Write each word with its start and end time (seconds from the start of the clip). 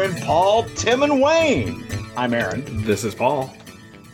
with 0.00 0.12
Aaron, 0.12 0.22
Paul, 0.26 0.64
Tim, 0.76 1.02
and 1.02 1.20
Wayne. 1.20 1.86
I'm 2.16 2.32
Aaron. 2.34 2.84
This 2.84 3.04
is 3.04 3.14
Paul. 3.14 3.54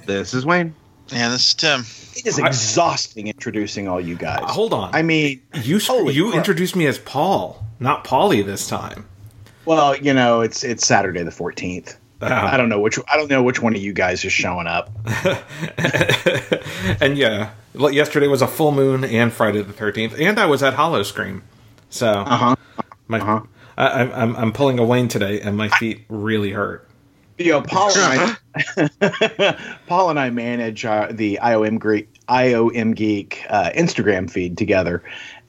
This 0.07 0.35
is 0.35 0.45
Wayne. 0.47 0.75
And 1.13 1.33
this 1.33 1.49
is 1.49 1.55
Tim. 1.55 1.81
It 2.17 2.27
is 2.27 2.39
exhausting 2.39 3.29
introducing 3.29 3.87
all 3.89 4.01
you 4.01 4.17
guys. 4.17 4.41
Uh, 4.43 4.47
hold 4.47 4.73
on. 4.73 4.95
I 4.95 5.03
mean, 5.03 5.41
you 5.63 5.79
holy 5.79 6.15
you 6.15 6.27
crap. 6.30 6.39
introduced 6.39 6.75
me 6.77 6.87
as 6.87 6.99
Paul, 6.99 7.63
not 7.79 8.05
Paulie 8.05 8.45
this 8.45 8.67
time. 8.69 9.07
well, 9.65 9.97
you 9.97 10.13
know, 10.15 10.41
it's 10.41 10.65
it's 10.65 10.87
Saturday 10.87 11.23
the 11.23 11.30
14th. 11.30 11.97
Ah. 12.23 12.53
I 12.53 12.57
don't 12.57 12.69
know 12.71 12.80
which 12.80 12.99
I 13.13 13.16
don't 13.16 13.29
know 13.30 13.43
which 13.43 13.61
one 13.61 13.75
of 13.77 13.80
you 13.83 13.93
guys 13.93 14.25
is 14.25 14.33
showing 14.33 14.66
up. 14.66 14.91
and 17.01 17.16
yeah, 17.19 17.51
l- 17.79 17.91
yesterday 17.91 18.27
was 18.27 18.41
a 18.43 18.47
full 18.47 18.73
moon 18.73 19.05
and 19.05 19.32
Friday 19.32 19.60
the 19.63 19.73
thirteenth, 19.75 20.19
and 20.19 20.38
I 20.41 20.47
was 20.47 20.63
at 20.63 20.75
Howl-O-Scream. 20.75 21.43
So 21.91 22.09
Uh-huh. 22.10 22.57
my 23.07 23.21
Uh-huh. 23.21 23.43
I, 23.77 23.87
I'm- 23.88 24.13
I'm 24.15 24.37
I'm 24.37 24.52
pulling 24.52 24.79
a 24.79 24.85
Wayne 24.85 25.09
today, 25.09 25.41
and 25.41 25.57
my 25.57 25.69
feet 25.69 26.05
really 26.09 26.51
hurt. 26.52 26.88
You 27.38 27.52
know, 27.52 27.60
Paul 27.63 27.91
and 27.96 28.37
I, 28.55 29.57
Paul 29.87 30.09
and 30.10 30.19
I 30.19 30.30
manage 30.30 30.87
uh, 30.87 31.09
the 31.10 31.38
IOM 31.43 31.79
Geek, 31.82 32.09
IOM 32.29 32.95
Geek 32.95 33.45
uh, 33.51 33.71
Instagram 33.77 34.30
feed 34.30 34.57
together, 34.57 35.02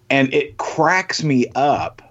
and 0.10 0.34
it 0.34 0.58
cracks 0.58 1.24
me 1.24 1.46
up 1.56 2.02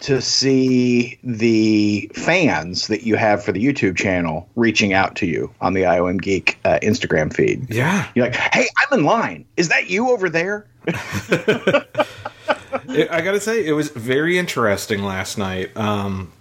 to 0.00 0.20
see 0.20 1.18
the 1.24 2.10
fans 2.14 2.88
that 2.88 3.04
you 3.04 3.16
have 3.16 3.42
for 3.42 3.52
the 3.52 3.64
YouTube 3.64 3.96
channel 3.96 4.46
reaching 4.54 4.92
out 4.92 5.16
to 5.16 5.24
you 5.26 5.50
on 5.62 5.72
the 5.72 5.84
IOM 5.84 6.20
Geek 6.20 6.58
uh, 6.66 6.78
Instagram 6.82 7.32
feed. 7.32 7.70
Yeah, 7.72 8.06
You're 8.14 8.26
like, 8.26 8.34
"Hey, 8.36 8.66
I'm 8.76 8.98
in 8.98 9.04
line. 9.06 9.46
Is 9.56 9.70
that 9.70 9.88
you 9.88 10.10
over 10.10 10.28
there?" 10.28 10.66
It- 12.88 13.10
I 13.10 13.20
gotta 13.20 13.40
say, 13.40 13.64
it 13.64 13.72
was 13.72 13.88
very 13.90 14.38
interesting 14.38 15.02
last 15.02 15.38
night. 15.38 15.76
Um, 15.76 16.32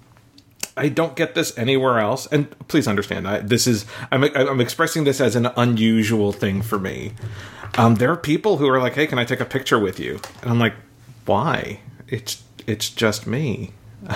I 0.77 0.87
don't 0.89 1.15
get 1.15 1.35
this 1.35 1.55
anywhere 1.57 1.99
else, 1.99 2.27
and 2.27 2.49
please 2.67 2.87
understand, 2.87 3.27
I, 3.27 3.39
this 3.39 3.67
is 3.67 3.85
I'm 4.11 4.23
I'm 4.23 4.61
expressing 4.61 5.03
this 5.03 5.19
as 5.19 5.35
an 5.35 5.49
unusual 5.57 6.31
thing 6.31 6.61
for 6.61 6.79
me. 6.79 7.11
Um, 7.77 7.95
there 7.95 8.11
are 8.11 8.17
people 8.17 8.57
who 8.57 8.67
are 8.69 8.79
like, 8.79 8.93
"Hey, 8.95 9.05
can 9.07 9.19
I 9.19 9.25
take 9.25 9.39
a 9.41 9.45
picture 9.45 9.77
with 9.79 9.99
you?" 9.99 10.19
And 10.41 10.49
I'm 10.49 10.59
like, 10.59 10.73
"Why? 11.25 11.81
It's 12.07 12.41
it's 12.67 12.89
just 12.89 13.27
me." 13.27 13.71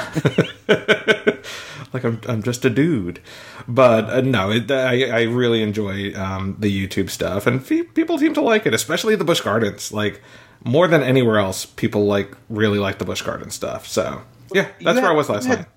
like 0.68 2.04
I'm 2.04 2.20
I'm 2.28 2.44
just 2.44 2.66
a 2.66 2.70
dude, 2.70 3.20
but 3.68 4.06
uh, 4.10 4.22
no, 4.22 4.52
it, 4.52 4.70
I 4.72 5.10
I 5.10 5.22
really 5.24 5.62
enjoy 5.62 6.14
um, 6.16 6.56
the 6.60 6.70
YouTube 6.88 7.10
stuff, 7.10 7.48
and 7.48 7.64
fe- 7.66 7.84
people 7.84 8.18
seem 8.18 8.34
to 8.34 8.42
like 8.42 8.66
it, 8.66 8.74
especially 8.74 9.16
the 9.16 9.24
Busch 9.26 9.42
Gardens. 9.42 9.92
Like 9.92 10.22
more 10.66 10.88
than 10.90 11.02
anywhere 11.02 11.38
else, 11.40 11.66
people 11.66 12.06
like 12.06 12.36
really 12.50 12.80
like 12.80 12.98
the 12.98 13.06
Busch 13.06 13.22
Garden 13.22 13.50
stuff. 13.52 13.88
So 13.88 14.22
yeah, 14.54 14.68
that's 14.82 14.96
You 14.98 15.02
where 15.04 15.12
I 15.12 15.16
was 15.16 15.30
last 15.30 15.46
had- 15.46 15.60
night. 15.60 15.68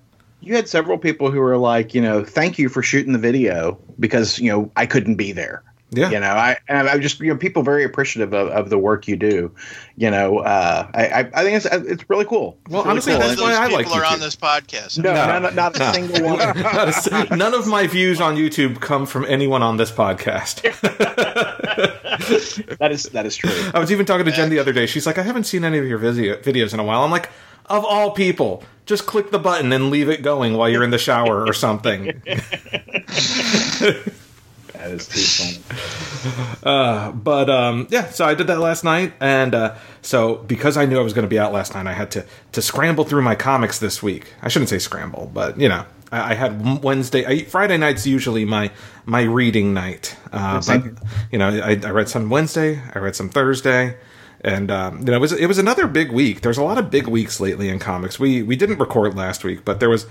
You 0.41 0.54
had 0.54 0.69
several 0.69 0.99
people 0.99 1.31
who 1.32 1.41
were 1.41 1.56
like, 1.56 1.94
you 1.94 2.00
know, 2.00 2.25
thank 2.25 2.59
you 2.60 2.69
for 2.69 2.81
shooting 2.81 3.12
the 3.12 3.19
video 3.19 3.76
because 3.99 4.38
you 4.38 4.50
know 4.50 4.71
I 4.76 4.87
couldn't 4.87 5.16
be 5.16 5.32
there. 5.32 5.62
Yeah. 5.91 6.10
you 6.10 6.21
know, 6.21 6.26
I 6.28 6.59
and 6.69 6.87
I'm 6.88 7.00
just 7.00 7.19
you 7.21 7.28
know 7.32 7.37
people 7.38 7.62
very 7.62 7.82
appreciative 7.82 8.34
of, 8.34 8.49
of 8.49 8.69
the 8.69 8.76
work 8.76 9.09
you 9.09 9.16
do. 9.16 9.50
You 9.97 10.10
know, 10.10 10.41
uh, 10.41 10.87
I 10.94 11.06
I 11.06 11.19
I 11.21 11.43
think 11.43 11.56
it's 11.56 11.65
it's 11.65 12.10
really 12.10 12.26
cool. 12.26 12.59
Well, 12.69 12.82
really 12.82 12.91
honestly, 12.91 13.12
cool. 13.15 13.22
that's 13.22 13.41
why 13.41 13.54
I 13.54 13.69
like 13.69 13.87
people 13.87 13.99
are 13.99 14.04
on 14.04 14.21
this 14.21 14.37
podcast. 14.37 14.99
no, 14.99 15.15
No. 15.15 15.38
not, 15.38 15.54
not 15.54 15.81
a 15.81 15.93
single 15.94 16.22
one. 16.26 16.38
Not 16.60 16.88
a 16.88 16.88
s- 16.88 17.31
none 17.31 17.54
of 17.54 17.66
my 17.66 17.87
views 17.87 18.21
on 18.21 18.37
YouTube 18.37 18.81
come 18.81 19.06
from 19.06 19.25
anyone 19.25 19.62
on 19.62 19.78
this 19.78 19.91
podcast. 19.91 20.60
that 22.78 22.93
is 22.93 23.05
that 23.05 23.25
is 23.25 23.37
true. 23.37 23.50
I 23.72 23.78
was 23.78 23.91
even 23.91 24.05
talking 24.05 24.26
to 24.26 24.32
Jen 24.32 24.50
the 24.50 24.59
other 24.59 24.72
day. 24.75 24.84
She's 24.87 25.06
like, 25.06 25.16
I 25.19 25.22
haven't 25.22 25.44
seen 25.44 25.65
any 25.65 25.78
of 25.78 25.87
your 25.87 25.99
video- 25.99 26.37
videos 26.37 26.75
in 26.75 26.81
a 26.81 26.84
while. 26.84 27.03
I'm 27.03 27.10
like, 27.10 27.31
of 27.66 27.82
all 27.84 28.10
people, 28.10 28.62
just 28.84 29.06
click 29.06 29.31
the 29.31 29.38
button 29.38 29.72
and 29.72 29.88
leave 29.91 30.09
it 30.10 30.20
going 30.22 30.53
while 30.55 30.69
you're 30.69 30.84
in 30.84 30.91
the 30.91 30.99
shower 30.99 31.47
or 31.47 31.53
something. 31.55 32.20
That 34.78 34.93
is 34.93 35.09
too 35.09 35.21
funny. 35.21 35.59
But 37.12 37.50
um, 37.50 37.87
yeah, 37.91 38.11
so 38.11 38.25
I 38.25 38.34
did 38.34 38.47
that 38.47 38.61
last 38.61 38.84
night, 38.84 39.12
and 39.21 39.55
uh, 39.55 39.75
so 40.03 40.37
because 40.37 40.77
I 40.77 40.87
knew 40.87 40.99
I 40.99 41.03
was 41.03 41.12
going 41.12 41.25
to 41.25 41.28
be 41.28 41.39
out 41.39 41.53
last 41.53 41.75
night, 41.75 41.87
I 41.87 41.93
had 41.93 42.11
to 42.12 42.25
to 42.53 42.62
scramble 42.62 43.05
through 43.05 43.22
my 43.22 43.34
comics 43.34 43.78
this 43.78 44.03
week. 44.03 44.33
I 44.41 44.49
shouldn't 44.49 44.69
say 44.69 44.78
scramble, 44.78 45.31
but 45.34 45.59
you 45.59 45.69
know, 45.69 45.84
I, 46.12 46.31
I 46.31 46.34
had 46.34 46.83
Wednesday, 46.83 47.27
I, 47.27 47.44
Friday 47.44 47.77
night's 47.77 48.06
usually 48.06 48.44
my 48.44 48.71
my 49.05 49.22
reading 49.22 49.75
night. 49.75 50.17
Uh, 50.33 50.62
but 50.67 50.84
you 51.33 51.38
know, 51.38 51.49
I, 51.49 51.72
I 51.72 51.91
read 51.91 52.09
some 52.09 52.31
Wednesday, 52.31 52.81
I 52.94 52.99
read 52.99 53.17
some 53.17 53.28
Thursday. 53.28 53.97
And 54.41 54.71
um, 54.71 55.00
you 55.00 55.06
know, 55.06 55.15
it 55.15 55.21
was 55.21 55.33
it 55.33 55.47
was 55.47 55.59
another 55.59 55.88
big 55.88 56.12
week. 56.12 56.43
There's 56.43 56.59
a 56.59 56.62
lot 56.62 56.78
of 56.78 56.93
big 56.93 57.09
weeks 57.09 57.41
lately 57.41 57.69
in 57.69 57.81
comics. 57.81 58.21
We 58.21 58.44
we 58.44 58.55
didn't 58.55 58.78
record 58.78 59.17
last 59.17 59.43
week, 59.43 59.65
but 59.65 59.81
there 59.81 59.91
was 59.91 60.06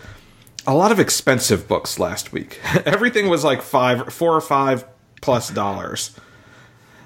a 0.67 0.75
lot 0.75 0.91
of 0.91 0.99
expensive 0.99 1.67
books 1.67 1.97
last 1.97 2.33
week. 2.33 2.59
Everything 2.85 3.29
was 3.29 3.43
like 3.43 3.61
five, 3.61 4.13
four 4.13 4.35
or 4.35 4.41
five 4.41 4.85
plus 5.21 5.49
dollars. 5.49 6.15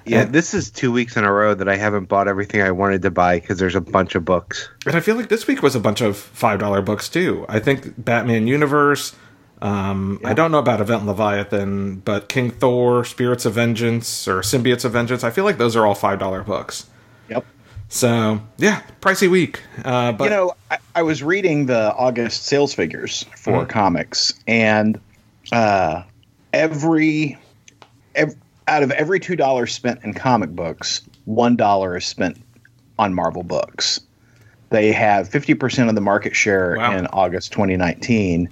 Yeah, 0.04 0.24
this 0.24 0.52
is 0.52 0.72
two 0.72 0.90
weeks 0.90 1.16
in 1.16 1.22
a 1.22 1.32
row 1.32 1.54
that 1.54 1.68
I 1.68 1.76
haven't 1.76 2.08
bought 2.08 2.26
everything 2.26 2.60
I 2.60 2.72
wanted 2.72 3.02
to 3.02 3.12
buy 3.12 3.38
because 3.38 3.60
there's 3.60 3.76
a 3.76 3.80
bunch 3.80 4.16
of 4.16 4.24
books. 4.24 4.68
And 4.84 4.96
I 4.96 5.00
feel 5.00 5.14
like 5.14 5.28
this 5.28 5.46
week 5.46 5.62
was 5.62 5.76
a 5.76 5.80
bunch 5.80 6.00
of 6.00 6.16
five 6.16 6.58
dollar 6.58 6.82
books 6.82 7.08
too. 7.08 7.46
I 7.48 7.60
think 7.60 8.04
Batman 8.04 8.48
Universe. 8.48 9.14
Um, 9.60 10.20
I 10.24 10.34
don't 10.34 10.50
know 10.50 10.58
about 10.58 10.80
Event 10.80 11.06
Leviathan, 11.06 11.96
but 12.00 12.28
King 12.28 12.50
Thor, 12.50 13.04
Spirits 13.04 13.44
of 13.44 13.54
Vengeance, 13.54 14.26
or 14.26 14.40
Symbiotes 14.40 14.84
of 14.84 14.90
Vengeance. 14.90 15.22
I 15.22 15.30
feel 15.30 15.44
like 15.44 15.58
those 15.58 15.76
are 15.76 15.86
all 15.86 15.94
five 15.94 16.18
dollar 16.18 16.42
books. 16.42 16.86
So 17.92 18.40
yeah, 18.56 18.80
pricey 19.02 19.30
week. 19.30 19.60
Uh, 19.84 20.12
but 20.12 20.24
you 20.24 20.30
know, 20.30 20.54
I, 20.70 20.78
I 20.94 21.02
was 21.02 21.22
reading 21.22 21.66
the 21.66 21.92
August 21.94 22.46
sales 22.46 22.72
figures 22.72 23.26
for 23.36 23.66
comics, 23.66 24.32
and 24.46 24.98
uh, 25.52 26.02
every, 26.54 27.38
ev 28.14 28.34
out 28.66 28.82
of 28.82 28.92
every 28.92 29.20
two 29.20 29.36
dollars 29.36 29.74
spent 29.74 30.02
in 30.04 30.14
comic 30.14 30.50
books, 30.56 31.02
one 31.26 31.54
dollar 31.54 31.98
is 31.98 32.06
spent 32.06 32.38
on 32.98 33.12
Marvel 33.12 33.42
books. 33.42 34.00
They 34.70 34.90
have 34.92 35.28
fifty 35.28 35.52
percent 35.52 35.90
of 35.90 35.94
the 35.94 36.00
market 36.00 36.34
share 36.34 36.76
Wow. 36.78 36.96
in 36.96 37.06
August 37.08 37.52
2019. 37.52 38.48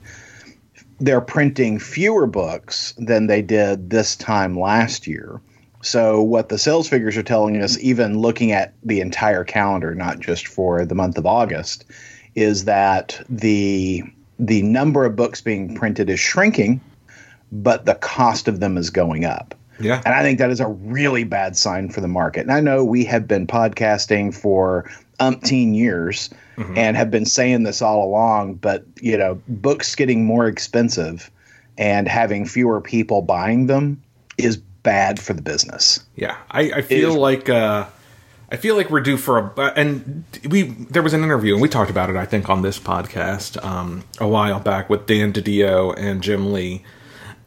They're 1.01 1.23
printing 1.23 1.79
fewer 1.79 2.27
books 2.27 2.93
than 2.99 3.27
they 3.27 3.41
did 3.41 3.89
this 3.89 4.17
time 4.17 4.61
last 4.61 5.07
year. 5.07 5.41
So 5.83 6.23
what 6.23 6.49
the 6.49 6.59
sales 6.59 6.89
figures 6.89 7.17
are 7.17 7.23
telling 7.23 7.61
us, 7.63 7.79
even 7.79 8.19
looking 8.19 8.53
at 8.53 8.75
the 8.83 9.01
entire 9.01 9.45
calendar, 9.45 9.95
not 9.95 10.21
just 10.21 10.47
for 10.47 10.85
the 10.85 10.95
month 10.95 11.17
of 11.17 11.27
August, 11.27 11.85
is 12.35 12.65
that 12.65 13.21
the 13.29 14.03
the 14.39 14.63
number 14.63 15.05
of 15.05 15.17
books 15.17 15.41
being 15.41 15.75
printed 15.75 16.09
is 16.09 16.19
shrinking, 16.19 16.81
but 17.53 17.85
the 17.85 17.95
cost 17.95 18.49
of 18.49 18.61
them 18.61 18.79
is 18.79 18.89
going 18.89 19.25
up. 19.25 19.55
yeah, 19.79 20.01
And 20.07 20.15
I 20.15 20.23
think 20.23 20.39
that 20.39 20.51
is 20.51 20.61
a 20.61 20.69
really 20.69 21.25
bad 21.25 21.57
sign 21.57 21.91
for 21.91 22.01
the 22.01 22.09
market. 22.09 22.41
And 22.41 22.53
I 22.53 22.61
know 22.61 22.83
we 22.83 23.05
have 23.05 23.29
been 23.29 23.47
podcasting 23.47 24.35
for 24.35 24.91
umpteen 25.19 25.75
years 25.75 26.31
mm-hmm. 26.57 26.77
and 26.77 26.97
have 26.97 27.11
been 27.11 27.27
saying 27.27 27.65
this 27.65 27.83
all 27.83 28.03
along, 28.03 28.55
but 28.55 28.85
you 29.01 29.17
know, 29.17 29.41
books 29.49 29.95
getting 29.95 30.25
more 30.25 30.47
expensive 30.47 31.31
and 31.77 32.09
having 32.09 32.47
fewer 32.47 32.81
people 32.81 33.21
buying 33.21 33.67
them 33.67 34.03
is 34.39 34.63
bad 34.83 35.21
for 35.21 35.33
the 35.35 35.43
business. 35.43 36.01
yeah. 36.17 36.37
I, 36.51 36.61
I 36.77 36.83
feel 36.83 37.15
like 37.15 37.49
uh, 37.49 37.87
I 38.51 38.57
feel 38.57 38.77
like 38.77 38.91
we're 38.91 39.01
due 39.01 39.17
for 39.17 39.39
a. 39.39 39.73
And 39.77 40.25
we 40.49 40.63
there 40.91 41.03
was 41.03 41.13
an 41.15 41.23
interview 41.23 41.53
and 41.55 41.63
we 41.63 41.69
talked 41.69 41.91
about 41.91 42.11
it. 42.11 42.17
I 42.17 42.27
think 42.27 42.49
on 42.49 42.63
this 42.63 42.79
podcast 42.79 43.63
um, 43.65 44.05
a 44.19 44.27
while 44.29 44.61
back 44.61 44.91
with 44.91 45.07
Dan 45.07 45.33
DiDio 45.33 45.95
and 45.97 46.23
Jim 46.23 46.53
Lee. 46.53 46.85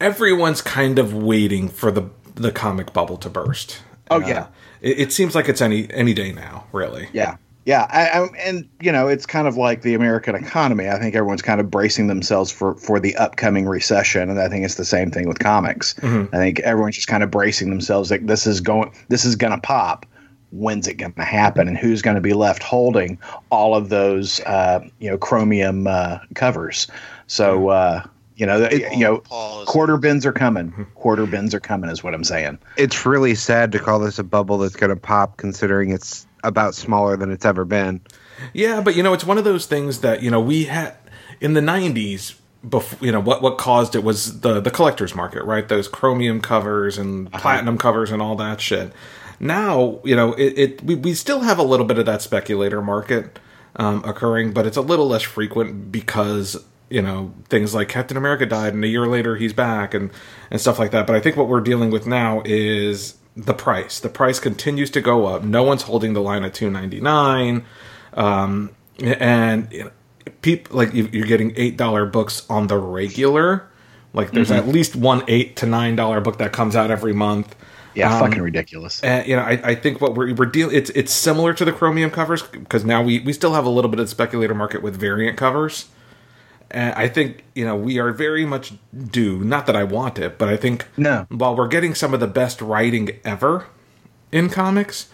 Everyone's 0.00 0.60
kind 0.60 0.98
of 0.98 1.14
waiting 1.14 1.68
for 1.68 1.90
the 1.90 2.10
the 2.34 2.50
comic 2.52 2.92
bubble 2.92 3.16
to 3.18 3.30
burst. 3.30 3.80
Oh, 4.10 4.16
Uh, 4.22 4.26
yeah. 4.26 4.46
it, 4.80 4.98
it 5.00 5.12
seems 5.12 5.34
like 5.34 5.48
it's 5.48 5.60
any 5.60 5.88
any 5.92 6.14
day 6.14 6.32
now. 6.32 6.66
Really. 6.72 7.08
Yeah. 7.12 7.36
Yeah, 7.64 7.86
I, 7.88 8.08
I, 8.08 8.26
and 8.38 8.68
you 8.80 8.92
know 8.92 9.08
it's 9.08 9.24
kind 9.24 9.48
of 9.48 9.56
like 9.56 9.82
the 9.82 9.94
American 9.94 10.34
economy. 10.34 10.88
I 10.88 10.98
think 10.98 11.14
everyone's 11.14 11.42
kind 11.42 11.60
of 11.60 11.70
bracing 11.70 12.08
themselves 12.08 12.50
for 12.50 12.74
for 12.74 13.00
the 13.00 13.16
upcoming 13.16 13.66
recession, 13.66 14.28
and 14.28 14.38
I 14.38 14.48
think 14.48 14.64
it's 14.64 14.74
the 14.74 14.84
same 14.84 15.10
thing 15.10 15.28
with 15.28 15.38
comics. 15.38 15.94
I 16.32 16.36
think 16.36 16.60
everyone's 16.60 16.96
just 16.96 17.08
kind 17.08 17.22
of 17.22 17.30
bracing 17.30 17.70
themselves 17.70 18.10
like 18.10 18.26
this 18.26 18.46
is 18.46 18.60
going, 18.60 18.92
this 19.08 19.24
is 19.24 19.36
going 19.36 19.52
to 19.52 19.60
pop. 19.60 20.04
When's 20.50 20.86
it 20.86 20.94
going 20.94 21.14
to 21.14 21.24
happen, 21.24 21.66
and 21.66 21.76
who's 21.76 22.02
going 22.02 22.14
to 22.14 22.20
be 22.20 22.34
left 22.34 22.62
holding 22.62 23.18
all 23.50 23.74
of 23.74 23.88
those, 23.88 24.38
uh, 24.40 24.86
you 25.00 25.10
know, 25.10 25.18
chromium 25.18 25.86
uh, 25.86 26.18
covers? 26.34 26.86
So 27.26 27.70
uh, 27.70 28.04
you 28.36 28.46
know, 28.46 28.62
it, 28.62 28.92
you 28.92 29.00
know, 29.00 29.18
Paul 29.18 29.64
quarter 29.64 29.96
bins 29.96 30.26
are 30.26 30.32
coming. 30.32 30.86
Quarter 30.94 31.26
bins 31.26 31.54
are 31.54 31.60
coming, 31.60 31.90
is 31.90 32.04
what 32.04 32.14
I'm 32.14 32.24
saying. 32.24 32.58
It's 32.76 33.06
really 33.06 33.34
sad 33.34 33.72
to 33.72 33.78
call 33.78 34.00
this 34.00 34.18
a 34.18 34.24
bubble 34.24 34.58
that's 34.58 34.76
going 34.76 34.90
to 34.90 34.96
pop, 34.96 35.36
considering 35.36 35.90
it's 35.90 36.26
about 36.44 36.74
smaller 36.74 37.16
than 37.16 37.30
it's 37.30 37.44
ever 37.44 37.64
been. 37.64 38.00
Yeah, 38.52 38.80
but 38.80 38.94
you 38.96 39.02
know, 39.02 39.12
it's 39.12 39.24
one 39.24 39.38
of 39.38 39.44
those 39.44 39.66
things 39.66 40.00
that 40.00 40.22
you 40.22 40.30
know 40.30 40.40
we 40.40 40.64
had 40.64 40.94
in 41.40 41.54
the 41.54 41.60
'90s. 41.60 42.36
Before, 42.66 43.04
you 43.04 43.12
know 43.12 43.20
what 43.20 43.42
what 43.42 43.58
caused 43.58 43.94
it 43.94 44.02
was 44.02 44.40
the 44.40 44.58
the 44.58 44.70
collectors 44.70 45.14
market, 45.14 45.44
right? 45.44 45.68
Those 45.68 45.86
chromium 45.86 46.40
covers 46.40 46.96
and 46.96 47.30
platinum 47.30 47.76
covers 47.76 48.10
and 48.10 48.22
all 48.22 48.36
that 48.36 48.58
shit. 48.60 48.90
Now, 49.38 50.00
you 50.04 50.16
know, 50.16 50.32
it, 50.32 50.58
it 50.58 50.82
we, 50.82 50.94
we 50.94 51.12
still 51.12 51.40
have 51.40 51.58
a 51.58 51.62
little 51.62 51.84
bit 51.84 51.98
of 51.98 52.06
that 52.06 52.22
speculator 52.22 52.80
market 52.80 53.38
um, 53.76 54.02
occurring, 54.04 54.52
but 54.52 54.66
it's 54.66 54.76
a 54.76 54.82
little 54.82 55.08
less 55.08 55.22
frequent 55.22 55.92
because 55.92 56.56
you 56.88 57.02
know 57.02 57.34
things 57.48 57.74
like 57.74 57.88
Captain 57.88 58.16
America 58.16 58.46
died 58.46 58.72
and 58.72 58.84
a 58.84 58.88
year 58.88 59.06
later 59.06 59.36
he's 59.36 59.52
back 59.52 59.94
and 59.94 60.10
and 60.50 60.60
stuff 60.60 60.78
like 60.78 60.90
that. 60.92 61.06
But 61.06 61.16
I 61.16 61.20
think 61.20 61.36
what 61.36 61.48
we're 61.48 61.60
dealing 61.60 61.90
with 61.90 62.06
now 62.06 62.42
is 62.44 63.16
the 63.36 63.54
price. 63.54 64.00
The 64.00 64.08
price 64.08 64.38
continues 64.38 64.90
to 64.90 65.00
go 65.00 65.26
up. 65.26 65.42
No 65.42 65.62
one's 65.62 65.82
holding 65.82 66.12
the 66.12 66.20
line 66.20 66.44
at 66.44 66.54
two 66.54 66.70
ninety 66.70 67.00
nine, 67.00 67.64
um, 68.14 68.70
and 69.00 69.70
you 69.72 69.84
know, 69.84 69.90
people 70.42 70.76
like 70.76 70.94
you're 70.94 71.26
getting 71.26 71.52
eight 71.56 71.76
dollar 71.76 72.06
books 72.06 72.46
on 72.48 72.68
the 72.68 72.78
regular. 72.78 73.68
Like 74.12 74.30
there's 74.30 74.50
mm-hmm. 74.50 74.68
at 74.68 74.72
least 74.72 74.94
one 74.94 75.24
eight 75.26 75.56
to 75.56 75.66
nine 75.66 75.96
dollar 75.96 76.20
book 76.20 76.38
that 76.38 76.52
comes 76.52 76.76
out 76.76 76.90
every 76.90 77.12
month. 77.12 77.56
Yeah, 77.94 78.12
um, 78.14 78.20
fucking 78.20 78.42
ridiculous. 78.42 79.02
And 79.02 79.26
you 79.26 79.36
know, 79.36 79.42
I, 79.42 79.60
I 79.62 79.74
think 79.74 80.00
what 80.00 80.14
we're 80.14 80.32
we're 80.34 80.46
dealing 80.46 80.76
it's 80.76 80.90
it's 80.90 81.12
similar 81.12 81.52
to 81.54 81.64
the 81.64 81.72
chromium 81.72 82.10
covers 82.10 82.42
because 82.42 82.84
now 82.84 83.02
we 83.02 83.20
we 83.20 83.32
still 83.32 83.54
have 83.54 83.64
a 83.64 83.70
little 83.70 83.90
bit 83.90 84.00
of 84.00 84.08
speculator 84.08 84.54
market 84.54 84.82
with 84.82 84.96
variant 84.96 85.36
covers. 85.36 85.88
And 86.74 86.92
I 86.94 87.06
think 87.06 87.44
you 87.54 87.64
know 87.64 87.76
we 87.76 88.00
are 88.00 88.10
very 88.10 88.44
much 88.44 88.74
due. 88.92 89.44
Not 89.44 89.66
that 89.66 89.76
I 89.76 89.84
want 89.84 90.18
it, 90.18 90.38
but 90.38 90.48
I 90.48 90.56
think 90.56 90.88
no. 90.96 91.24
While 91.30 91.56
we're 91.56 91.68
getting 91.68 91.94
some 91.94 92.12
of 92.12 92.18
the 92.18 92.26
best 92.26 92.60
writing 92.60 93.10
ever 93.24 93.66
in 94.32 94.50
comics, 94.50 95.08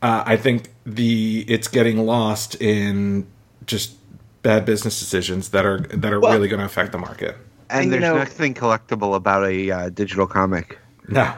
uh, 0.00 0.24
I 0.24 0.38
think 0.38 0.72
the 0.86 1.44
it's 1.46 1.68
getting 1.68 1.98
lost 1.98 2.54
in 2.62 3.26
just 3.66 3.94
bad 4.42 4.64
business 4.64 4.98
decisions 4.98 5.50
that 5.50 5.66
are 5.66 5.80
that 5.80 6.14
are 6.14 6.18
well, 6.20 6.32
really 6.32 6.48
going 6.48 6.60
to 6.60 6.66
affect 6.66 6.92
the 6.92 6.98
market. 6.98 7.36
And, 7.68 7.84
and 7.84 7.92
there's 7.92 8.00
know, 8.00 8.16
nothing 8.16 8.54
collectible 8.54 9.14
about 9.14 9.44
a 9.44 9.70
uh, 9.70 9.88
digital 9.90 10.26
comic. 10.26 10.78
No. 11.08 11.34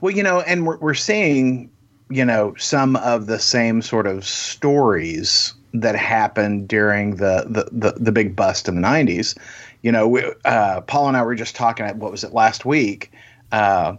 Well, 0.00 0.12
you 0.12 0.24
know, 0.24 0.40
and 0.40 0.66
we're 0.66 0.78
we're 0.78 0.94
seeing, 0.94 1.70
you 2.10 2.24
know, 2.24 2.54
some 2.56 2.96
of 2.96 3.26
the 3.26 3.38
same 3.38 3.82
sort 3.82 4.08
of 4.08 4.26
stories 4.26 5.54
that 5.74 5.96
happened 5.96 6.68
during 6.68 7.16
the 7.16 7.46
the 7.48 7.68
the, 7.72 7.98
the 7.98 8.12
big 8.12 8.36
bust 8.36 8.68
in 8.68 8.74
the 8.74 8.86
'90s. 8.86 9.36
You 9.82 9.92
know, 9.92 10.08
we, 10.08 10.24
uh, 10.44 10.80
Paul 10.82 11.08
and 11.08 11.16
I 11.16 11.22
were 11.22 11.34
just 11.34 11.56
talking. 11.56 11.86
At, 11.86 11.96
what 11.96 12.10
was 12.10 12.24
it 12.24 12.32
last 12.32 12.64
week? 12.64 13.12
Uh, 13.52 13.96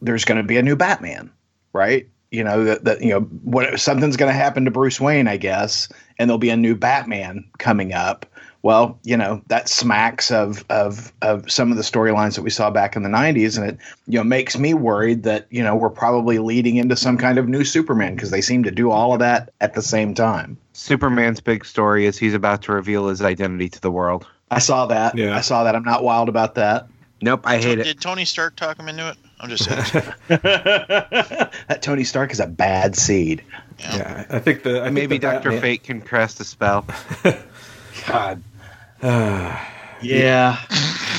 there's 0.00 0.24
going 0.24 0.38
to 0.38 0.46
be 0.46 0.56
a 0.56 0.62
new 0.62 0.76
Batman, 0.76 1.30
right? 1.72 2.08
You 2.30 2.42
know 2.42 2.64
that, 2.64 2.84
that 2.84 3.02
you 3.02 3.10
know 3.10 3.20
what 3.20 3.78
something's 3.78 4.16
going 4.16 4.32
to 4.32 4.38
happen 4.38 4.64
to 4.64 4.70
Bruce 4.70 5.00
Wayne, 5.00 5.28
I 5.28 5.36
guess, 5.36 5.88
and 6.18 6.28
there'll 6.28 6.38
be 6.38 6.50
a 6.50 6.56
new 6.56 6.74
Batman 6.74 7.44
coming 7.58 7.92
up 7.92 8.26
well, 8.64 8.98
you 9.02 9.18
know, 9.18 9.42
that 9.48 9.68
smacks 9.68 10.30
of 10.30 10.64
of 10.70 11.12
of 11.20 11.50
some 11.52 11.70
of 11.70 11.76
the 11.76 11.82
storylines 11.82 12.34
that 12.36 12.42
we 12.42 12.48
saw 12.48 12.70
back 12.70 12.96
in 12.96 13.02
the 13.02 13.10
'90s, 13.10 13.58
and 13.58 13.68
it 13.68 13.78
you 14.08 14.18
know 14.18 14.24
makes 14.24 14.58
me 14.58 14.72
worried 14.72 15.24
that 15.24 15.46
you 15.50 15.62
know 15.62 15.76
we're 15.76 15.90
probably 15.90 16.38
leading 16.38 16.76
into 16.76 16.96
some 16.96 17.18
kind 17.18 17.36
of 17.36 17.46
new 17.46 17.62
Superman 17.62 18.14
because 18.14 18.30
they 18.30 18.40
seem 18.40 18.62
to 18.62 18.70
do 18.70 18.90
all 18.90 19.12
of 19.12 19.18
that 19.18 19.52
at 19.60 19.74
the 19.74 19.82
same 19.82 20.14
time. 20.14 20.56
Superman's 20.72 21.40
big 21.40 21.66
story 21.66 22.06
is 22.06 22.16
he's 22.16 22.32
about 22.32 22.62
to 22.62 22.72
reveal 22.72 23.08
his 23.08 23.20
identity 23.20 23.68
to 23.68 23.80
the 23.82 23.90
world. 23.90 24.26
I 24.50 24.60
saw 24.60 24.86
that. 24.86 25.14
Yeah. 25.14 25.36
I 25.36 25.42
saw 25.42 25.64
that. 25.64 25.76
I'm 25.76 25.84
not 25.84 26.02
wild 26.02 26.30
about 26.30 26.54
that. 26.54 26.88
Nope, 27.20 27.42
I 27.44 27.56
hate 27.56 27.74
so, 27.74 27.80
it. 27.80 27.84
Did 27.84 28.00
Tony 28.00 28.24
Stark 28.24 28.56
talk 28.56 28.78
him 28.78 28.88
into 28.88 29.10
it? 29.10 29.18
I'm 29.40 29.50
just 29.50 29.64
saying. 29.64 30.04
that 30.28 31.80
Tony 31.82 32.04
Stark 32.04 32.32
is 32.32 32.40
a 32.40 32.46
bad 32.46 32.96
seed. 32.96 33.44
Yeah, 33.78 33.96
yeah 33.96 34.24
I 34.30 34.38
think 34.38 34.62
the 34.62 34.82
I 34.84 34.88
maybe 34.88 35.18
Doctor 35.18 35.60
Fate 35.60 35.82
can 35.82 36.00
cast 36.00 36.40
a 36.40 36.44
spell. 36.44 36.86
God. 38.06 38.42
yeah, 40.02 40.58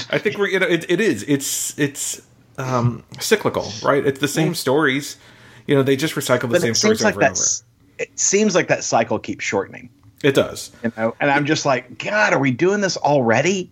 I 0.10 0.18
think 0.18 0.40
we're 0.40 0.48
you 0.48 0.60
know 0.60 0.66
it, 0.66 0.90
it 0.90 1.00
is 1.00 1.24
it's 1.28 1.78
it's 1.78 2.20
um, 2.58 3.04
cyclical, 3.20 3.72
right? 3.84 4.04
It's 4.04 4.20
the 4.20 4.28
same 4.28 4.56
stories. 4.56 5.18
You 5.68 5.76
know, 5.76 5.84
they 5.84 5.96
just 5.96 6.16
recycle 6.16 6.42
the 6.42 6.48
but 6.48 6.62
same 6.62 6.74
stories 6.74 7.04
like 7.04 7.16
over 7.16 7.26
and 7.26 7.32
over. 7.34 7.46
It 8.00 8.20
seems 8.20 8.56
like 8.56 8.70
that 8.70 8.84
cycle 8.84 9.20
keeps 9.20 9.46
shortening. 9.46 9.92
It 10.24 10.34
does. 10.34 10.72
You 10.84 10.92
know, 10.98 11.16
and 11.20 11.30
I'm 11.30 11.46
just 11.46 11.64
like, 11.64 12.00
God, 12.00 12.34
are 12.34 12.40
we 12.40 12.50
doing 12.50 12.82
this 12.82 12.98
already? 12.98 13.72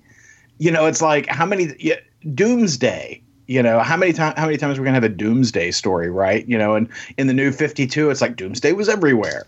You 0.59 0.69
know, 0.69 0.85
it's 0.85 1.01
like 1.01 1.25
how 1.25 1.47
many 1.47 1.69
yeah, 1.79 1.95
Doomsday. 2.35 3.19
You 3.47 3.63
know, 3.63 3.79
how 3.79 3.97
many 3.97 4.13
times 4.13 4.37
how 4.37 4.45
many 4.45 4.57
times 4.57 4.77
we're 4.77 4.85
gonna 4.85 4.93
have 4.93 5.03
a 5.03 5.09
Doomsday 5.09 5.71
story, 5.71 6.11
right? 6.11 6.47
You 6.47 6.59
know, 6.59 6.75
and 6.75 6.87
in 7.17 7.25
the 7.25 7.33
new 7.33 7.51
Fifty 7.51 7.87
Two, 7.87 8.11
it's 8.11 8.21
like 8.21 8.35
Doomsday 8.35 8.73
was 8.73 8.89
everywhere. 8.89 9.47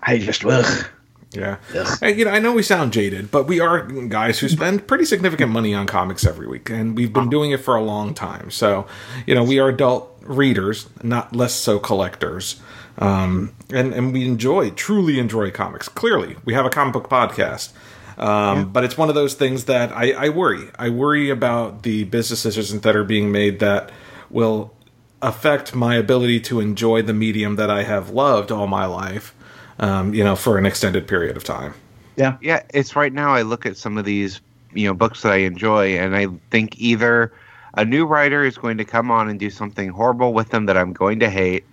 I 0.00 0.18
just 0.18 0.44
ugh. 0.44 0.86
Yeah. 1.34 1.56
And, 2.00 2.18
you 2.18 2.24
know, 2.24 2.30
I 2.30 2.38
know 2.38 2.52
we 2.52 2.62
sound 2.62 2.92
jaded, 2.92 3.30
but 3.30 3.46
we 3.46 3.60
are 3.60 3.82
guys 3.82 4.38
who 4.38 4.48
spend 4.48 4.86
pretty 4.86 5.04
significant 5.04 5.50
money 5.50 5.74
on 5.74 5.86
comics 5.86 6.24
every 6.24 6.46
week, 6.46 6.70
and 6.70 6.96
we've 6.96 7.12
been 7.12 7.28
doing 7.28 7.50
it 7.50 7.60
for 7.60 7.74
a 7.74 7.82
long 7.82 8.14
time. 8.14 8.50
So, 8.50 8.86
you 9.26 9.34
know, 9.34 9.44
we 9.44 9.58
are 9.58 9.68
adult 9.68 10.16
readers, 10.22 10.88
not 11.02 11.34
less 11.34 11.54
so 11.54 11.78
collectors. 11.78 12.60
Um, 12.98 13.54
and, 13.70 13.92
and 13.92 14.12
we 14.12 14.24
enjoy, 14.24 14.70
truly 14.70 15.18
enjoy 15.18 15.50
comics. 15.50 15.88
Clearly, 15.88 16.36
we 16.44 16.54
have 16.54 16.64
a 16.64 16.70
comic 16.70 16.92
book 16.92 17.10
podcast. 17.10 17.72
Um, 18.16 18.58
yeah. 18.58 18.64
But 18.64 18.84
it's 18.84 18.96
one 18.96 19.08
of 19.08 19.16
those 19.16 19.34
things 19.34 19.64
that 19.64 19.90
I, 19.92 20.12
I 20.12 20.28
worry. 20.28 20.70
I 20.78 20.90
worry 20.90 21.30
about 21.30 21.82
the 21.82 22.04
business 22.04 22.44
decisions 22.44 22.82
that 22.82 22.94
are 22.94 23.04
being 23.04 23.32
made 23.32 23.58
that 23.58 23.90
will 24.30 24.72
affect 25.20 25.74
my 25.74 25.96
ability 25.96 26.38
to 26.38 26.60
enjoy 26.60 27.02
the 27.02 27.14
medium 27.14 27.56
that 27.56 27.70
I 27.70 27.82
have 27.82 28.10
loved 28.10 28.52
all 28.52 28.66
my 28.66 28.84
life 28.84 29.34
um, 29.78 30.14
you 30.14 30.24
know, 30.24 30.36
for 30.36 30.58
an 30.58 30.66
extended 30.66 31.06
period 31.06 31.36
of 31.36 31.44
time. 31.44 31.74
Yeah, 32.16 32.36
yeah. 32.40 32.62
It's 32.72 32.94
right 32.94 33.12
now. 33.12 33.34
I 33.34 33.42
look 33.42 33.66
at 33.66 33.76
some 33.76 33.98
of 33.98 34.04
these, 34.04 34.40
you 34.72 34.86
know, 34.86 34.94
books 34.94 35.22
that 35.22 35.32
I 35.32 35.38
enjoy, 35.38 35.98
and 35.98 36.16
I 36.16 36.28
think 36.50 36.78
either 36.78 37.32
a 37.74 37.84
new 37.84 38.06
writer 38.06 38.44
is 38.44 38.56
going 38.56 38.78
to 38.78 38.84
come 38.84 39.10
on 39.10 39.28
and 39.28 39.38
do 39.38 39.50
something 39.50 39.88
horrible 39.88 40.32
with 40.32 40.50
them 40.50 40.66
that 40.66 40.76
I'm 40.76 40.92
going 40.92 41.20
to 41.20 41.30
hate, 41.30 41.64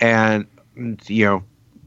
and 0.00 0.46
you 1.06 1.24
know, 1.24 1.44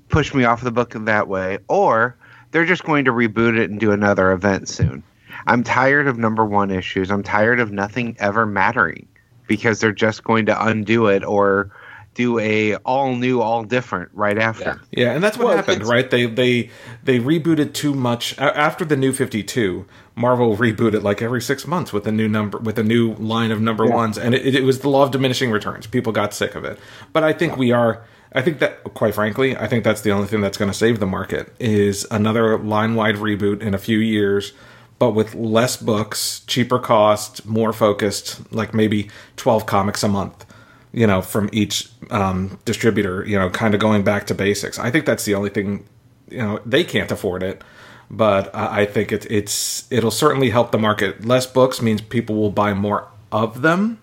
push 0.09 0.33
me 0.33 0.43
off 0.43 0.61
the 0.61 0.71
book 0.71 0.95
in 0.95 1.05
that 1.05 1.27
way, 1.27 1.57
or 1.67 2.17
they're 2.51 2.65
just 2.65 2.83
going 2.83 3.05
to 3.05 3.11
reboot 3.11 3.57
it 3.57 3.69
and 3.69 3.79
do 3.79 3.91
another 3.91 4.31
event 4.31 4.67
soon. 4.69 5.03
I'm 5.47 5.63
tired 5.63 6.07
of 6.07 6.17
number 6.17 6.45
one 6.45 6.69
issues. 6.69 7.09
I'm 7.11 7.23
tired 7.23 7.59
of 7.59 7.71
nothing 7.71 8.15
ever 8.19 8.45
mattering 8.45 9.07
because 9.47 9.79
they're 9.79 9.91
just 9.91 10.23
going 10.23 10.45
to 10.45 10.65
undo 10.65 11.07
it 11.07 11.23
or 11.23 11.71
do 12.13 12.39
a 12.39 12.75
all 12.77 13.15
new, 13.15 13.41
all 13.41 13.63
different 13.63 14.09
right 14.13 14.37
after. 14.37 14.81
Yeah, 14.91 15.05
yeah 15.05 15.11
and 15.13 15.23
that's 15.23 15.37
what 15.37 15.47
well, 15.47 15.55
happened, 15.55 15.85
right? 15.85 16.09
They 16.09 16.25
they 16.25 16.69
they 17.03 17.19
rebooted 17.19 17.73
too 17.73 17.93
much 17.93 18.37
after 18.37 18.85
the 18.85 18.95
new 18.95 19.13
Fifty 19.13 19.43
Two. 19.43 19.85
Marvel 20.15 20.55
rebooted 20.55 21.01
like 21.01 21.21
every 21.23 21.41
six 21.41 21.65
months 21.65 21.91
with 21.91 22.05
a 22.05 22.11
new 22.11 22.27
number 22.27 22.59
with 22.59 22.77
a 22.77 22.83
new 22.83 23.13
line 23.15 23.51
of 23.51 23.61
number 23.61 23.85
yeah. 23.85 23.95
ones, 23.95 24.17
and 24.17 24.35
it, 24.35 24.55
it, 24.55 24.63
was 24.63 24.79
the 24.79 24.89
law 24.89 25.03
of 25.03 25.11
diminishing 25.11 25.49
returns. 25.49 25.87
People 25.87 26.11
got 26.11 26.33
sick 26.33 26.53
of 26.55 26.63
it, 26.63 26.79
but 27.13 27.23
I 27.23 27.33
think 27.33 27.53
yeah. 27.53 27.59
we 27.59 27.71
are. 27.71 28.05
I 28.35 28.41
think 28.41 28.59
that, 28.59 28.83
quite 28.95 29.13
frankly, 29.13 29.55
I 29.55 29.67
think 29.67 29.83
that's 29.83 30.01
the 30.01 30.11
only 30.11 30.27
thing 30.27 30.41
that's 30.41 30.57
going 30.57 30.71
to 30.71 30.77
save 30.77 30.99
the 30.99 31.05
market 31.05 31.53
is 31.59 32.07
another 32.09 32.57
line 32.57 32.95
wide 32.95 33.15
reboot 33.15 33.61
in 33.61 33.75
a 33.75 33.77
few 33.77 33.99
years, 33.99 34.53
but 34.97 35.11
with 35.11 35.35
less 35.35 35.77
books, 35.77 36.43
cheaper 36.47 36.79
cost, 36.79 37.45
more 37.45 37.73
focused, 37.73 38.51
like 38.51 38.73
maybe 38.73 39.09
twelve 39.35 39.65
comics 39.65 40.03
a 40.03 40.07
month 40.07 40.45
you 40.93 41.07
know, 41.07 41.21
from 41.21 41.49
each 41.51 41.89
um, 42.11 42.59
distributor, 42.65 43.25
you 43.25 43.37
know, 43.37 43.49
kind 43.49 43.73
of 43.73 43.81
going 43.81 44.03
back 44.03 44.27
to 44.27 44.35
basics. 44.35 44.77
I 44.77 44.91
think 44.91 45.05
that's 45.05 45.25
the 45.25 45.33
only 45.33 45.49
thing, 45.49 45.85
you 46.29 46.37
know, 46.37 46.59
they 46.65 46.83
can't 46.83 47.11
afford 47.11 47.41
it, 47.41 47.63
but 48.11 48.53
I 48.55 48.85
think 48.85 49.11
it, 49.11 49.29
it's 49.29 49.91
it'll 49.91 50.11
certainly 50.11 50.51
help 50.51 50.71
the 50.71 50.77
market. 50.77 51.25
Less 51.25 51.47
books 51.47 51.81
means 51.81 51.99
people 51.99 52.35
will 52.35 52.51
buy 52.51 52.75
more 52.75 53.07
of 53.31 53.63
them, 53.63 53.99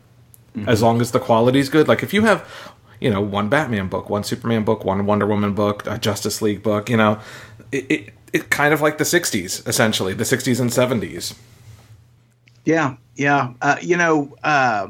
mm-hmm. 0.57 0.69
as 0.69 0.83
long 0.83 1.01
as 1.01 1.13
the 1.13 1.21
quality 1.21 1.61
is 1.61 1.69
good. 1.69 1.87
Like 1.87 2.03
if 2.03 2.13
you 2.13 2.23
have, 2.23 2.47
you 3.01 3.09
know, 3.09 3.21
one 3.21 3.49
Batman 3.49 3.89
book, 3.89 4.11
one 4.11 4.25
Superman 4.25 4.65
book, 4.65 4.85
one 4.85 5.07
Wonder 5.07 5.27
Woman 5.27 5.55
book, 5.55 5.87
a 5.87 5.97
Justice 5.97 6.43
League 6.43 6.63
book, 6.63 6.91
you 6.91 6.97
know, 6.97 7.21
it, 7.71 7.89
it, 7.89 8.15
it 8.33 8.51
kind 8.51 8.75
of 8.75 8.81
like 8.81 8.99
the 8.99 9.05
'60s, 9.05 9.67
essentially, 9.69 10.13
the 10.13 10.25
'60s 10.25 10.61
and 10.61 10.71
'70s. 10.71 11.37
Yeah, 12.65 12.97
yeah, 13.15 13.53
uh, 13.63 13.77
you 13.81 13.97
know. 13.97 14.37
Uh, 14.43 14.89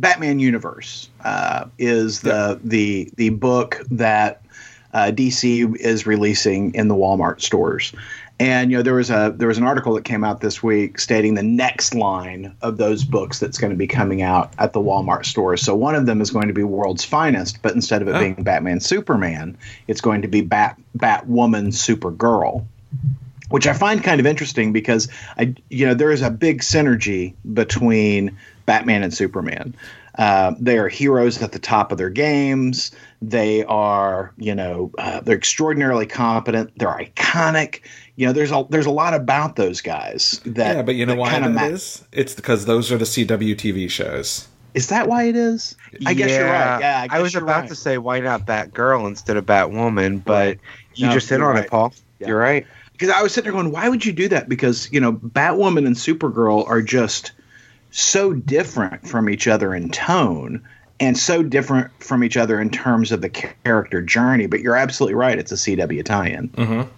Batman 0.00 0.38
Universe 0.38 1.08
uh, 1.24 1.66
is 1.78 2.20
the 2.20 2.60
the 2.62 3.10
the 3.16 3.30
book 3.30 3.82
that 3.90 4.42
uh, 4.92 5.12
DC 5.14 5.76
is 5.76 6.06
releasing 6.06 6.74
in 6.74 6.88
the 6.88 6.94
Walmart 6.94 7.40
stores. 7.40 7.92
And 8.40 8.70
you 8.70 8.76
know 8.76 8.82
there 8.82 8.94
was 8.94 9.10
a 9.10 9.34
there 9.36 9.48
was 9.48 9.58
an 9.58 9.64
article 9.64 9.94
that 9.94 10.04
came 10.04 10.22
out 10.22 10.40
this 10.40 10.62
week 10.62 11.00
stating 11.00 11.34
the 11.34 11.42
next 11.42 11.94
line 11.94 12.54
of 12.62 12.76
those 12.76 13.04
books 13.04 13.40
that's 13.40 13.58
going 13.58 13.72
to 13.72 13.76
be 13.76 13.88
coming 13.88 14.22
out 14.22 14.52
at 14.58 14.72
the 14.72 14.80
Walmart 14.80 15.26
stores. 15.26 15.60
So 15.60 15.74
one 15.74 15.96
of 15.96 16.06
them 16.06 16.20
is 16.20 16.30
going 16.30 16.46
to 16.46 16.54
be 16.54 16.62
World's 16.62 17.04
Finest, 17.04 17.60
but 17.62 17.74
instead 17.74 18.00
of 18.00 18.08
it 18.08 18.14
oh. 18.14 18.20
being 18.20 18.34
Batman 18.34 18.78
Superman, 18.78 19.58
it's 19.88 20.00
going 20.00 20.22
to 20.22 20.28
be 20.28 20.40
Bat 20.40 20.80
Batwoman 20.96 21.72
Supergirl 21.72 22.64
which 23.50 23.66
I 23.66 23.72
find 23.72 24.04
kind 24.04 24.20
of 24.20 24.26
interesting 24.26 24.72
because 24.72 25.08
I, 25.38 25.54
you 25.70 25.86
know, 25.86 25.94
there 25.94 26.10
is 26.10 26.20
a 26.20 26.30
big 26.30 26.60
synergy 26.60 27.34
between 27.50 28.36
Batman 28.68 29.02
and 29.02 29.14
Superman. 29.14 29.74
Uh, 30.18 30.54
they 30.60 30.76
are 30.76 30.88
heroes 30.88 31.40
at 31.40 31.52
the 31.52 31.58
top 31.58 31.90
of 31.90 31.96
their 31.96 32.10
games. 32.10 32.90
They 33.22 33.64
are, 33.64 34.34
you 34.36 34.54
know, 34.54 34.92
uh, 34.98 35.20
they're 35.20 35.38
extraordinarily 35.38 36.04
competent. 36.04 36.78
They're 36.78 36.88
iconic. 36.88 37.80
You 38.16 38.26
know, 38.26 38.34
there's 38.34 38.52
a 38.52 38.66
there's 38.68 38.84
a 38.84 38.90
lot 38.90 39.14
about 39.14 39.56
those 39.56 39.80
guys 39.80 40.42
that. 40.44 40.76
Yeah, 40.76 40.82
but 40.82 40.96
you 40.96 41.06
know 41.06 41.14
why 41.14 41.38
that 41.38 41.50
ma- 41.50 41.64
is? 41.64 42.04
It's 42.12 42.34
because 42.34 42.66
those 42.66 42.92
are 42.92 42.98
the 42.98 43.06
CW 43.06 43.56
TV 43.56 43.88
shows. 43.90 44.46
Is 44.74 44.88
that 44.88 45.08
why 45.08 45.24
it 45.24 45.34
is? 45.34 45.74
I 46.04 46.10
yeah, 46.10 46.12
guess 46.12 46.30
you're 46.30 46.44
right. 46.44 46.80
Yeah, 46.80 47.06
I, 47.10 47.18
I 47.18 47.22
was 47.22 47.34
about 47.34 47.60
right. 47.60 47.68
to 47.70 47.74
say 47.74 47.96
why 47.96 48.20
not 48.20 48.44
Batgirl 48.44 49.08
instead 49.08 49.38
of 49.38 49.46
Batwoman, 49.46 50.22
but 50.22 50.46
right. 50.46 50.60
you 50.94 51.06
no, 51.06 51.14
just 51.14 51.30
hit 51.30 51.40
on 51.40 51.54
right. 51.54 51.64
it, 51.64 51.70
Paul. 51.70 51.94
Yeah. 52.18 52.28
You're 52.28 52.38
right 52.38 52.66
because 52.92 53.08
I 53.08 53.22
was 53.22 53.32
sitting 53.32 53.50
there 53.50 53.58
going, 53.58 53.72
why 53.72 53.88
would 53.88 54.04
you 54.04 54.12
do 54.12 54.28
that? 54.28 54.48
Because 54.48 54.92
you 54.92 55.00
know, 55.00 55.14
Batwoman 55.14 55.86
and 55.86 55.96
Supergirl 55.96 56.68
are 56.68 56.82
just 56.82 57.32
so 57.90 58.32
different 58.32 59.06
from 59.06 59.28
each 59.28 59.48
other 59.48 59.74
in 59.74 59.90
tone 59.90 60.62
and 61.00 61.16
so 61.16 61.42
different 61.42 61.90
from 62.02 62.24
each 62.24 62.36
other 62.36 62.60
in 62.60 62.70
terms 62.70 63.12
of 63.12 63.20
the 63.20 63.28
character 63.28 64.02
journey. 64.02 64.46
But 64.46 64.60
you're 64.60 64.76
absolutely 64.76 65.14
right; 65.14 65.38
it's 65.38 65.52
a 65.52 65.56
CW 65.56 66.04
tie-in. 66.04 66.48
Mm-hmm. 66.50 66.88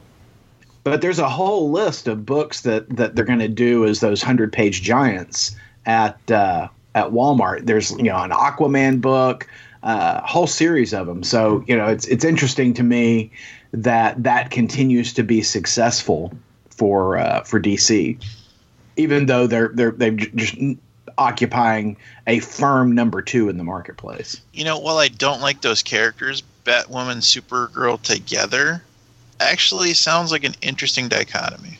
But 0.83 1.03
there's 1.03 1.19
a 1.19 1.29
whole 1.29 1.71
list 1.71 2.09
of 2.09 2.25
books 2.25 2.63
that 2.63 2.89
that 2.97 3.15
they're 3.15 3.25
going 3.25 3.41
to 3.41 3.49
do 3.49 3.85
as 3.87 4.01
those 4.01 4.23
hundred 4.23 4.53
page 4.53 4.83
giants 4.83 5.55
at 5.87 6.31
uh, 6.31 6.69
at 6.95 7.07
Walmart. 7.07 7.67
There's 7.67 7.91
you 7.93 8.05
know 8.05 8.19
an 8.19 8.31
Aquaman 8.31 9.01
book, 9.01 9.47
a 9.83 9.87
uh, 9.87 10.27
whole 10.27 10.47
series 10.47 10.95
of 10.95 11.07
them. 11.07 11.23
So 11.23 11.65
you 11.67 11.77
know 11.77 11.87
it's 11.89 12.07
it's 12.07 12.25
interesting 12.25 12.75
to 12.75 12.83
me 12.83 13.31
that 13.73 14.23
that 14.23 14.51
continues 14.51 15.13
to 15.15 15.23
be 15.23 15.43
successful 15.43 16.33
for 16.71 17.19
uh, 17.19 17.43
for 17.43 17.61
DC, 17.61 18.19
even 18.97 19.27
though 19.27 19.47
they're 19.47 19.69
they're 19.69 19.93
they're 19.93 20.11
just 20.13 20.57
occupying 21.19 21.97
a 22.27 22.41
firm 22.41 22.93
number 22.93 23.23
two 23.23 23.49
in 23.49 23.59
the 23.59 23.65
marketplace. 23.65 24.41
You 24.53 24.65
know, 24.65 24.79
while 24.79 24.99
I 24.99 25.09
don't 25.09 25.41
like 25.41 25.61
those 25.61 25.83
characters, 25.83 26.43
Batwoman, 26.65 27.19
Supergirl 27.19 28.01
together, 28.01 28.83
actually 29.39 29.95
sounds 29.95 30.33
like 30.33 30.45
an 30.45 30.55
interesting 30.63 31.09
dichotomy. 31.09 31.79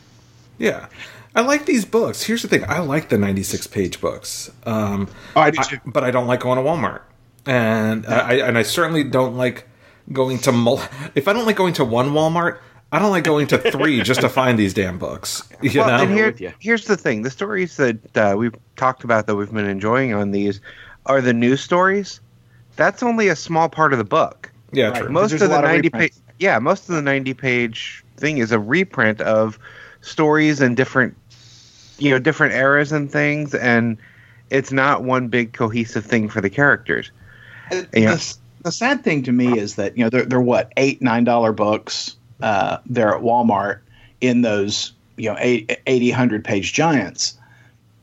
Yeah. 0.59 0.89
I 1.35 1.43
like 1.43 1.67
these 1.67 1.85
books. 1.85 2.25
Here's 2.25 2.43
the 2.43 2.49
thing: 2.49 2.65
I 2.67 2.81
like 2.81 3.09
the 3.09 3.19
96 3.19 3.69
page 3.69 4.01
books, 4.01 4.51
um, 4.67 5.09
oh, 5.37 5.41
I 5.41 5.51
do 5.51 5.63
too. 5.63 5.77
I, 5.77 5.81
but 5.91 6.03
I 6.03 6.11
don't 6.11 6.27
like 6.27 6.41
going 6.41 6.57
to 6.57 6.63
Walmart, 6.63 7.03
and 7.47 8.05
yeah. 8.05 8.21
I 8.21 8.33
and 8.35 8.59
I 8.59 8.63
certainly 8.63 9.05
don't 9.05 9.37
like 9.37 9.69
going 10.13 10.39
to. 10.41 10.53
Mul- 10.53 10.83
if 11.15 11.29
I 11.29 11.33
don't 11.33 11.47
like 11.47 11.55
going 11.55 11.75
to 11.75 11.85
one 11.85 12.11
Walmart, 12.11 12.59
I 12.93 12.99
don't 12.99 13.11
like 13.11 13.25
going 13.25 13.47
to 13.49 13.59
three 13.59 14.03
just 14.03 14.21
to 14.23 14.29
find 14.29 14.59
these 14.59 14.75
damn 14.75 14.99
books. 14.99 15.49
You 15.63 15.81
well, 15.81 15.89
know. 15.89 16.05
And 16.05 16.11
here, 16.11 16.55
here's 16.59 16.87
the 16.87 16.97
thing: 16.97 17.21
the 17.21 17.31
stories 17.31 17.77
that 17.77 18.17
uh, 18.17 18.35
we've 18.37 18.55
talked 18.77 19.05
about 19.05 19.27
that 19.27 19.37
we've 19.37 19.53
been 19.53 19.69
enjoying 19.69 20.15
on 20.15 20.31
these 20.31 20.61
are 21.05 21.21
the 21.21 21.35
news 21.35 21.61
stories. 21.61 22.19
That's 22.77 23.03
only 23.03 23.29
a 23.29 23.37
small 23.37 23.69
part 23.69 23.93
of 23.93 23.99
the 23.99 24.05
book. 24.05 24.51
Yeah, 24.73 24.89
right. 24.89 25.11
most 25.11 25.33
of 25.35 25.41
the 25.41 25.61
ninety 25.61 25.91
page. 25.91 26.15
Yeah, 26.39 26.59
most 26.61 26.89
of 26.89 26.95
the 26.95 27.03
ninety 27.03 27.35
page 27.35 28.03
thing 28.17 28.39
is 28.39 28.53
a 28.53 28.59
reprint 28.59 29.21
of 29.21 29.59
stories 30.01 30.63
and 30.63 30.77
different, 30.79 31.15
you 31.99 32.11
know, 32.11 32.19
different 32.19 32.55
eras 32.55 32.91
and 32.91 33.13
things, 33.13 33.55
and 33.55 33.99
it's 34.49 34.73
not 34.73 35.05
one 35.05 35.29
big 35.29 35.53
cohesive 35.53 36.07
thing 36.07 36.31
for 36.31 36.41
the 36.41 36.51
characters. 36.51 37.11
Uh, 37.71 37.83
the, 37.93 38.37
the 38.63 38.73
sad 38.73 39.05
thing 39.05 39.23
to 39.25 39.33
me 39.33 39.59
is 39.59 39.77
that 39.77 39.97
you 39.99 40.05
know 40.05 40.11
they're, 40.11 40.25
they're 40.25 40.41
what 40.41 40.73
eight 40.79 41.03
nine 41.03 41.25
dollar 41.25 41.53
books 41.53 42.17
uh, 42.43 42.79
there 42.87 43.15
at 43.15 43.23
Walmart 43.23 43.81
in 44.21 44.43
those 44.43 44.93
you 45.17 45.31
know 45.31 45.37
80, 45.39 45.77
80 45.87 46.11
100 46.11 46.45
page 46.45 46.73
giants. 46.73 47.39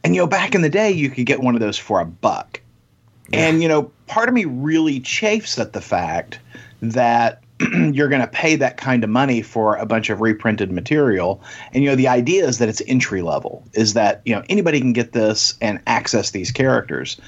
And 0.04 0.16
you 0.16 0.22
know 0.22 0.28
back 0.28 0.56
in 0.56 0.62
the 0.62 0.70
day 0.70 0.92
you 0.92 1.10
could 1.10 1.26
get 1.26 1.42
one 1.42 1.56
of 1.56 1.62
those 1.62 1.78
for 1.78 2.00
a 2.00 2.06
buck. 2.06 2.62
Yeah. 3.30 3.50
and 3.50 3.62
you 3.62 3.68
know 3.68 3.92
part 4.08 4.30
of 4.30 4.36
me 4.36 4.46
really 4.46 5.00
chafes 5.02 5.60
at 5.60 5.74
the 5.74 5.82
fact 5.82 6.40
that 6.82 7.44
you're 7.60 8.08
going 8.08 8.22
to 8.22 8.28
pay 8.28 8.56
that 8.56 8.78
kind 8.78 9.04
of 9.04 9.10
money 9.10 9.42
for 9.42 9.76
a 9.76 9.86
bunch 9.86 10.10
of 10.10 10.22
reprinted 10.22 10.72
material. 10.72 11.42
And 11.74 11.84
you 11.84 11.90
know 11.90 11.96
the 11.96 12.08
idea 12.08 12.48
is 12.48 12.60
that 12.60 12.70
it's 12.70 12.82
entry 12.88 13.22
level 13.22 13.64
is 13.74 13.94
that 13.94 14.22
you 14.26 14.36
know 14.36 14.44
anybody 14.50 14.80
can 14.80 14.94
get 14.94 15.12
this 15.12 15.56
and 15.62 15.82
access 15.88 16.32
these 16.32 16.52
characters. 16.52 17.20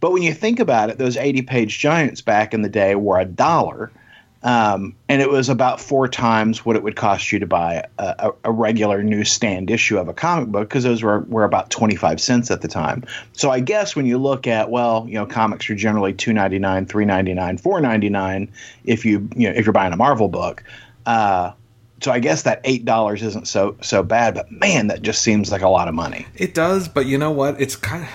But 0.00 0.12
when 0.12 0.22
you 0.22 0.34
think 0.34 0.60
about 0.60 0.90
it 0.90 0.98
those 0.98 1.16
80 1.16 1.42
page 1.42 1.78
giants 1.78 2.20
back 2.20 2.52
in 2.52 2.62
the 2.62 2.68
day 2.68 2.94
were 2.94 3.18
a 3.18 3.24
dollar 3.24 3.90
um, 4.44 4.94
and 5.08 5.22
it 5.22 5.30
was 5.30 5.48
about 5.48 5.80
four 5.80 6.06
times 6.06 6.66
what 6.66 6.76
it 6.76 6.82
would 6.82 6.96
cost 6.96 7.32
you 7.32 7.38
to 7.38 7.46
buy 7.46 7.86
a, 7.98 8.30
a 8.44 8.52
regular 8.52 9.02
newsstand 9.02 9.70
issue 9.70 9.96
of 9.96 10.06
a 10.06 10.12
comic 10.12 10.50
book 10.50 10.68
because 10.68 10.84
those 10.84 11.02
were, 11.02 11.20
were 11.20 11.44
about 11.44 11.70
25 11.70 12.20
cents 12.20 12.50
at 12.50 12.60
the 12.60 12.68
time. 12.68 13.04
So 13.32 13.50
I 13.50 13.60
guess 13.60 13.96
when 13.96 14.04
you 14.04 14.18
look 14.18 14.46
at, 14.46 14.70
well, 14.70 15.06
you 15.08 15.14
know, 15.14 15.24
comics 15.24 15.70
are 15.70 15.74
generally 15.74 16.12
$2.99, 16.12 16.86
$3.99, 16.86 17.62
$4.99 17.62 18.50
if 18.84 19.06
you, 19.06 19.26
you 19.34 19.48
know, 19.48 19.54
if 19.56 19.64
you're 19.64 19.72
buying 19.72 19.94
a 19.94 19.96
Marvel 19.96 20.28
book. 20.28 20.62
Uh, 21.06 21.52
so 22.02 22.12
I 22.12 22.18
guess 22.18 22.42
that 22.42 22.60
eight 22.64 22.84
dollars 22.84 23.22
isn't 23.22 23.48
so 23.48 23.76
so 23.80 24.02
bad, 24.02 24.34
but 24.34 24.52
man, 24.52 24.88
that 24.88 25.00
just 25.00 25.22
seems 25.22 25.50
like 25.50 25.62
a 25.62 25.68
lot 25.70 25.88
of 25.88 25.94
money. 25.94 26.26
It 26.34 26.52
does, 26.52 26.86
but 26.86 27.06
you 27.06 27.16
know 27.16 27.30
what? 27.30 27.58
It's 27.58 27.76
kind 27.76 28.02
of 28.02 28.10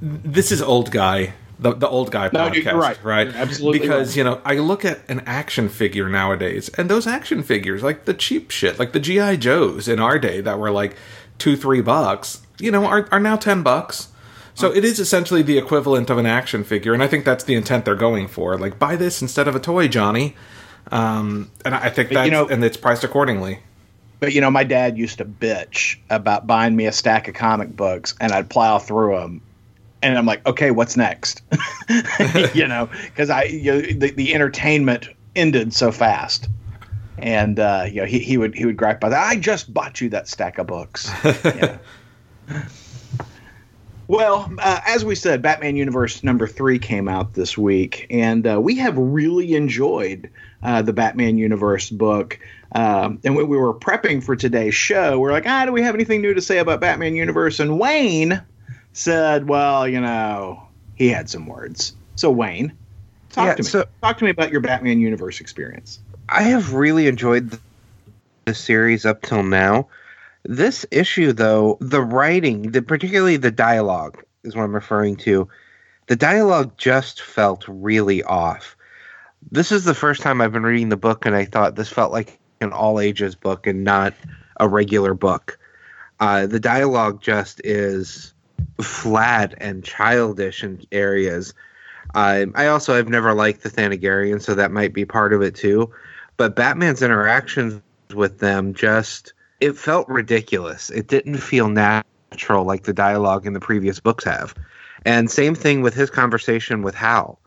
this 0.00 0.52
is 0.52 0.62
old 0.62 0.92
guy 0.92 1.32
the 1.60 1.74
the 1.74 1.88
old 1.88 2.10
guy 2.10 2.30
no, 2.32 2.48
podcast, 2.48 2.74
right? 2.74 3.04
Right, 3.04 3.28
absolutely. 3.28 3.78
Because 3.78 4.08
right. 4.08 4.16
you 4.16 4.24
know, 4.24 4.40
I 4.44 4.54
look 4.54 4.84
at 4.84 5.00
an 5.08 5.20
action 5.26 5.68
figure 5.68 6.08
nowadays, 6.08 6.68
and 6.70 6.88
those 6.88 7.06
action 7.06 7.42
figures, 7.42 7.82
like 7.82 8.06
the 8.06 8.14
cheap 8.14 8.50
shit, 8.50 8.78
like 8.78 8.92
the 8.92 9.00
GI 9.00 9.36
Joes 9.36 9.86
in 9.86 10.00
our 10.00 10.18
day, 10.18 10.40
that 10.40 10.58
were 10.58 10.70
like 10.70 10.96
two 11.38 11.56
three 11.56 11.82
bucks, 11.82 12.40
you 12.58 12.70
know, 12.70 12.86
are 12.86 13.08
are 13.12 13.20
now 13.20 13.36
ten 13.36 13.62
bucks. 13.62 14.08
So 14.54 14.74
it 14.74 14.84
is 14.84 14.98
essentially 14.98 15.42
the 15.42 15.56
equivalent 15.56 16.10
of 16.10 16.18
an 16.18 16.26
action 16.26 16.64
figure, 16.64 16.92
and 16.92 17.02
I 17.02 17.06
think 17.06 17.24
that's 17.24 17.44
the 17.44 17.54
intent 17.54 17.84
they're 17.84 17.94
going 17.94 18.28
for. 18.28 18.58
Like, 18.58 18.78
buy 18.78 18.96
this 18.96 19.22
instead 19.22 19.48
of 19.48 19.56
a 19.56 19.60
toy, 19.60 19.88
Johnny. 19.88 20.36
Um, 20.90 21.50
and 21.64 21.74
I 21.74 21.88
think 21.88 22.10
that 22.10 22.24
you 22.24 22.30
know, 22.30 22.48
and 22.48 22.62
it's 22.64 22.76
priced 22.76 23.04
accordingly. 23.04 23.60
But 24.18 24.34
you 24.34 24.40
know, 24.40 24.50
my 24.50 24.64
dad 24.64 24.98
used 24.98 25.18
to 25.18 25.24
bitch 25.24 25.96
about 26.10 26.46
buying 26.46 26.76
me 26.76 26.86
a 26.86 26.92
stack 26.92 27.28
of 27.28 27.34
comic 27.34 27.74
books, 27.74 28.14
and 28.20 28.32
I'd 28.32 28.50
plow 28.50 28.78
through 28.78 29.16
them, 29.18 29.42
and 30.02 30.16
I'm 30.16 30.26
like, 30.26 30.46
okay, 30.46 30.70
what's 30.70 30.96
next? 30.96 31.42
you 32.54 32.66
know, 32.66 32.88
because 33.04 33.30
I 33.30 33.44
you 33.44 33.72
know, 33.72 33.80
the 33.80 34.10
the 34.10 34.34
entertainment 34.34 35.08
ended 35.36 35.72
so 35.72 35.92
fast, 35.92 36.48
and 37.18 37.58
uh, 37.58 37.86
you 37.88 38.00
know 38.00 38.06
he, 38.06 38.18
he 38.18 38.36
would 38.36 38.54
he 38.54 38.66
would 38.66 38.76
gripe 38.76 39.00
by 39.00 39.08
that. 39.10 39.28
I 39.28 39.36
just 39.36 39.72
bought 39.72 40.00
you 40.00 40.08
that 40.10 40.28
stack 40.28 40.58
of 40.58 40.66
books. 40.66 41.10
well, 44.08 44.52
uh, 44.58 44.80
as 44.86 45.04
we 45.04 45.14
said, 45.14 45.42
Batman 45.42 45.76
Universe 45.76 46.24
number 46.24 46.46
three 46.46 46.78
came 46.78 47.08
out 47.08 47.34
this 47.34 47.56
week, 47.58 48.06
and 48.10 48.46
uh, 48.46 48.60
we 48.60 48.76
have 48.76 48.96
really 48.96 49.54
enjoyed 49.54 50.30
uh, 50.62 50.82
the 50.82 50.92
Batman 50.92 51.38
Universe 51.38 51.90
book. 51.90 52.38
Um, 52.72 53.18
and 53.24 53.34
when 53.34 53.48
we 53.48 53.56
were 53.56 53.74
prepping 53.74 54.22
for 54.22 54.36
today's 54.36 54.76
show, 54.76 55.18
we 55.18 55.28
are 55.28 55.32
like, 55.32 55.46
ah, 55.46 55.64
do 55.64 55.72
we 55.72 55.82
have 55.82 55.94
anything 55.94 56.22
new 56.22 56.34
to 56.34 56.40
say 56.40 56.58
about 56.58 56.80
Batman 56.80 57.16
Universe? 57.16 57.58
And 57.58 57.80
Wayne 57.80 58.40
said, 58.92 59.48
well, 59.48 59.86
you 59.86 60.00
know, 60.00 60.62
he 60.94 61.08
had 61.08 61.30
some 61.30 61.46
words. 61.46 61.94
So 62.16 62.30
Wayne, 62.30 62.72
talk 63.30 63.46
yeah, 63.46 63.54
to 63.54 63.62
me. 63.62 63.68
So, 63.68 63.84
talk 64.02 64.18
to 64.18 64.24
me 64.24 64.30
about 64.30 64.50
your 64.50 64.60
Batman 64.60 65.00
universe 65.00 65.40
experience. 65.40 66.00
I 66.28 66.42
have 66.42 66.74
really 66.74 67.06
enjoyed 67.06 67.58
the 68.44 68.54
series 68.54 69.04
up 69.04 69.22
till 69.22 69.42
now. 69.42 69.88
This 70.44 70.86
issue, 70.90 71.32
though, 71.32 71.76
the 71.80 72.00
writing, 72.00 72.70
the 72.70 72.82
particularly 72.82 73.36
the 73.36 73.50
dialogue, 73.50 74.22
is 74.42 74.56
what 74.56 74.62
I'm 74.62 74.74
referring 74.74 75.16
to. 75.16 75.48
The 76.06 76.16
dialogue 76.16 76.76
just 76.76 77.20
felt 77.20 77.64
really 77.68 78.22
off. 78.22 78.76
This 79.50 79.72
is 79.72 79.84
the 79.84 79.94
first 79.94 80.22
time 80.22 80.40
I've 80.40 80.52
been 80.52 80.62
reading 80.62 80.88
the 80.88 80.96
book, 80.96 81.26
and 81.26 81.34
I 81.34 81.44
thought 81.44 81.76
this 81.76 81.88
felt 81.88 82.12
like 82.12 82.38
an 82.60 82.72
all 82.72 83.00
ages 83.00 83.34
book 83.34 83.66
and 83.66 83.84
not 83.84 84.14
a 84.58 84.68
regular 84.68 85.14
book. 85.14 85.58
Uh, 86.20 86.46
the 86.46 86.60
dialogue 86.60 87.22
just 87.22 87.60
is 87.64 88.34
flat 88.80 89.54
and 89.58 89.84
childish 89.84 90.62
in 90.64 90.82
areas. 90.92 91.54
Uh, 92.14 92.46
I 92.54 92.66
also 92.66 92.94
have 92.94 93.08
never 93.08 93.34
liked 93.34 93.62
the 93.62 93.70
Thanagarian, 93.70 94.40
so 94.40 94.54
that 94.54 94.72
might 94.72 94.92
be 94.92 95.04
part 95.04 95.32
of 95.32 95.42
it 95.42 95.54
too. 95.54 95.92
But 96.36 96.56
Batman's 96.56 97.02
interactions 97.02 97.82
with 98.14 98.38
them 98.38 98.74
just 98.74 99.32
it 99.60 99.76
felt 99.76 100.08
ridiculous. 100.08 100.90
It 100.90 101.06
didn't 101.06 101.36
feel 101.36 101.68
natural 101.68 102.64
like 102.64 102.84
the 102.84 102.92
dialogue 102.92 103.46
in 103.46 103.52
the 103.52 103.60
previous 103.60 104.00
books 104.00 104.24
have. 104.24 104.54
And 105.04 105.30
same 105.30 105.54
thing 105.54 105.82
with 105.82 105.94
his 105.94 106.10
conversation 106.10 106.82
with 106.82 106.94
Hal. 106.94 107.38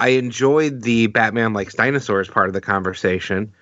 I 0.00 0.08
enjoyed 0.08 0.82
the 0.82 1.06
Batman 1.06 1.52
likes 1.52 1.74
dinosaurs 1.74 2.28
part 2.28 2.48
of 2.48 2.54
the 2.54 2.60
conversation, 2.60 3.52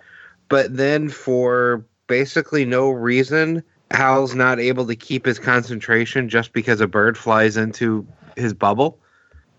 but 0.49 0.75
then 0.75 1.11
for 1.11 1.85
basically 2.07 2.65
no 2.65 2.91
reason, 2.91 3.63
Hal's 3.91 4.35
not 4.35 4.61
able 4.61 4.87
to 4.87 4.97
keep 4.97 5.27
his 5.27 5.39
concentration 5.39 6.29
just 6.29 6.53
because 6.53 6.81
a 6.81 6.87
bird 6.87 7.19
flies 7.19 7.57
into 7.57 8.07
his 8.37 8.55
bubble. 8.55 8.99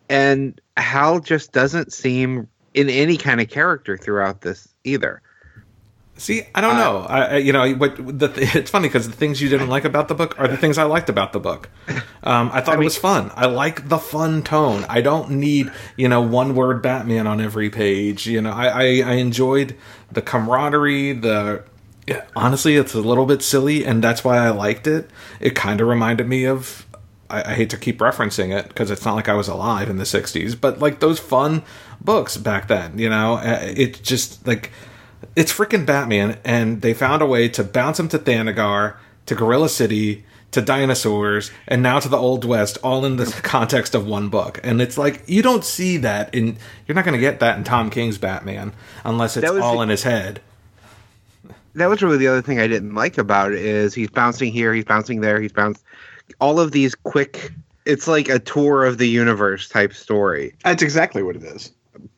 And 0.09 0.59
Hal 0.77 1.19
just 1.19 1.51
doesn't 1.51 1.93
seem 1.93 2.47
in 2.73 2.89
any 2.89 3.17
kind 3.17 3.41
of 3.41 3.49
character 3.49 3.97
throughout 3.97 4.41
this 4.41 4.67
either. 4.83 5.21
See, 6.21 6.43
I 6.53 6.61
don't 6.61 6.75
uh, 6.75 6.79
know. 6.79 6.97
I, 6.99 7.37
you 7.37 7.51
know, 7.51 7.73
what 7.73 7.95
the, 7.97 8.31
it's 8.55 8.69
funny 8.69 8.87
because 8.87 9.07
the 9.07 9.15
things 9.15 9.41
you 9.41 9.49
didn't 9.49 9.69
like 9.69 9.85
about 9.85 10.07
the 10.07 10.13
book 10.13 10.39
are 10.39 10.47
the 10.47 10.57
things 10.57 10.77
I 10.77 10.83
liked 10.83 11.09
about 11.09 11.33
the 11.33 11.39
book. 11.39 11.69
Um, 12.23 12.51
I 12.53 12.61
thought 12.61 12.73
I 12.73 12.75
mean, 12.75 12.83
it 12.83 12.85
was 12.85 12.97
fun. 12.97 13.31
I 13.35 13.47
like 13.47 13.89
the 13.89 13.97
fun 13.97 14.43
tone. 14.43 14.85
I 14.87 15.01
don't 15.01 15.31
need 15.31 15.71
you 15.97 16.07
know 16.07 16.21
one 16.21 16.53
word 16.53 16.83
Batman 16.83 17.25
on 17.25 17.41
every 17.41 17.71
page. 17.71 18.27
You 18.27 18.41
know, 18.41 18.51
I, 18.51 18.67
I, 18.67 18.83
I 18.83 19.13
enjoyed 19.13 19.75
the 20.11 20.21
camaraderie, 20.21 21.13
the 21.13 21.63
yeah, 22.11 22.25
honestly, 22.35 22.75
it's 22.75 22.93
a 22.93 23.01
little 23.01 23.25
bit 23.25 23.41
silly, 23.41 23.85
and 23.85 24.03
that's 24.03 24.23
why 24.23 24.37
I 24.37 24.49
liked 24.49 24.87
it. 24.87 25.09
It 25.39 25.55
kind 25.55 25.81
of 25.81 25.87
reminded 25.87 26.27
me 26.27 26.45
of. 26.45 26.85
I, 27.29 27.51
I, 27.51 27.53
hate 27.53 27.69
to 27.69 27.77
keep 27.77 27.99
referencing 27.99 28.53
it 28.53 28.67
because 28.67 28.91
it's 28.91 29.05
not 29.05 29.15
like 29.15 29.29
I 29.29 29.33
was 29.33 29.47
alive 29.47 29.89
in 29.89 29.97
the 29.97 30.03
'60s, 30.03 30.59
but 30.59 30.79
like 30.79 30.99
those 30.99 31.19
fun 31.19 31.63
books 32.01 32.37
back 32.37 32.67
then. 32.67 32.97
You 32.99 33.09
know, 33.09 33.39
It's 33.43 33.99
just 33.99 34.45
like 34.45 34.71
it's 35.35 35.53
freaking 35.53 35.85
Batman, 35.85 36.37
and 36.43 36.81
they 36.81 36.93
found 36.93 37.21
a 37.21 37.25
way 37.25 37.47
to 37.49 37.63
bounce 37.63 37.99
him 37.99 38.09
to 38.09 38.19
Thanagar, 38.19 38.95
to 39.27 39.35
Gorilla 39.35 39.69
City, 39.69 40.25
to 40.51 40.61
dinosaurs, 40.61 41.51
and 41.67 41.81
now 41.81 41.99
to 41.99 42.09
the 42.09 42.17
Old 42.17 42.43
West, 42.43 42.77
all 42.83 43.05
in 43.05 43.15
the 43.15 43.25
context 43.43 43.95
of 43.95 44.05
one 44.05 44.29
book. 44.29 44.59
And 44.63 44.81
it's 44.81 44.97
like 44.97 45.23
you 45.27 45.41
don't 45.41 45.63
see 45.63 45.97
that 45.97 46.33
in 46.35 46.57
you're 46.85 46.95
not 46.95 47.05
going 47.05 47.13
to 47.13 47.19
get 47.19 47.39
that 47.39 47.57
in 47.57 47.63
Tom 47.63 47.89
King's 47.89 48.17
Batman 48.17 48.73
unless 49.03 49.37
it's 49.37 49.49
all 49.49 49.81
in 49.81 49.89
his 49.89 50.03
head. 50.03 50.41
That 51.75 51.87
was 51.87 52.01
really 52.01 52.17
the 52.17 52.27
other 52.27 52.41
thing 52.41 52.59
I 52.59 52.67
didn't 52.67 52.95
like 52.95 53.17
about 53.17 53.51
it 53.51 53.59
is 53.59 53.93
he's 53.93 54.09
bouncing 54.09 54.51
here, 54.51 54.73
he's 54.73 54.85
bouncing 54.85 55.21
there, 55.21 55.39
he's 55.41 55.51
bounced 55.53 55.83
all 56.39 56.59
of 56.59 56.71
these 56.71 56.95
quick 56.95 57.51
it's 57.85 58.07
like 58.07 58.29
a 58.29 58.37
tour 58.39 58.85
of 58.85 58.99
the 58.99 59.07
universe 59.07 59.67
type 59.67 59.93
story. 59.93 60.53
That's 60.63 60.83
exactly 60.83 61.23
what 61.23 61.35
it 61.35 61.43
is. 61.43 61.71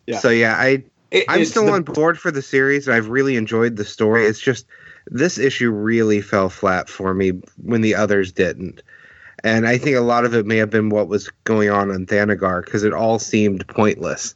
Yeah. 0.07 0.19
So 0.19 0.29
yeah, 0.29 0.55
I 0.57 0.83
It- 1.12 1.25
I'm 1.29 1.45
still 1.45 1.65
the- 1.65 1.72
on 1.72 1.83
board 1.83 2.19
for 2.19 2.31
the 2.31 2.41
series 2.41 2.88
and 2.88 2.95
I've 2.95 3.07
really 3.07 3.38
enjoyed 3.38 3.77
the 3.77 3.86
story. 3.86 4.25
It's 4.25 4.39
just 4.39 4.65
this 5.07 5.38
issue 5.38 5.69
really 5.72 6.22
fell 6.22 6.50
flat 6.50 6.89
for 6.89 7.13
me 7.13 7.31
when 7.62 7.81
the 7.81 7.95
others 7.95 8.31
didn't. 8.31 8.81
And 9.43 9.67
I 9.67 9.77
think 9.77 9.98
a 9.98 10.01
lot 10.01 10.25
of 10.25 10.33
it 10.33 10.45
may 10.45 10.57
have 10.57 10.69
been 10.69 10.89
what 10.89 11.07
was 11.10 11.29
going 11.43 11.69
on 11.69 11.91
on 11.91 12.05
Thanagar 12.05 12.63
because 12.63 12.83
it 12.83 12.93
all 12.93 13.19
seemed 13.19 13.67
pointless. 13.67 14.36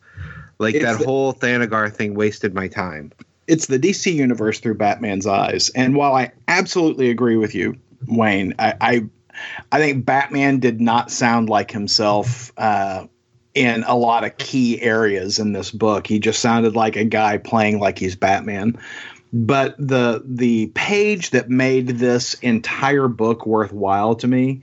Like 0.59 0.79
that 0.81 0.99
the- 0.99 1.05
whole 1.05 1.33
Thanagar 1.33 1.91
thing 1.93 2.13
wasted 2.13 2.53
my 2.53 2.67
time. 2.67 3.11
It's 3.47 3.67
the 3.67 3.79
DC 3.79 4.13
universe 4.13 4.59
through 4.59 4.75
Batman's 4.75 5.25
eyes. 5.25 5.69
And 5.69 5.95
while 5.95 6.13
I 6.13 6.31
absolutely 6.47 7.09
agree 7.09 7.37
with 7.37 7.55
you, 7.55 7.75
Wayne, 8.07 8.53
I 8.59 8.73
I, 8.81 9.05
I 9.71 9.79
think 9.79 10.05
Batman 10.05 10.59
did 10.59 10.81
not 10.81 11.11
sound 11.11 11.49
like 11.49 11.71
himself 11.71 12.51
uh, 12.57 13.07
in 13.53 13.83
a 13.83 13.95
lot 13.95 14.23
of 14.23 14.37
key 14.37 14.81
areas 14.81 15.39
in 15.39 15.53
this 15.53 15.71
book. 15.71 16.05
He 16.05 16.19
just 16.19 16.41
sounded 16.41 16.75
like 16.75 16.95
a 16.95 17.05
guy 17.05 17.37
playing 17.37 17.79
like 17.79 17.97
he's 17.97 18.15
Batman. 18.15 18.77
But 19.33 19.75
the 19.77 20.21
the 20.25 20.67
page 20.67 21.31
that 21.31 21.49
made 21.49 21.87
this 21.87 22.33
entire 22.35 23.07
book 23.07 23.45
worthwhile 23.45 24.15
to 24.15 24.27
me 24.27 24.61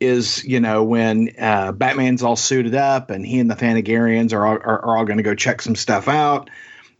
is 0.00 0.44
you 0.44 0.60
know 0.60 0.82
when 0.82 1.30
uh, 1.38 1.72
Batman's 1.72 2.22
all 2.22 2.36
suited 2.36 2.74
up 2.74 3.10
and 3.10 3.24
he 3.24 3.38
and 3.38 3.50
the 3.50 3.54
Thanagarians 3.54 4.32
are 4.32 4.46
all, 4.46 4.56
are, 4.56 4.84
are 4.84 4.98
all 4.98 5.04
going 5.04 5.16
to 5.18 5.22
go 5.22 5.34
check 5.34 5.62
some 5.62 5.76
stuff 5.76 6.08
out. 6.08 6.50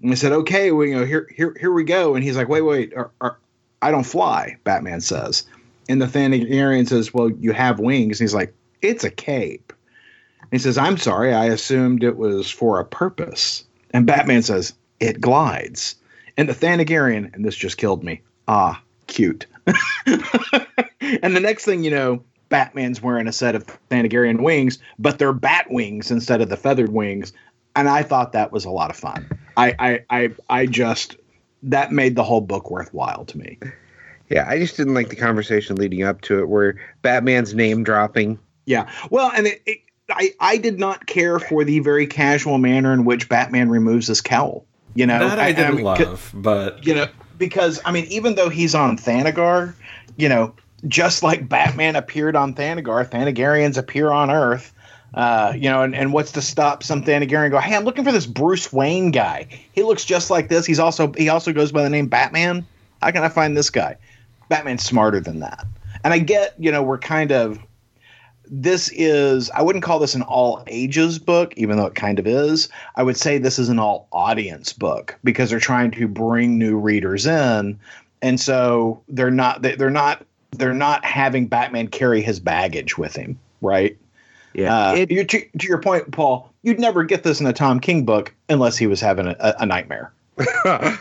And 0.02 0.10
I 0.10 0.14
said, 0.14 0.32
okay, 0.32 0.72
well, 0.72 0.86
you 0.86 0.96
know, 0.96 1.04
here, 1.04 1.28
here, 1.34 1.54
here 1.58 1.72
we 1.72 1.84
go. 1.84 2.14
And 2.14 2.24
he's 2.24 2.36
like, 2.36 2.48
wait, 2.48 2.62
wait, 2.62 2.92
I 3.80 3.90
don't 3.90 4.04
fly. 4.04 4.56
Batman 4.64 5.00
says, 5.00 5.44
and 5.88 6.02
the 6.02 6.06
Thanagarian 6.06 6.88
says, 6.88 7.14
well, 7.14 7.30
you 7.30 7.52
have 7.52 7.78
wings. 7.78 8.20
And 8.20 8.24
he's 8.24 8.34
like, 8.34 8.54
it's 8.80 9.04
a 9.04 9.10
cape. 9.10 9.72
And 10.40 10.50
he 10.50 10.58
says, 10.58 10.76
I'm 10.76 10.96
sorry, 10.96 11.32
I 11.32 11.46
assumed 11.46 12.02
it 12.02 12.16
was 12.16 12.50
for 12.50 12.80
a 12.80 12.84
purpose. 12.84 13.64
And 13.90 14.06
Batman 14.06 14.42
says, 14.42 14.74
it 15.00 15.20
glides. 15.20 15.94
And 16.36 16.48
the 16.48 16.54
Thanagarian, 16.54 17.32
and 17.34 17.44
this 17.44 17.56
just 17.56 17.78
killed 17.78 18.02
me. 18.02 18.22
Ah, 18.48 18.82
cute. 19.06 19.46
and 20.06 21.36
the 21.36 21.40
next 21.40 21.64
thing 21.64 21.84
you 21.84 21.90
know, 21.90 22.22
Batman's 22.48 23.00
wearing 23.00 23.28
a 23.28 23.32
set 23.32 23.54
of 23.54 23.66
Thanagarian 23.90 24.42
wings, 24.42 24.78
but 24.98 25.18
they're 25.18 25.32
bat 25.32 25.70
wings 25.70 26.10
instead 26.10 26.40
of 26.40 26.48
the 26.48 26.56
feathered 26.56 26.92
wings. 26.92 27.32
And 27.74 27.88
I 27.88 28.02
thought 28.02 28.32
that 28.32 28.52
was 28.52 28.64
a 28.64 28.70
lot 28.70 28.90
of 28.90 28.96
fun. 28.96 29.28
I, 29.56 29.74
I, 29.78 30.04
I, 30.10 30.30
I 30.50 30.66
just 30.66 31.16
that 31.62 31.92
made 31.92 32.16
the 32.16 32.24
whole 32.24 32.40
book 32.40 32.70
worthwhile 32.70 33.24
to 33.26 33.38
me. 33.38 33.58
Yeah, 34.28 34.46
I 34.48 34.58
just 34.58 34.76
didn't 34.76 34.94
like 34.94 35.10
the 35.10 35.16
conversation 35.16 35.76
leading 35.76 36.02
up 36.02 36.22
to 36.22 36.40
it 36.40 36.48
where 36.48 36.76
Batman's 37.02 37.54
name 37.54 37.84
dropping. 37.84 38.38
Yeah. 38.64 38.90
Well, 39.10 39.30
and 39.34 39.46
it, 39.46 39.62
it, 39.66 39.78
I, 40.10 40.32
I 40.40 40.56
did 40.56 40.78
not 40.78 41.06
care 41.06 41.38
for 41.38 41.64
the 41.64 41.80
very 41.80 42.06
casual 42.06 42.58
manner 42.58 42.92
in 42.92 43.04
which 43.04 43.28
Batman 43.28 43.68
removes 43.68 44.06
his 44.06 44.20
cowl. 44.20 44.64
You 44.94 45.06
know, 45.06 45.26
that 45.26 45.38
I 45.38 45.52
didn't 45.52 45.76
mean, 45.76 45.84
love, 45.84 46.30
but 46.34 46.86
you 46.86 46.94
know, 46.94 47.06
because 47.38 47.80
I 47.84 47.92
mean, 47.92 48.04
even 48.06 48.34
though 48.34 48.50
he's 48.50 48.74
on 48.74 48.98
Thanagar, 48.98 49.74
you 50.16 50.28
know, 50.28 50.54
just 50.86 51.22
like 51.22 51.48
Batman 51.48 51.96
appeared 51.96 52.36
on 52.36 52.54
Thanagar, 52.54 53.08
Thanagarians 53.08 53.78
appear 53.78 54.10
on 54.10 54.30
Earth. 54.30 54.74
Uh, 55.14 55.52
you 55.54 55.68
know, 55.68 55.82
and, 55.82 55.94
and 55.94 56.12
what's 56.12 56.32
to 56.32 56.42
stop 56.42 56.82
some 56.82 57.04
Thanagarian 57.04 57.50
go, 57.50 57.58
hey, 57.58 57.76
I'm 57.76 57.84
looking 57.84 58.04
for 58.04 58.12
this 58.12 58.26
Bruce 58.26 58.72
Wayne 58.72 59.10
guy. 59.10 59.46
He 59.72 59.82
looks 59.82 60.04
just 60.04 60.30
like 60.30 60.48
this. 60.48 60.64
He's 60.64 60.78
also 60.78 61.12
he 61.12 61.28
also 61.28 61.52
goes 61.52 61.70
by 61.70 61.82
the 61.82 61.90
name 61.90 62.06
Batman. 62.06 62.66
How 63.02 63.10
can 63.10 63.22
I 63.22 63.28
find 63.28 63.56
this 63.56 63.68
guy? 63.68 63.96
Batman's 64.48 64.84
smarter 64.84 65.20
than 65.20 65.40
that. 65.40 65.66
And 66.04 66.14
I 66.14 66.18
get, 66.18 66.54
you 66.58 66.72
know, 66.72 66.82
we're 66.82 66.98
kind 66.98 67.30
of 67.30 67.58
this 68.54 68.90
is 68.90 69.50
I 69.50 69.62
wouldn't 69.62 69.84
call 69.84 69.98
this 69.98 70.14
an 70.14 70.22
all 70.22 70.62
ages 70.66 71.18
book, 71.18 71.54
even 71.56 71.76
though 71.76 71.86
it 71.86 71.94
kind 71.94 72.18
of 72.18 72.26
is. 72.26 72.68
I 72.96 73.02
would 73.02 73.16
say 73.16 73.38
this 73.38 73.58
is 73.58 73.68
an 73.68 73.78
all 73.78 74.08
audience 74.12 74.72
book 74.72 75.18
because 75.24 75.50
they're 75.50 75.58
trying 75.58 75.90
to 75.92 76.06
bring 76.06 76.58
new 76.58 76.78
readers 76.78 77.26
in, 77.26 77.78
and 78.20 78.40
so 78.40 79.02
they're 79.08 79.30
not 79.30 79.62
they're 79.62 79.90
not 79.90 80.24
they're 80.50 80.74
not 80.74 81.04
having 81.04 81.46
Batman 81.46 81.88
carry 81.88 82.20
his 82.20 82.40
baggage 82.40 82.98
with 82.98 83.16
him, 83.16 83.38
right? 83.62 83.96
Yeah, 84.54 84.88
Uh, 84.90 84.94
it- 84.94 85.10
you, 85.10 85.24
to, 85.24 85.40
to 85.58 85.66
your 85.66 85.78
point, 85.80 86.10
Paul, 86.12 86.50
you'd 86.62 86.78
never 86.80 87.04
get 87.04 87.22
this 87.22 87.40
in 87.40 87.46
a 87.46 87.52
Tom 87.52 87.80
King 87.80 88.04
book 88.04 88.34
unless 88.48 88.76
he 88.76 88.86
was 88.86 89.00
having 89.00 89.26
a, 89.28 89.36
a, 89.40 89.54
a 89.60 89.66
nightmare. 89.66 90.12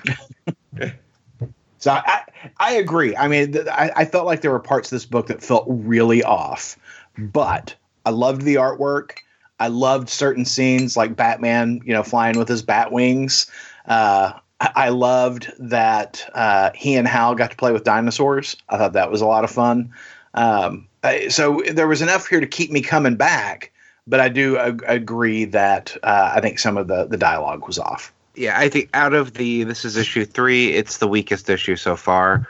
So 1.79 1.91
I, 1.91 2.21
I 2.59 2.73
agree. 2.73 3.15
I 3.15 3.27
mean, 3.27 3.53
th- 3.53 3.65
I, 3.67 3.91
I 3.95 4.05
felt 4.05 4.27
like 4.27 4.41
there 4.41 4.51
were 4.51 4.59
parts 4.59 4.91
of 4.91 4.95
this 4.95 5.05
book 5.07 5.25
that 5.27 5.41
felt 5.41 5.65
really 5.67 6.23
off, 6.23 6.77
but 7.17 7.73
I 8.05 8.11
loved 8.11 8.43
the 8.43 8.53
artwork. 8.55 9.13
I 9.59 9.67
loved 9.67 10.07
certain 10.07 10.45
scenes 10.45 10.95
like 10.95 11.15
Batman, 11.15 11.81
you 11.83 11.91
know, 11.91 12.03
flying 12.03 12.37
with 12.37 12.47
his 12.47 12.61
bat 12.61 12.91
wings. 12.91 13.49
Uh, 13.87 14.33
I, 14.59 14.71
I 14.75 14.89
loved 14.89 15.51
that 15.57 16.23
uh, 16.35 16.69
he 16.75 16.95
and 16.95 17.07
Hal 17.07 17.33
got 17.33 17.49
to 17.49 17.57
play 17.57 17.71
with 17.71 17.83
dinosaurs. 17.83 18.55
I 18.69 18.77
thought 18.77 18.93
that 18.93 19.09
was 19.09 19.21
a 19.21 19.25
lot 19.25 19.43
of 19.43 19.49
fun. 19.49 19.91
Um, 20.35 20.87
I, 21.03 21.27
so 21.29 21.61
there 21.71 21.87
was 21.87 22.01
enough 22.01 22.27
here 22.27 22.39
to 22.39 22.47
keep 22.47 22.71
me 22.71 22.81
coming 22.81 23.15
back, 23.15 23.71
but 24.07 24.19
I 24.19 24.29
do 24.29 24.57
ag- 24.57 24.83
agree 24.87 25.45
that 25.45 25.97
uh, 26.03 26.33
I 26.35 26.41
think 26.41 26.59
some 26.59 26.77
of 26.77 26.87
the, 26.87 27.05
the 27.05 27.17
dialogue 27.17 27.65
was 27.67 27.79
off. 27.79 28.13
yeah, 28.35 28.57
I 28.57 28.69
think 28.69 28.89
out 28.93 29.13
of 29.13 29.33
the 29.33 29.63
this 29.63 29.83
is 29.83 29.97
issue 29.97 30.25
three, 30.25 30.73
it's 30.73 30.97
the 30.97 31.07
weakest 31.07 31.49
issue 31.49 31.75
so 31.75 31.95
far. 31.95 32.47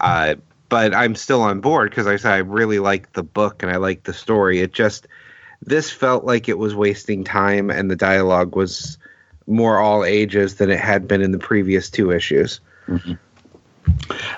Uh, 0.00 0.36
but 0.68 0.94
I'm 0.94 1.14
still 1.14 1.42
on 1.42 1.60
board 1.60 1.90
because 1.90 2.06
I 2.06 2.16
said 2.16 2.32
I 2.32 2.38
really 2.38 2.78
like 2.78 3.12
the 3.12 3.22
book 3.22 3.62
and 3.62 3.72
I 3.72 3.76
like 3.76 4.04
the 4.04 4.12
story. 4.12 4.60
It 4.60 4.72
just 4.72 5.06
this 5.62 5.90
felt 5.90 6.24
like 6.24 6.48
it 6.48 6.58
was 6.58 6.74
wasting 6.74 7.24
time 7.24 7.70
and 7.70 7.90
the 7.90 7.96
dialogue 7.96 8.56
was 8.56 8.96
more 9.46 9.78
all 9.78 10.04
ages 10.04 10.56
than 10.56 10.70
it 10.70 10.80
had 10.80 11.08
been 11.08 11.20
in 11.20 11.32
the 11.32 11.38
previous 11.38 11.90
two 11.90 12.10
issues. 12.12 12.60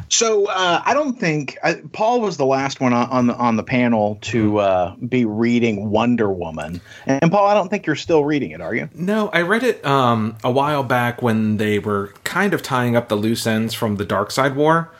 So 0.08 0.46
uh, 0.46 0.82
I 0.84 0.94
don't 0.94 1.18
think 1.18 1.58
I, 1.62 1.74
Paul 1.92 2.20
was 2.20 2.36
the 2.36 2.46
last 2.46 2.80
one 2.80 2.92
on, 2.92 3.08
on 3.08 3.26
the 3.26 3.34
on 3.34 3.56
the 3.56 3.62
panel 3.62 4.18
to 4.22 4.58
uh, 4.58 4.94
be 4.96 5.24
reading 5.24 5.90
Wonder 5.90 6.30
Woman, 6.30 6.80
and, 7.06 7.30
Paul, 7.30 7.46
I 7.46 7.54
don't 7.54 7.68
think 7.68 7.86
you're 7.86 7.96
still 7.96 8.24
reading 8.24 8.50
it, 8.50 8.60
are 8.60 8.74
you? 8.74 8.88
No, 8.94 9.30
I 9.30 9.42
read 9.42 9.62
it 9.62 9.84
um, 9.84 10.36
a 10.44 10.50
while 10.50 10.82
back 10.82 11.22
when 11.22 11.56
they 11.56 11.78
were 11.78 12.08
kind 12.24 12.54
of 12.54 12.62
tying 12.62 12.94
up 12.96 13.08
the 13.08 13.16
loose 13.16 13.46
ends 13.46 13.74
from 13.74 13.96
the 13.96 14.04
Darkseid 14.04 14.54
War. 14.54 14.90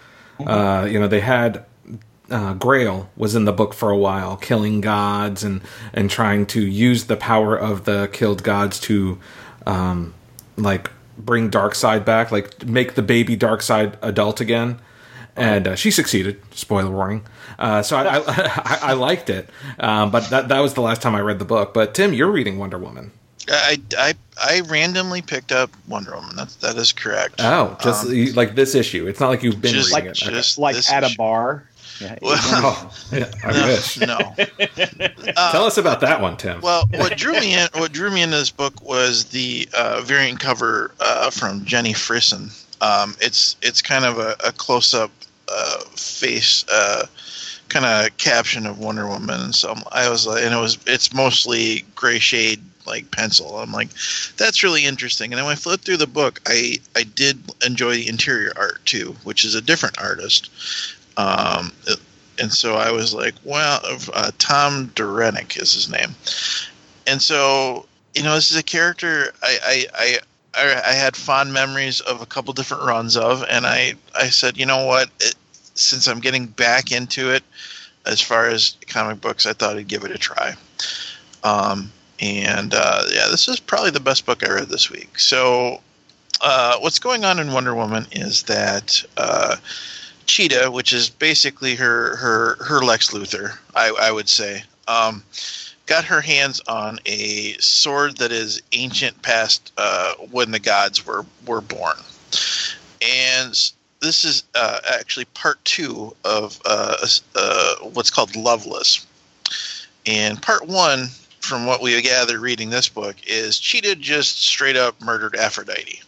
Uh, 0.44 0.88
you 0.90 0.98
know, 0.98 1.06
they 1.06 1.20
had 1.20 1.64
uh, 2.30 2.54
Grail 2.54 3.10
was 3.16 3.34
in 3.34 3.44
the 3.44 3.52
book 3.52 3.74
for 3.74 3.90
a 3.90 3.96
while, 3.96 4.36
killing 4.36 4.80
gods 4.80 5.44
and 5.44 5.60
and 5.92 6.10
trying 6.10 6.46
to 6.46 6.60
use 6.60 7.04
the 7.04 7.16
power 7.16 7.56
of 7.56 7.84
the 7.84 8.08
killed 8.12 8.42
gods 8.42 8.80
to 8.80 9.18
um, 9.66 10.14
like 10.56 10.90
bring 11.24 11.50
Darkseid 11.50 12.04
back, 12.04 12.30
like 12.32 12.66
make 12.66 12.94
the 12.94 13.02
baby 13.02 13.36
Darkseid 13.36 13.96
adult 14.02 14.40
again. 14.40 14.80
And 15.34 15.66
uh, 15.68 15.76
she 15.76 15.90
succeeded. 15.90 16.42
Spoiler 16.54 16.90
warning. 16.90 17.24
Uh, 17.58 17.82
so 17.82 17.96
I, 17.96 18.18
I, 18.18 18.22
I, 18.26 18.78
I 18.82 18.92
liked 18.92 19.30
it, 19.30 19.48
um, 19.78 20.10
but 20.10 20.28
that 20.30 20.48
that 20.48 20.60
was 20.60 20.74
the 20.74 20.82
last 20.82 21.00
time 21.00 21.14
I 21.14 21.20
read 21.20 21.38
the 21.38 21.44
book. 21.46 21.72
But 21.72 21.94
Tim, 21.94 22.12
you're 22.12 22.30
reading 22.30 22.58
Wonder 22.58 22.78
Woman. 22.78 23.12
I, 23.48 23.80
I, 23.98 24.14
I 24.40 24.60
randomly 24.60 25.20
picked 25.22 25.50
up 25.52 25.70
Wonder 25.88 26.14
Woman. 26.14 26.36
That, 26.36 26.50
that 26.60 26.76
is 26.76 26.92
correct. 26.92 27.36
Oh, 27.40 27.76
just 27.82 28.06
Um, 28.06 28.34
like 28.34 28.54
this 28.54 28.74
issue. 28.74 29.06
It's 29.08 29.18
not 29.20 29.28
like 29.28 29.42
you've 29.42 29.60
been 29.60 29.72
just 29.72 29.92
reading 29.92 30.10
like 30.10 30.16
it. 30.16 30.22
Okay. 30.22 30.34
just 30.34 30.58
Like 30.58 30.76
this 30.76 30.90
at 30.92 31.02
a 31.02 31.16
bar. 31.16 31.64
Yeah, 32.02 32.18
Well, 32.20 32.36
Oh, 32.40 32.92
yeah, 33.12 33.30
I 33.44 33.52
no, 33.52 33.66
wish. 33.66 33.96
no. 35.26 35.32
Tell 35.52 35.64
us 35.64 35.78
about 35.78 36.00
that 36.00 36.20
one, 36.20 36.36
Tim. 36.36 36.60
Well, 36.60 36.86
what 36.94 37.16
drew 37.16 37.38
me 37.38 37.54
in, 37.54 37.68
what 37.74 37.92
drew 37.92 38.10
me 38.10 38.22
into 38.22 38.36
this 38.36 38.50
book 38.50 38.82
was 38.82 39.26
the 39.26 39.68
uh, 39.76 40.00
variant 40.04 40.40
cover 40.40 40.92
uh, 41.00 41.30
from 41.30 41.64
Jenny 41.64 41.92
Frison. 41.92 42.50
Um, 42.80 43.14
it's 43.20 43.56
it's 43.62 43.80
kind 43.80 44.04
of 44.04 44.18
a, 44.18 44.34
a 44.44 44.50
close 44.50 44.94
up 44.94 45.12
uh, 45.48 45.80
face 45.94 46.64
uh, 46.72 47.06
kind 47.68 47.86
of 47.86 48.16
caption 48.16 48.66
of 48.66 48.80
Wonder 48.80 49.06
Woman, 49.06 49.40
and 49.40 49.54
so 49.54 49.74
I 49.92 50.08
was 50.08 50.26
like, 50.26 50.42
and 50.42 50.52
it 50.52 50.60
was 50.60 50.78
it's 50.86 51.14
mostly 51.14 51.84
gray 51.94 52.18
shade 52.18 52.60
like 52.84 53.12
pencil. 53.12 53.58
I'm 53.58 53.70
like, 53.70 53.90
that's 54.36 54.64
really 54.64 54.84
interesting. 54.84 55.32
And 55.32 55.38
then 55.38 55.44
when 55.44 55.52
I 55.52 55.56
flipped 55.56 55.84
through 55.84 55.98
the 55.98 56.08
book, 56.08 56.40
I 56.46 56.78
I 56.96 57.04
did 57.04 57.38
enjoy 57.64 57.94
the 57.94 58.08
interior 58.08 58.52
art 58.56 58.84
too, 58.84 59.14
which 59.22 59.44
is 59.44 59.54
a 59.54 59.62
different 59.62 60.00
artist. 60.00 60.50
Um, 61.16 61.72
and 62.38 62.52
so 62.52 62.76
I 62.76 62.90
was 62.90 63.14
like, 63.14 63.34
well, 63.44 63.80
uh, 64.14 64.30
Tom 64.38 64.86
Derenick 64.94 65.56
is 65.56 65.72
his 65.74 65.88
name. 65.88 66.14
And 67.06 67.20
so, 67.20 67.86
you 68.14 68.22
know, 68.22 68.34
this 68.34 68.50
is 68.50 68.56
a 68.56 68.62
character 68.62 69.32
I, 69.42 69.58
I, 69.64 69.86
I 69.94 70.18
I, 70.54 70.92
had 70.92 71.16
fond 71.16 71.52
memories 71.52 72.00
of 72.00 72.20
a 72.20 72.26
couple 72.26 72.52
different 72.52 72.82
runs 72.84 73.16
of, 73.16 73.42
and 73.48 73.66
I 73.66 73.94
I 74.14 74.28
said, 74.28 74.58
you 74.58 74.66
know 74.66 74.84
what, 74.84 75.08
it, 75.20 75.34
since 75.74 76.06
I'm 76.06 76.20
getting 76.20 76.46
back 76.46 76.92
into 76.92 77.30
it, 77.30 77.42
as 78.04 78.20
far 78.20 78.48
as 78.48 78.76
comic 78.86 79.20
books, 79.20 79.46
I 79.46 79.52
thought 79.52 79.76
I'd 79.76 79.88
give 79.88 80.04
it 80.04 80.10
a 80.10 80.18
try. 80.18 80.54
Um, 81.42 81.90
and 82.20 82.74
uh, 82.74 83.02
yeah, 83.10 83.28
this 83.30 83.48
is 83.48 83.60
probably 83.60 83.90
the 83.90 84.00
best 84.00 84.26
book 84.26 84.46
I 84.46 84.52
read 84.52 84.68
this 84.68 84.90
week. 84.90 85.18
So, 85.18 85.80
uh, 86.40 86.78
what's 86.80 86.98
going 86.98 87.24
on 87.24 87.38
in 87.38 87.52
Wonder 87.52 87.74
Woman 87.74 88.06
is 88.12 88.42
that 88.44 89.02
uh, 89.16 89.56
Cheetah, 90.26 90.70
which 90.70 90.92
is 90.92 91.10
basically 91.10 91.74
her 91.74 92.16
her 92.16 92.56
her 92.64 92.82
Lex 92.82 93.10
Luthor, 93.10 93.56
I, 93.74 93.92
I 94.00 94.10
would 94.10 94.28
say, 94.28 94.62
um, 94.88 95.22
got 95.86 96.04
her 96.04 96.20
hands 96.20 96.60
on 96.68 96.98
a 97.06 97.54
sword 97.58 98.16
that 98.18 98.32
is 98.32 98.62
ancient 98.72 99.20
past 99.22 99.72
uh, 99.76 100.14
when 100.30 100.50
the 100.50 100.58
gods 100.58 101.06
were 101.06 101.24
were 101.46 101.60
born, 101.60 101.96
and 103.00 103.72
this 104.00 104.24
is 104.24 104.42
uh, 104.54 104.80
actually 104.92 105.24
part 105.26 105.64
two 105.64 106.14
of 106.24 106.60
uh, 106.64 107.06
uh, 107.36 107.74
what's 107.92 108.10
called 108.10 108.34
Loveless. 108.36 109.06
And 110.04 110.42
part 110.42 110.66
one, 110.66 111.06
from 111.40 111.66
what 111.66 111.80
we 111.80 112.00
gather 112.02 112.40
reading 112.40 112.70
this 112.70 112.88
book, 112.88 113.14
is 113.26 113.60
Cheetah 113.60 113.96
just 113.96 114.42
straight 114.42 114.76
up 114.76 115.00
murdered 115.00 115.36
Aphrodite. 115.36 116.02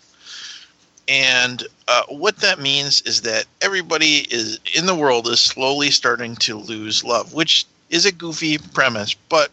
And 1.09 1.67
uh, 1.87 2.05
what 2.09 2.37
that 2.39 2.61
means 2.61 3.03
is 3.03 3.23
that 3.23 3.45
everybody 3.61 4.27
is 4.31 4.59
in 4.75 4.87
the 4.87 4.95
world 4.95 5.29
is 5.29 5.41
slowly 5.41 5.91
starting 5.91 6.37
to 6.37 6.57
lose 6.57 7.05
love, 7.05 7.35
which 7.35 7.67
is 7.91 8.07
a 8.07 8.13
goofy 8.13 8.59
premise, 8.59 9.15
but 9.29 9.51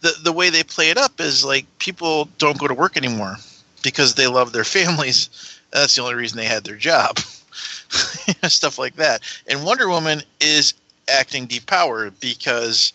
the 0.00 0.14
the 0.22 0.32
way 0.32 0.50
they 0.50 0.62
play 0.62 0.90
it 0.90 0.98
up 0.98 1.20
is 1.20 1.44
like 1.44 1.66
people 1.78 2.26
don't 2.38 2.58
go 2.58 2.68
to 2.68 2.74
work 2.74 2.96
anymore 2.96 3.36
because 3.82 4.14
they 4.14 4.26
love 4.26 4.52
their 4.52 4.64
families. 4.78 5.30
That's 5.72 5.94
the 5.94 6.02
only 6.02 6.14
reason 6.14 6.36
they 6.36 6.44
had 6.44 6.64
their 6.64 6.76
job. 6.76 7.18
Stuff 8.44 8.78
like 8.78 8.96
that. 8.96 9.22
And 9.48 9.64
Wonder 9.64 9.88
Woman 9.88 10.22
is 10.40 10.74
acting 11.08 11.46
depowered 11.46 12.12
because 12.20 12.92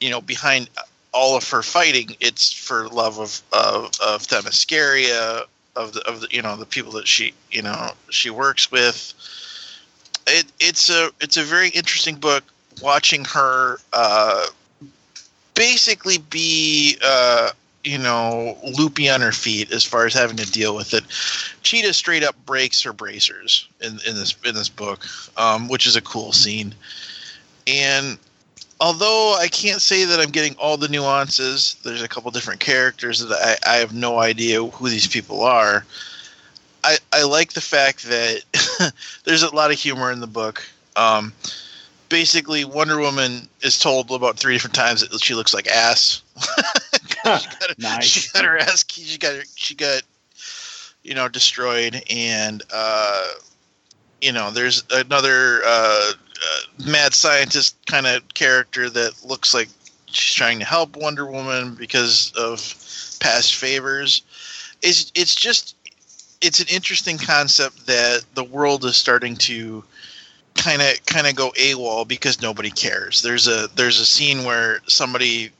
you 0.00 0.10
know 0.10 0.20
behind 0.20 0.68
all 1.12 1.36
of 1.36 1.48
her 1.48 1.62
fighting 1.62 2.16
it's 2.20 2.52
for 2.52 2.88
love 2.88 3.18
of 3.18 3.40
of, 3.52 3.86
of 4.04 4.26
Themyscira 4.26 5.46
of 5.76 5.92
the 5.92 6.00
of 6.08 6.20
the 6.20 6.28
you 6.30 6.42
know 6.42 6.56
the 6.56 6.66
people 6.66 6.92
that 6.92 7.08
she 7.08 7.34
you 7.50 7.62
know 7.62 7.92
she 8.10 8.30
works 8.30 8.70
with. 8.70 9.12
It 10.26 10.46
it's 10.60 10.90
a 10.90 11.10
it's 11.20 11.36
a 11.36 11.42
very 11.42 11.68
interesting 11.70 12.16
book 12.16 12.44
watching 12.82 13.24
her 13.26 13.78
uh 13.92 14.46
basically 15.54 16.18
be 16.18 16.98
uh 17.04 17.50
you 17.84 17.98
know 17.98 18.58
loopy 18.76 19.10
on 19.10 19.20
her 19.20 19.32
feet 19.32 19.70
as 19.72 19.84
far 19.84 20.06
as 20.06 20.14
having 20.14 20.36
to 20.36 20.50
deal 20.50 20.74
with 20.74 20.94
it. 20.94 21.04
Cheetah 21.62 21.92
straight 21.92 22.24
up 22.24 22.34
breaks 22.46 22.82
her 22.82 22.92
bracers 22.92 23.68
in 23.80 23.98
in 24.06 24.14
this 24.14 24.34
in 24.44 24.54
this 24.54 24.68
book 24.68 25.04
um 25.36 25.68
which 25.68 25.86
is 25.86 25.96
a 25.96 26.02
cool 26.02 26.32
scene. 26.32 26.74
And 27.66 28.18
although 28.80 29.36
I 29.38 29.48
can't 29.48 29.80
say 29.80 30.04
that 30.04 30.20
I'm 30.20 30.30
getting 30.30 30.54
all 30.56 30.76
the 30.76 30.88
nuances, 30.88 31.76
there's 31.84 32.02
a 32.02 32.08
couple 32.08 32.30
different 32.30 32.60
characters 32.60 33.20
that 33.20 33.58
I, 33.64 33.74
I 33.74 33.76
have 33.76 33.94
no 33.94 34.18
idea 34.18 34.64
who 34.64 34.88
these 34.88 35.06
people 35.06 35.42
are. 35.42 35.84
I, 36.82 36.98
I 37.12 37.22
like 37.24 37.54
the 37.54 37.60
fact 37.60 38.04
that 38.04 38.42
there's 39.24 39.42
a 39.42 39.54
lot 39.54 39.70
of 39.70 39.78
humor 39.78 40.10
in 40.12 40.20
the 40.20 40.26
book. 40.26 40.66
Um, 40.96 41.32
basically, 42.08 42.64
Wonder 42.64 43.00
Woman 43.00 43.48
is 43.62 43.78
told 43.78 44.10
about 44.10 44.38
three 44.38 44.54
different 44.54 44.74
times 44.74 45.06
that 45.06 45.20
she 45.22 45.34
looks 45.34 45.54
like 45.54 45.66
ass. 45.66 46.22
she, 46.40 47.14
got, 47.24 47.46
Nice. 47.78 48.04
she 48.04 48.30
got 48.32 48.44
her 48.44 48.58
ass. 48.58 48.84
She 48.88 49.18
got 49.18 49.44
she 49.56 49.74
got 49.74 50.02
you 51.02 51.14
know 51.14 51.28
destroyed, 51.28 52.02
and 52.10 52.62
uh, 52.72 53.28
you 54.20 54.32
know 54.32 54.50
there's 54.50 54.84
another 54.90 55.62
uh, 55.64 56.12
uh, 56.44 56.90
mad 56.90 57.14
scientist 57.14 57.76
kind 57.86 58.06
of 58.06 58.26
character 58.34 58.90
that 58.90 59.24
looks 59.24 59.54
like 59.54 59.68
she's 60.06 60.34
trying 60.34 60.58
to 60.58 60.64
help 60.64 60.96
Wonder 60.96 61.26
Woman 61.26 61.74
because 61.74 62.32
of 62.36 62.58
past 63.20 63.54
favors. 63.54 64.22
It's 64.82 65.10
it's 65.14 65.34
just 65.34 65.76
it's 66.40 66.60
an 66.60 66.66
interesting 66.68 67.18
concept 67.18 67.86
that 67.86 68.24
the 68.34 68.44
world 68.44 68.84
is 68.84 68.96
starting 68.96 69.36
to 69.36 69.82
kind 70.54 70.82
of 70.82 71.04
kind 71.06 71.26
of 71.26 71.34
go 71.34 71.50
AWOL 71.52 72.06
because 72.06 72.42
nobody 72.42 72.70
cares. 72.70 73.22
There's 73.22 73.48
a 73.48 73.68
there's 73.74 74.00
a 74.00 74.06
scene 74.06 74.44
where 74.44 74.80
somebody 74.86 75.50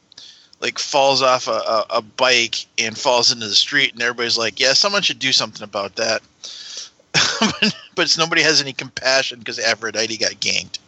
like 0.60 0.78
falls 0.78 1.20
off 1.20 1.48
a, 1.48 1.50
a, 1.50 1.86
a 1.90 2.02
bike 2.02 2.66
and 2.78 2.96
falls 2.96 3.32
into 3.32 3.46
the 3.46 3.54
street 3.54 3.92
and 3.92 4.02
everybody's 4.02 4.38
like, 4.38 4.60
yeah, 4.60 4.72
someone 4.72 5.02
should 5.02 5.18
do 5.18 5.32
something 5.32 5.62
about 5.62 5.96
that. 5.96 6.22
but 7.94 8.14
nobody 8.18 8.42
has 8.42 8.60
any 8.60 8.72
compassion 8.72 9.38
because 9.38 9.58
Aphrodite 9.58 10.16
got 10.16 10.32
ganked. 10.32 10.78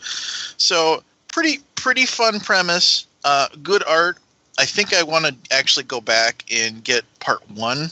So 0.56 1.02
pretty 1.28 1.58
pretty 1.74 2.06
fun 2.06 2.40
premise. 2.40 3.06
Uh, 3.24 3.48
good 3.62 3.82
art. 3.86 4.18
I 4.58 4.64
think 4.64 4.94
I 4.94 5.02
want 5.02 5.26
to 5.26 5.34
actually 5.54 5.84
go 5.84 6.00
back 6.00 6.44
and 6.52 6.82
get 6.82 7.04
part 7.20 7.48
one 7.50 7.90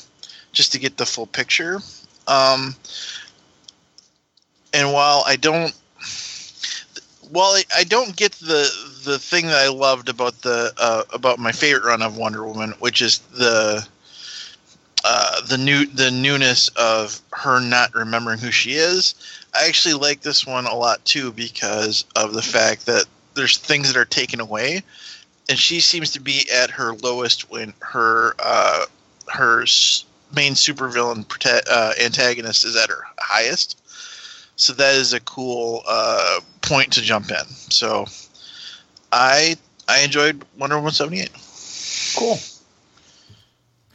just 0.52 0.72
to 0.72 0.78
get 0.78 0.96
the 0.96 1.04
full 1.04 1.26
picture. 1.26 1.80
Um, 2.26 2.74
and 4.72 4.92
while 4.92 5.24
I 5.26 5.36
don't, 5.36 5.74
while 7.30 7.56
I, 7.76 7.84
don't 7.84 8.16
get 8.16 8.32
the 8.32 8.70
the 9.04 9.18
thing 9.18 9.46
that 9.46 9.58
I 9.58 9.68
loved 9.68 10.08
about 10.08 10.40
the 10.42 10.72
uh, 10.78 11.02
about 11.12 11.38
my 11.38 11.52
favorite 11.52 11.84
run 11.84 12.02
of 12.02 12.16
Wonder 12.16 12.46
Woman, 12.46 12.70
which 12.78 13.02
is 13.02 13.18
the 13.18 13.86
uh, 15.04 15.42
the 15.42 15.58
new 15.58 15.84
the 15.86 16.10
newness 16.10 16.68
of 16.68 17.20
her 17.32 17.60
not 17.60 17.94
remembering 17.94 18.38
who 18.38 18.50
she 18.50 18.72
is. 18.72 19.14
I 19.54 19.68
actually 19.68 19.94
like 19.94 20.22
this 20.22 20.46
one 20.46 20.64
a 20.64 20.74
lot 20.74 21.04
too 21.04 21.30
because 21.32 22.06
of 22.16 22.32
the 22.32 22.42
fact 22.42 22.86
that 22.86 23.04
there's 23.34 23.58
things 23.58 23.92
that 23.92 24.00
are 24.00 24.06
taken 24.06 24.40
away, 24.40 24.82
and 25.48 25.58
she 25.58 25.80
seems 25.80 26.10
to 26.12 26.20
be 26.20 26.48
at 26.50 26.70
her 26.70 26.94
lowest 26.94 27.50
when 27.50 27.74
her 27.80 28.34
uh, 28.38 28.86
her 29.28 29.66
main 30.34 30.54
supervillain 30.54 31.26
prote- 31.26 31.68
uh, 31.70 31.92
antagonist 32.00 32.64
is 32.64 32.74
at 32.74 32.88
her 32.88 33.04
highest. 33.18 33.78
So 34.56 34.72
that 34.72 34.94
is 34.94 35.12
a 35.12 35.20
cool 35.20 35.82
uh, 35.86 36.40
point 36.62 36.92
to 36.94 37.02
jump 37.02 37.30
in. 37.30 37.44
So 37.68 38.06
I 39.12 39.56
I 39.86 40.00
enjoyed 40.00 40.44
Wonder 40.58 40.76
Woman 40.76 40.92
seventy 40.92 41.20
eight. 41.20 41.32
Cool. 42.16 42.38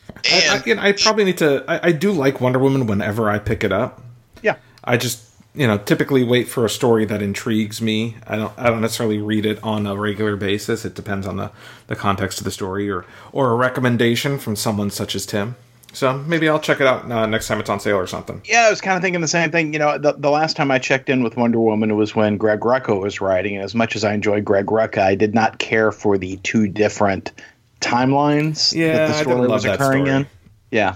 I, 0.09 0.47
I, 0.51 0.55
And 0.55 0.65
you 0.65 0.75
know, 0.75 0.81
I 0.81 0.91
probably 0.91 1.25
need 1.25 1.37
to. 1.39 1.63
I, 1.67 1.87
I 1.87 1.91
do 1.91 2.11
like 2.11 2.41
Wonder 2.41 2.59
Woman 2.59 2.87
whenever 2.87 3.29
I 3.29 3.39
pick 3.39 3.63
it 3.63 3.71
up. 3.71 4.01
Yeah. 4.41 4.55
I 4.83 4.97
just 4.97 5.25
you 5.55 5.65
know 5.65 5.77
typically 5.77 6.23
wait 6.23 6.47
for 6.47 6.65
a 6.65 6.69
story 6.69 7.05
that 7.05 7.21
intrigues 7.21 7.81
me. 7.81 8.15
I 8.27 8.35
don't 8.35 8.53
I 8.57 8.69
don't 8.69 8.81
necessarily 8.81 9.19
read 9.19 9.45
it 9.45 9.61
on 9.63 9.87
a 9.87 9.95
regular 9.95 10.35
basis. 10.35 10.85
It 10.85 10.95
depends 10.95 11.27
on 11.27 11.37
the 11.37 11.51
the 11.87 11.95
context 11.95 12.39
of 12.39 12.45
the 12.45 12.51
story 12.51 12.89
or 12.89 13.05
or 13.31 13.51
a 13.51 13.55
recommendation 13.55 14.37
from 14.37 14.55
someone 14.55 14.89
such 14.89 15.15
as 15.15 15.25
Tim. 15.25 15.55
So 15.91 16.17
maybe 16.19 16.47
I'll 16.47 16.59
check 16.59 16.81
it 16.81 16.87
out 16.87 17.11
uh, 17.11 17.25
next 17.25 17.47
time 17.47 17.59
it's 17.59 17.69
on 17.69 17.79
sale 17.79 17.97
or 17.97 18.05
something. 18.05 18.41
Yeah, 18.45 18.65
I 18.67 18.69
was 18.69 18.79
kind 18.79 18.95
of 18.95 19.01
thinking 19.01 19.21
the 19.21 19.27
same 19.27 19.49
thing. 19.49 19.73
You 19.73 19.79
know, 19.79 19.97
the, 19.97 20.13
the 20.13 20.29
last 20.29 20.55
time 20.55 20.69
I 20.69 20.77
checked 20.77 21.09
in 21.09 21.23
with 21.23 21.35
Wonder 21.35 21.59
Woman 21.59 21.95
was 21.95 22.15
when 22.15 22.37
Greg 22.37 22.59
Rucka 22.59 22.99
was 23.01 23.21
writing. 23.21 23.55
And 23.55 23.63
as 23.63 23.73
much 23.73 23.95
as 23.95 24.03
I 24.03 24.13
enjoyed 24.13 24.45
Greg 24.45 24.67
Rucka, 24.67 24.99
I 24.99 25.15
did 25.15 25.33
not 25.33 25.57
care 25.57 25.91
for 25.91 26.17
the 26.17 26.37
two 26.37 26.67
different 26.67 27.31
timelines 27.79 28.73
Yeah, 28.73 28.93
that 28.93 29.01
I 29.03 29.07
the 29.07 29.13
didn't 29.13 29.23
story 29.23 29.47
love 29.47 29.49
was 29.51 29.63
that 29.63 29.75
occurring 29.75 30.05
story. 30.05 30.17
in. 30.21 30.27
Yeah. 30.71 30.95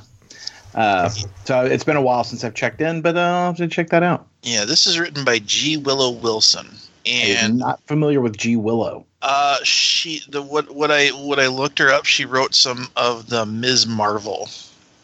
Uh, 0.75 1.09
so 1.45 1.65
it's 1.65 1.83
been 1.83 1.95
a 1.97 2.01
while 2.01 2.23
since 2.23 2.43
I've 2.43 2.55
checked 2.55 2.81
in, 2.81 3.01
but 3.01 3.15
uh, 3.15 3.19
I'll 3.19 3.45
have 3.47 3.57
to 3.57 3.67
check 3.67 3.89
that 3.89 4.01
out. 4.03 4.25
yeah, 4.41 4.65
this 4.65 4.87
is 4.87 4.97
written 4.97 5.23
by 5.23 5.39
G. 5.39 5.77
Willow 5.77 6.09
Wilson, 6.11 6.67
and 7.05 7.37
I'm 7.37 7.45
and 7.45 7.59
not 7.59 7.79
familiar 7.85 8.19
with 8.21 8.37
G. 8.37 8.55
Willow. 8.55 9.05
Uh, 9.21 9.57
she 9.63 10.21
the 10.29 10.41
what 10.41 10.71
what 10.73 10.89
I 10.91 11.09
what 11.09 11.39
I 11.39 11.47
looked 11.47 11.77
her 11.79 11.91
up. 11.91 12.05
She 12.05 12.25
wrote 12.25 12.55
some 12.55 12.87
of 12.95 13.29
the 13.29 13.45
Ms. 13.45 13.85
Marvel 13.85 14.49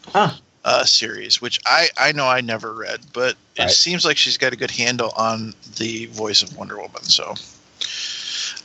Huh. 0.08 0.32
uh, 0.64 0.84
series, 0.84 1.40
which 1.40 1.60
I 1.66 1.88
I 1.96 2.10
know 2.12 2.26
I 2.26 2.40
never 2.40 2.74
read, 2.74 3.00
but 3.12 3.36
it 3.56 3.62
Right. 3.62 3.70
seems 3.70 4.04
like 4.04 4.16
she's 4.16 4.36
got 4.38 4.52
a 4.52 4.56
good 4.56 4.70
handle 4.72 5.12
on 5.16 5.54
the 5.76 6.06
voice 6.06 6.42
of 6.42 6.56
Wonder 6.56 6.76
Woman. 6.78 7.04
So, 7.04 7.34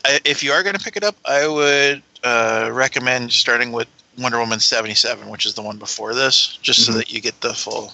I, 0.03 0.19
if 0.25 0.41
you 0.43 0.51
are 0.53 0.63
going 0.63 0.75
to 0.75 0.83
pick 0.83 0.97
it 0.97 1.03
up, 1.03 1.15
I 1.23 1.47
would 1.47 2.01
uh, 2.25 2.69
recommend 2.73 3.31
starting 3.31 3.71
with 3.71 3.87
Wonder 4.17 4.39
Woman 4.39 4.59
seventy 4.59 4.95
seven, 4.95 5.29
which 5.29 5.45
is 5.45 5.53
the 5.53 5.61
one 5.61 5.77
before 5.77 6.13
this, 6.13 6.57
just 6.61 6.85
so 6.85 6.91
Mhm. 6.91 6.95
that 6.97 7.13
you 7.13 7.21
get 7.21 7.39
the 7.41 7.53
full 7.53 7.93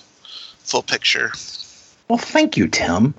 full 0.64 0.82
picture. 0.84 1.32
Well, 2.08 2.18
thank 2.18 2.56
you, 2.58 2.68
Tim. 2.68 3.14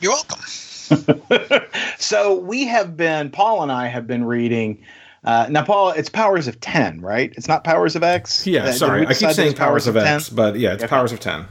You're 0.00 0.12
welcome. 0.12 0.40
so 1.98 2.34
we 2.34 2.66
have 2.66 2.96
been, 2.96 3.30
Paul 3.30 3.62
and 3.62 3.70
I 3.72 3.88
have 3.88 4.06
been 4.06 4.24
reading. 4.24 4.78
Uh, 5.24 5.46
now, 5.50 5.64
Paul, 5.64 5.90
it's 5.90 6.08
Powers 6.08 6.46
of 6.48 6.58
Ten, 6.60 7.00
right? 7.00 7.32
It's 7.36 7.48
not 7.48 7.64
Powers 7.64 7.96
of 7.96 8.02
X. 8.02 8.46
Yeah, 8.46 8.62
Uh, 8.62 8.66
did 8.66 8.74
sorry, 8.74 9.00
I 9.02 9.04
keep 9.06 9.08
decide 9.18 9.34
saying 9.34 9.50
it's 9.50 9.58
Powers 9.58 9.86
of 9.86 9.94
10? 9.96 10.06
X, 10.06 10.28
but 10.30 10.56
yeah, 10.58 10.72
it's 10.74 10.84
Okay. 10.84 10.90
Powers 10.90 11.12
of 11.12 11.20
Ten. 11.20 11.46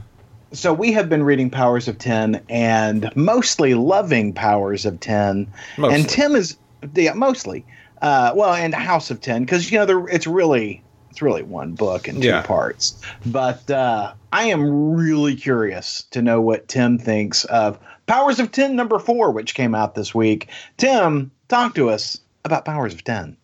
So 0.53 0.73
we 0.73 0.91
have 0.93 1.09
been 1.09 1.23
reading 1.23 1.49
Powers 1.49 1.87
of 1.87 1.97
Ten 1.99 2.41
and 2.49 3.11
mostly 3.15 3.73
loving 3.73 4.33
Powers 4.33 4.85
of 4.85 4.99
Ten. 4.99 5.47
Mostly. 5.77 5.99
And 5.99 6.09
Tim 6.09 6.35
is, 6.35 6.57
yeah, 6.95 7.13
mostly. 7.13 7.65
Uh, 8.01 8.31
well, 8.35 8.53
and 8.53 8.73
House 8.73 9.09
of 9.11 9.21
Ten 9.21 9.43
because 9.43 9.71
you 9.71 9.77
know 9.77 9.85
they're- 9.85 10.07
it's 10.09 10.27
really 10.27 10.83
it's 11.09 11.21
really 11.21 11.41
one 11.43 11.71
book 11.73 12.07
in 12.07 12.21
two 12.21 12.27
Yeah. 12.27 12.41
parts. 12.43 13.01
But 13.25 13.69
uh, 13.71 14.13
I 14.31 14.43
am 14.43 14.93
really 14.95 15.35
curious 15.35 16.03
to 16.11 16.21
know 16.21 16.39
what 16.41 16.67
Tim 16.67 16.99
thinks 16.99 17.43
of 17.45 17.79
Powers 18.05 18.39
of 18.39 18.51
Ten 18.51 18.75
number 18.75 18.99
four, 18.99 19.31
which 19.31 19.55
came 19.55 19.73
out 19.73 19.95
this 19.95 20.13
week. 20.13 20.47
Tim, 20.77 21.31
talk 21.47 21.73
to 21.75 21.89
us 21.89 22.19
about 22.45 22.65
Powers 22.65 22.93
of 22.93 23.03
Ten. 23.03 23.35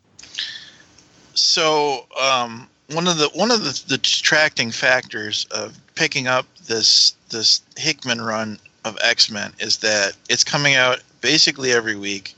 So 1.33 2.05
um, 2.21 2.67
one 2.91 3.07
of 3.07 3.17
the 3.17 3.29
one 3.33 3.51
of 3.51 3.63
the, 3.63 3.83
the 3.87 3.97
detracting 3.97 4.71
factors 4.71 5.45
of 5.51 5.77
picking 5.95 6.27
up 6.27 6.45
this 6.67 7.15
this 7.29 7.61
Hickman 7.77 8.21
run 8.21 8.59
of 8.85 8.97
X 9.03 9.31
Men 9.31 9.51
is 9.59 9.77
that 9.79 10.13
it's 10.29 10.43
coming 10.43 10.75
out 10.75 10.99
basically 11.21 11.71
every 11.71 11.95
week, 11.95 12.35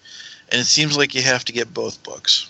and 0.51 0.61
it 0.61 0.65
seems 0.65 0.97
like 0.97 1.15
you 1.15 1.21
have 1.21 1.45
to 1.45 1.53
get 1.53 1.73
both 1.73 2.01
books. 2.03 2.49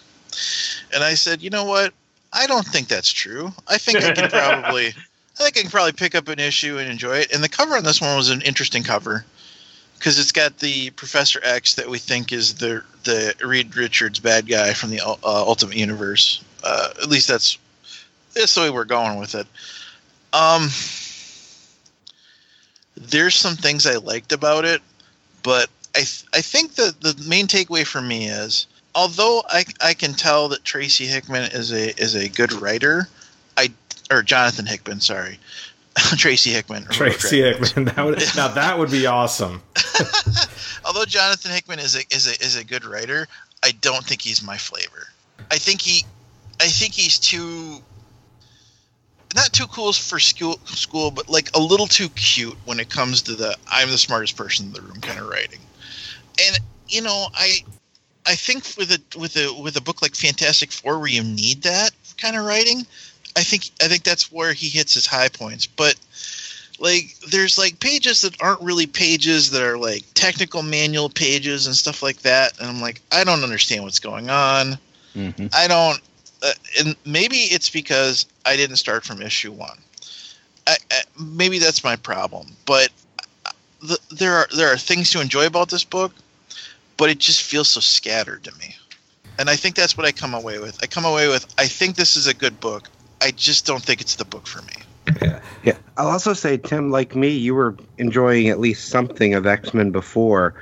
And 0.94 1.04
I 1.04 1.14
said, 1.14 1.42
you 1.42 1.50
know 1.50 1.66
what? 1.66 1.94
I 2.34 2.48
don't 2.48 2.66
think 2.66 2.88
that's 2.88 3.12
true. 3.12 3.54
I 3.68 3.78
think 3.78 4.04
I 4.04 4.12
can 4.12 4.30
probably 4.64 4.88
I 4.88 5.44
think 5.44 5.58
I 5.58 5.62
can 5.62 5.70
probably 5.70 5.94
pick 5.94 6.16
up 6.16 6.28
an 6.28 6.40
issue 6.40 6.78
and 6.78 6.90
enjoy 6.90 7.18
it. 7.18 7.34
And 7.34 7.44
the 7.44 7.50
cover 7.50 7.76
on 7.76 7.84
this 7.84 8.00
one 8.00 8.16
was 8.16 8.30
an 8.30 8.42
interesting 8.42 8.84
cover 8.84 9.26
because 9.98 10.20
it's 10.20 10.32
got 10.32 10.60
the 10.60 10.92
Professor 10.92 11.40
X 11.44 11.76
that 11.76 11.90
we 11.90 11.98
think 11.98 12.32
is 12.32 12.56
the 12.56 12.84
the 13.04 13.34
Reed 13.44 13.76
Richards 13.76 14.20
bad 14.20 14.48
guy 14.48 14.74
from 14.74 14.92
the 14.92 15.02
uh, 15.02 15.16
Ultimate 15.24 15.78
Universe. 15.78 16.44
Uh, 16.64 16.90
at 17.02 17.10
least 17.10 17.28
that's 17.28 17.58
that's 18.34 18.56
the 18.56 18.62
way 18.62 18.70
we're 18.70 18.86
going 18.86 19.20
with 19.20 19.36
it. 19.36 19.48
Um, 20.34 20.70
there's 22.98 23.36
some 23.36 23.56
things 23.56 23.86
I 23.86 23.96
liked 23.96 24.32
about 24.32 24.66
it, 24.66 24.82
but 25.44 25.70
I 25.96 26.00
th- 26.00 26.26
I 26.34 26.42
think 26.42 26.76
that 26.76 27.02
the 27.02 27.16
main 27.28 27.48
takeaway 27.48 27.86
for 27.86 28.02
me 28.02 28.28
is 28.28 28.68
although 28.94 29.44
I 29.50 29.66
I 29.82 29.94
can 29.94 30.14
tell 30.14 30.50
that 30.50 30.64
Tracy 30.64 31.06
Hickman 31.06 31.52
is 31.52 31.72
a 31.72 32.00
is 32.00 32.16
a 32.16 32.30
good 32.30 32.54
writer, 32.54 33.08
I 33.58 33.72
or 34.12 34.22
Jonathan 34.22 34.66
Hickman, 34.66 35.02
sorry. 35.02 35.40
Tracy 36.18 36.52
Hickman. 36.52 36.86
Tracy. 36.92 37.42
Hickman. 37.42 37.86
That 37.86 38.04
would, 38.04 38.22
now 38.36 38.50
that 38.50 38.78
would 38.78 38.92
be 38.92 39.06
awesome. 39.06 39.62
although 40.86 41.06
Jonathan 41.06 41.52
Hickman 41.52 41.80
is 41.80 41.96
a 41.96 42.02
is 42.14 42.28
a 42.28 42.44
is 42.44 42.56
a 42.58 42.64
good 42.64 42.84
writer, 42.84 43.28
I 43.64 43.72
don't 43.72 44.04
think 44.04 44.22
he's 44.22 44.44
my 44.44 44.58
flavor. 44.58 45.08
I 45.52 45.58
think 45.58 45.82
he, 45.82 46.04
I 46.60 46.68
think 46.68 46.94
he's 46.94 47.20
too, 47.20 47.80
not 49.36 49.54
too 49.54 49.68
cool 49.68 49.94
for 49.94 50.20
school 50.20 50.60
school, 50.66 51.12
but 51.12 51.30
like 51.30 51.50
a 51.56 51.60
little 51.60 51.88
too 51.88 52.10
cute 52.10 52.58
when 52.66 52.80
it 52.80 52.90
comes 52.90 53.22
to 53.24 53.34
the 53.34 53.56
I'm 53.68 53.90
the 53.90 53.98
smartest 53.98 54.36
person 54.36 54.68
in 54.68 54.74
the 54.74 54.82
room 54.82 55.00
kind 55.02 55.20
of 55.20 55.28
writing. 55.28 55.60
And 56.48 56.60
you 56.88 57.02
know, 57.02 57.28
I, 57.34 57.60
I 58.26 58.36
think 58.36 58.64
with 58.78 58.92
a 58.92 59.20
with 59.20 59.36
a 59.38 59.54
with 59.62 59.78
a 59.78 59.82
book 59.82 60.02
like 60.02 60.16
Fantastic 60.16 60.72
Four 60.72 61.00
where 61.00 61.08
you 61.08 61.24
need 61.24 61.64
that 61.64 61.92
kind 62.18 62.36
of 62.36 62.46
writing, 62.46 62.86
I 63.36 63.44
think 63.44 63.72
I 63.82 63.88
think 63.88 64.04
that's 64.04 64.32
where 64.32 64.54
he 64.54 64.70
hits 64.70 64.94
his 64.94 65.06
high 65.06 65.30
points. 65.30 65.66
But 65.66 65.96
like 66.80 67.16
there's 67.32 67.58
like 67.58 67.80
pages 67.80 68.22
that 68.22 68.42
aren't 68.42 68.62
really 68.62 68.88
pages 68.88 69.52
that 69.52 69.62
are 69.62 69.78
like 69.78 70.04
technical 70.14 70.62
manual 70.62 71.10
pages 71.10 71.68
and 71.68 71.76
stuff 71.76 72.04
like 72.04 72.18
that. 72.20 72.60
And 72.60 72.68
i'm 72.68 72.82
like 72.82 73.02
i 73.12 73.24
don't 73.24 73.44
understand 73.44 73.84
what's 73.84 74.00
going 74.00 74.30
on. 74.30 74.78
Mm-hmm. 75.16 75.48
i 75.54 75.68
don't 75.68 76.02
uh, 76.44 76.52
and 76.78 76.96
maybe 77.06 77.38
it's 77.38 77.70
because 77.70 78.26
i 78.46 78.58
didn't 78.58 78.76
start 78.78 79.04
from 79.06 79.22
issue 79.22 79.52
one. 79.52 79.78
I, 80.68 80.78
I, 80.92 81.02
maybe 81.20 81.60
that's 81.60 81.84
my 81.84 81.96
problem. 81.96 82.48
But 82.66 82.90
the, 83.82 83.98
there 84.12 84.34
are 84.34 84.48
there 84.56 84.68
are 84.68 84.78
things 84.78 85.12
to 85.12 85.22
enjoy 85.22 85.46
about 85.46 85.70
this 85.70 85.84
book 85.84 86.12
but 86.98 87.10
it 87.10 87.20
just 87.20 87.42
feels 87.44 87.70
so 87.70 87.80
scattered 87.80 88.44
to 88.44 88.52
me 88.58 88.76
and 89.40 89.50
i 89.50 89.56
think 89.56 89.76
that's 89.76 89.98
what 89.98 90.06
i 90.06 90.12
come 90.12 90.34
away 90.34 90.60
with 90.60 90.78
i 90.84 90.88
come 90.88 91.06
away 91.06 91.28
with 91.28 91.46
i 91.58 91.66
think 91.68 91.96
this 91.96 92.16
is 92.16 92.28
a 92.28 92.34
good 92.34 92.60
book 92.60 92.90
i 93.22 93.32
just 93.32 93.66
don't 93.66 93.84
think 93.84 94.02
it's 94.02 94.16
the 94.16 94.26
book 94.26 94.48
for 94.48 94.62
me 94.64 94.74
Yeah. 95.22 95.40
Yeah, 95.64 95.78
I'll 95.98 96.10
also 96.10 96.34
say, 96.34 96.58
Tim, 96.58 96.92
like 96.92 97.16
me, 97.16 97.30
you 97.30 97.56
were 97.56 97.76
enjoying 97.98 98.50
at 98.50 98.60
least 98.60 98.90
something 98.90 99.34
of 99.34 99.48
X 99.48 99.74
Men 99.74 99.90
before, 99.92 100.54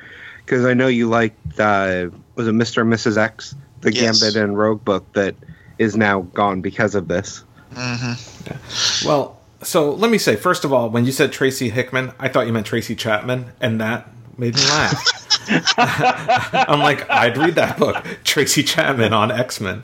because 0.46 0.65
I 0.65 0.74
know 0.74 0.88
you 0.88 1.10
liked 1.10 1.60
uh, 1.60 2.10
was 2.36 2.48
it 2.48 2.54
Mister 2.54 2.82
and 2.82 2.93
Mrs. 2.93 3.17
X, 3.17 3.54
the 3.82 3.91
Yes. 3.91 4.19
Gambit 4.22 4.36
and 4.41 4.58
Rogue 4.58 4.84
book 4.86 5.12
that 5.13 5.36
is 5.78 5.98
now 5.98 6.22
gone 6.34 6.62
because 6.62 6.96
of 6.96 7.08
this. 7.10 7.43
hmm 7.74 8.13
Well, 9.06 9.39
so 9.62 9.91
let 9.93 10.10
me 10.12 10.17
say, 10.17 10.36
first 10.38 10.63
of 10.63 10.72
all, 10.72 10.89
when 10.89 11.06
you 11.06 11.12
said 11.12 11.32
Tracy 11.34 11.69
Hickman, 11.69 12.13
I 12.19 12.28
thought 12.30 12.48
you 12.48 12.54
meant 12.54 12.65
Tracy 12.67 12.96
Chapman, 12.96 13.52
and 13.60 13.82
that 13.82 14.08
made 14.38 14.56
me 14.56 14.62
laugh. 14.62 15.04
I'm 15.78 16.80
like, 16.80 17.10
I'd 17.10 17.38
read 17.38 17.56
that 17.56 17.78
book, 17.78 18.06
Tracy 18.24 18.63
Chapman 18.63 19.13
on 19.13 19.32
X 19.32 19.60
Men. 19.60 19.84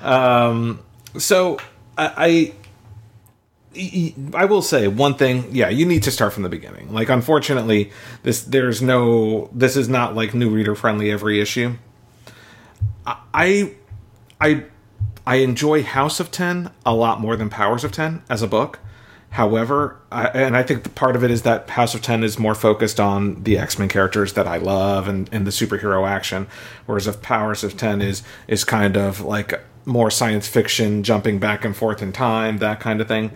Um, 0.00 0.80
so 1.18 1.58
I, 1.96 2.54
I, 3.74 4.42
I 4.42 4.44
will 4.46 4.62
say 4.62 4.88
one 4.88 5.14
thing. 5.14 5.48
Yeah, 5.52 5.68
you 5.68 5.86
need 5.86 6.02
to 6.04 6.10
start 6.10 6.32
from 6.32 6.42
the 6.42 6.48
beginning. 6.48 6.92
Like, 6.92 7.08
unfortunately, 7.08 7.92
this 8.22 8.42
there's 8.42 8.82
no. 8.82 9.48
This 9.52 9.76
is 9.76 9.88
not 9.88 10.14
like 10.14 10.34
new 10.34 10.50
reader 10.50 10.74
friendly 10.74 11.10
every 11.10 11.40
issue. 11.40 11.76
I, 13.06 13.74
I, 14.40 14.64
I 15.26 15.36
enjoy 15.36 15.82
House 15.82 16.20
of 16.20 16.30
Ten 16.30 16.70
a 16.84 16.94
lot 16.94 17.20
more 17.20 17.36
than 17.36 17.48
Powers 17.48 17.84
of 17.84 17.92
Ten 17.92 18.22
as 18.28 18.42
a 18.42 18.46
book. 18.46 18.78
However, 19.30 19.96
I, 20.10 20.26
and 20.26 20.56
I 20.56 20.64
think 20.64 20.94
part 20.96 21.14
of 21.14 21.22
it 21.22 21.30
is 21.30 21.42
that 21.42 21.70
House 21.70 21.94
of 21.94 22.02
Ten 22.02 22.24
is 22.24 22.38
more 22.38 22.54
focused 22.54 22.98
on 22.98 23.42
the 23.44 23.58
X 23.58 23.78
Men 23.78 23.88
characters 23.88 24.32
that 24.32 24.48
I 24.48 24.56
love 24.56 25.06
and, 25.06 25.28
and 25.32 25.46
the 25.46 25.52
superhero 25.52 26.06
action, 26.06 26.48
whereas 26.86 27.06
if 27.06 27.22
Powers 27.22 27.62
of 27.62 27.76
Ten 27.76 28.02
is 28.02 28.24
is 28.48 28.64
kind 28.64 28.96
of 28.96 29.20
like 29.20 29.60
more 29.86 30.10
science 30.10 30.48
fiction, 30.48 31.04
jumping 31.04 31.38
back 31.38 31.64
and 31.64 31.76
forth 31.76 32.02
in 32.02 32.12
time, 32.12 32.58
that 32.58 32.80
kind 32.80 33.00
of 33.00 33.06
thing. 33.06 33.30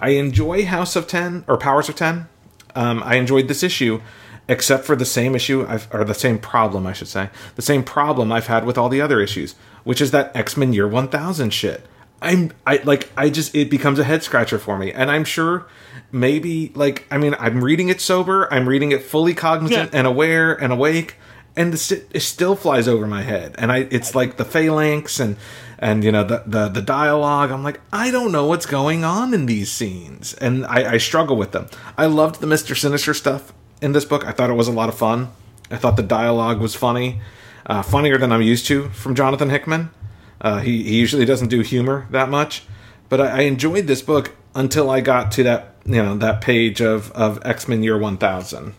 I 0.00 0.10
enjoy 0.10 0.66
House 0.66 0.96
of 0.96 1.06
Ten 1.06 1.44
or 1.48 1.56
Powers 1.56 1.88
of 1.88 1.96
Ten. 1.96 2.28
Um, 2.74 3.02
I 3.02 3.16
enjoyed 3.16 3.48
this 3.48 3.62
issue, 3.62 4.02
except 4.48 4.84
for 4.84 4.96
the 4.96 5.06
same 5.06 5.34
issue 5.34 5.66
I've, 5.66 5.88
or 5.92 6.04
the 6.04 6.14
same 6.14 6.38
problem, 6.38 6.86
I 6.86 6.92
should 6.92 7.08
say, 7.08 7.30
the 7.56 7.62
same 7.62 7.82
problem 7.82 8.30
I've 8.30 8.46
had 8.48 8.66
with 8.66 8.76
all 8.76 8.90
the 8.90 9.00
other 9.00 9.20
issues, 9.20 9.54
which 9.84 10.02
is 10.02 10.10
that 10.10 10.36
X 10.36 10.58
Men 10.58 10.74
Year 10.74 10.86
One 10.86 11.08
Thousand 11.08 11.54
shit. 11.54 11.86
I'm 12.20 12.52
I 12.66 12.80
like 12.84 13.10
I 13.16 13.30
just 13.30 13.54
it 13.54 13.70
becomes 13.70 13.98
a 13.98 14.04
head 14.04 14.22
scratcher 14.22 14.58
for 14.58 14.78
me, 14.78 14.92
and 14.92 15.10
I'm 15.10 15.24
sure 15.24 15.66
maybe 16.10 16.72
like 16.74 17.06
I 17.10 17.18
mean 17.18 17.36
I'm 17.38 17.62
reading 17.62 17.88
it 17.88 18.00
sober, 18.00 18.52
I'm 18.52 18.68
reading 18.68 18.92
it 18.92 19.02
fully 19.02 19.34
cognizant 19.34 19.94
and 19.94 20.06
aware 20.06 20.52
and 20.52 20.72
awake, 20.72 21.16
and 21.54 21.72
the, 21.72 22.04
it 22.12 22.20
still 22.20 22.56
flies 22.56 22.88
over 22.88 23.06
my 23.06 23.22
head, 23.22 23.54
and 23.58 23.70
I 23.70 23.86
it's 23.90 24.14
like 24.14 24.36
the 24.36 24.44
phalanx 24.44 25.20
and 25.20 25.36
and 25.78 26.02
you 26.02 26.10
know 26.10 26.24
the 26.24 26.42
the 26.44 26.68
the 26.68 26.82
dialogue. 26.82 27.52
I'm 27.52 27.62
like 27.62 27.80
I 27.92 28.10
don't 28.10 28.32
know 28.32 28.46
what's 28.46 28.66
going 28.66 29.04
on 29.04 29.32
in 29.32 29.46
these 29.46 29.70
scenes, 29.70 30.34
and 30.34 30.66
I, 30.66 30.94
I 30.94 30.98
struggle 30.98 31.36
with 31.36 31.52
them. 31.52 31.68
I 31.96 32.06
loved 32.06 32.40
the 32.40 32.48
Mister 32.48 32.74
Sinister 32.74 33.14
stuff 33.14 33.52
in 33.80 33.92
this 33.92 34.04
book. 34.04 34.26
I 34.26 34.32
thought 34.32 34.50
it 34.50 34.54
was 34.54 34.66
a 34.66 34.72
lot 34.72 34.88
of 34.88 34.96
fun. 34.96 35.28
I 35.70 35.76
thought 35.76 35.96
the 35.96 36.02
dialogue 36.02 36.60
was 36.60 36.74
funny, 36.74 37.20
uh, 37.66 37.82
funnier 37.82 38.18
than 38.18 38.32
I'm 38.32 38.42
used 38.42 38.66
to 38.66 38.88
from 38.88 39.14
Jonathan 39.14 39.50
Hickman. 39.50 39.90
Uh, 40.40 40.60
he, 40.60 40.82
he 40.82 40.98
usually 40.98 41.24
doesn't 41.24 41.48
do 41.48 41.60
humor 41.60 42.06
that 42.10 42.28
much, 42.28 42.62
but 43.08 43.20
I, 43.20 43.26
I 43.26 43.40
enjoyed 43.40 43.86
this 43.86 44.02
book 44.02 44.34
until 44.54 44.90
I 44.90 45.00
got 45.00 45.32
to 45.32 45.42
that 45.44 45.74
you 45.84 46.02
know 46.02 46.16
that 46.18 46.40
page 46.40 46.80
of 46.80 47.10
of 47.12 47.44
X 47.44 47.66
Men 47.68 47.82
Year 47.82 47.98
One 47.98 48.18
Thousand. 48.18 48.74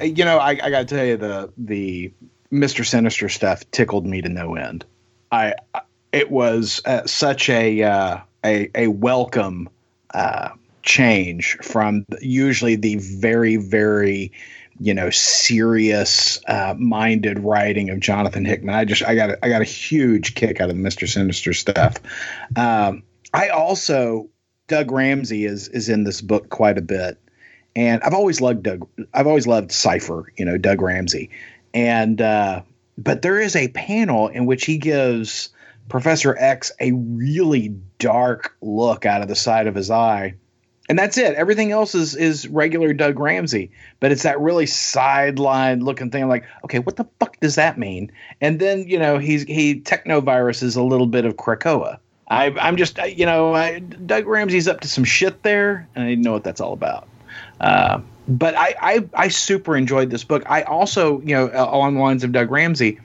You 0.00 0.24
know, 0.24 0.38
I, 0.38 0.50
I 0.50 0.70
got 0.70 0.88
to 0.88 0.94
tell 0.94 1.04
you 1.04 1.16
the 1.16 1.52
the 1.56 2.12
Mister 2.50 2.82
Sinister 2.84 3.28
stuff 3.28 3.62
tickled 3.70 4.06
me 4.06 4.22
to 4.22 4.28
no 4.28 4.56
end. 4.56 4.84
I 5.30 5.54
it 6.12 6.30
was 6.30 6.80
uh, 6.84 7.06
such 7.06 7.48
a 7.48 7.82
uh, 7.82 8.20
a 8.44 8.70
a 8.74 8.86
welcome 8.88 9.68
uh, 10.12 10.50
change 10.82 11.58
from 11.62 12.04
usually 12.20 12.76
the 12.76 12.96
very 12.96 13.56
very 13.56 14.32
you 14.82 14.94
know 14.94 15.10
serious 15.10 16.40
uh, 16.48 16.74
minded 16.76 17.38
writing 17.38 17.90
of 17.90 18.00
Jonathan 18.00 18.44
Hickman. 18.44 18.74
I 18.74 18.84
just 18.84 19.02
I 19.04 19.14
got 19.14 19.30
a, 19.30 19.44
I 19.44 19.48
got 19.48 19.60
a 19.60 19.64
huge 19.64 20.34
kick 20.34 20.60
out 20.60 20.68
of 20.68 20.76
the 20.76 20.82
Mister 20.82 21.06
Sinister 21.06 21.52
stuff. 21.52 21.96
Um, 22.56 23.04
I 23.32 23.50
also 23.50 24.28
Doug 24.66 24.90
Ramsey 24.90 25.44
is 25.44 25.68
is 25.68 25.88
in 25.88 26.02
this 26.02 26.20
book 26.20 26.48
quite 26.48 26.78
a 26.78 26.82
bit, 26.82 27.16
and 27.76 28.02
I've 28.02 28.14
always 28.14 28.40
loved 28.40 28.64
Doug. 28.64 28.88
I've 29.14 29.28
always 29.28 29.46
loved 29.46 29.70
Cypher. 29.70 30.32
You 30.36 30.44
know 30.44 30.58
Doug 30.58 30.82
Ramsey, 30.82 31.30
and 31.72 32.20
uh, 32.20 32.62
but 32.98 33.22
there 33.22 33.38
is 33.38 33.54
a 33.54 33.68
panel 33.68 34.26
in 34.26 34.46
which 34.46 34.64
he 34.64 34.78
gives 34.78 35.50
Professor 35.88 36.36
X 36.36 36.72
a 36.80 36.90
really 36.90 37.68
dark 38.00 38.56
look 38.60 39.06
out 39.06 39.22
of 39.22 39.28
the 39.28 39.36
side 39.36 39.68
of 39.68 39.76
his 39.76 39.92
eye. 39.92 40.34
And 40.88 40.98
that's 40.98 41.16
it. 41.16 41.34
Everything 41.34 41.70
else 41.70 41.94
is 41.94 42.16
is 42.16 42.48
regular 42.48 42.92
Doug 42.92 43.18
Ramsey, 43.18 43.70
but 44.00 44.10
it's 44.10 44.24
that 44.24 44.40
really 44.40 44.66
sideline 44.66 45.84
looking 45.84 46.10
thing. 46.10 46.24
I'm 46.24 46.28
like, 46.28 46.44
okay, 46.64 46.80
what 46.80 46.96
the 46.96 47.06
fuck 47.20 47.38
does 47.40 47.54
that 47.54 47.78
mean? 47.78 48.10
And 48.40 48.58
then 48.58 48.88
you 48.88 48.98
know 48.98 49.18
he's 49.18 49.44
he 49.44 49.80
technoviruses 49.80 50.76
a 50.76 50.82
little 50.82 51.06
bit 51.06 51.24
of 51.24 51.36
Krakoa. 51.36 51.98
I, 52.28 52.46
I'm 52.60 52.76
just 52.76 52.98
you 52.98 53.26
know 53.26 53.54
I, 53.54 53.78
Doug 53.78 54.26
Ramsey's 54.26 54.66
up 54.66 54.80
to 54.80 54.88
some 54.88 55.04
shit 55.04 55.42
there, 55.44 55.88
and 55.94 56.04
I 56.04 56.14
know 56.16 56.32
what 56.32 56.44
that's 56.44 56.60
all 56.60 56.72
about. 56.72 57.08
Uh, 57.60 58.00
but 58.26 58.56
I, 58.56 58.74
I 58.80 59.08
I 59.14 59.28
super 59.28 59.76
enjoyed 59.76 60.10
this 60.10 60.24
book. 60.24 60.42
I 60.46 60.62
also 60.62 61.20
you 61.20 61.34
know 61.34 61.50
along 61.54 61.94
the 61.94 62.00
lines 62.00 62.24
of 62.24 62.32
Doug 62.32 62.50
Ramsey, 62.50 62.98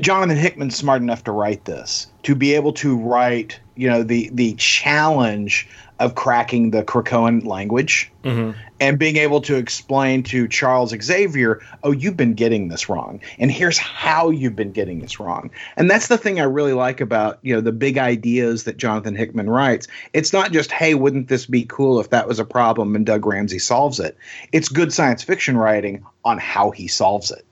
Jonathan 0.00 0.36
Hickman's 0.36 0.76
smart 0.76 1.02
enough 1.02 1.24
to 1.24 1.32
write 1.32 1.64
this, 1.64 2.06
to 2.22 2.34
be 2.34 2.54
able 2.54 2.72
to 2.74 2.96
write, 2.96 3.60
you 3.76 3.88
know, 3.88 4.02
the 4.02 4.30
the 4.32 4.54
challenge 4.54 5.68
of 6.02 6.14
cracking 6.16 6.70
the 6.70 6.82
Krakoan 6.82 7.46
language 7.46 8.10
Mhm. 8.24 8.54
and 8.80 8.98
being 8.98 9.16
able 9.16 9.40
to 9.42 9.54
explain 9.56 10.22
to 10.24 10.48
Charles 10.48 10.92
Xavier, 11.00 11.60
oh, 11.84 11.92
you've 11.92 12.16
been 12.16 12.34
getting 12.34 12.68
this 12.68 12.88
wrong, 12.88 13.20
and 13.38 13.50
here's 13.50 13.78
how 13.78 14.30
you've 14.30 14.56
been 14.56 14.72
getting 14.72 15.00
this 15.00 15.20
wrong. 15.20 15.50
And 15.76 15.88
that's 15.90 16.08
the 16.08 16.18
thing 16.18 16.40
I 16.40 16.44
really 16.44 16.72
like 16.72 17.00
about 17.00 17.38
you 17.42 17.54
know 17.54 17.60
the 17.60 17.72
big 17.72 17.98
ideas 17.98 18.64
that 18.64 18.76
Jonathan 18.76 19.14
Hickman 19.14 19.48
writes. 19.48 19.86
It's 20.12 20.32
not 20.32 20.52
just, 20.52 20.72
hey, 20.72 20.94
wouldn't 20.94 21.28
this 21.28 21.46
be 21.46 21.64
cool 21.64 22.00
if 22.00 22.10
that 22.10 22.26
was 22.28 22.38
a 22.38 22.44
problem 22.44 22.94
and 22.96 23.06
Doug 23.06 23.24
Ramsey 23.24 23.58
solves 23.60 24.00
it. 24.00 24.16
It's 24.52 24.68
good 24.68 24.92
science 24.92 25.22
fiction 25.22 25.56
writing 25.56 26.04
on 26.24 26.38
how 26.38 26.70
he 26.72 26.88
solves 26.88 27.30
it. 27.30 27.44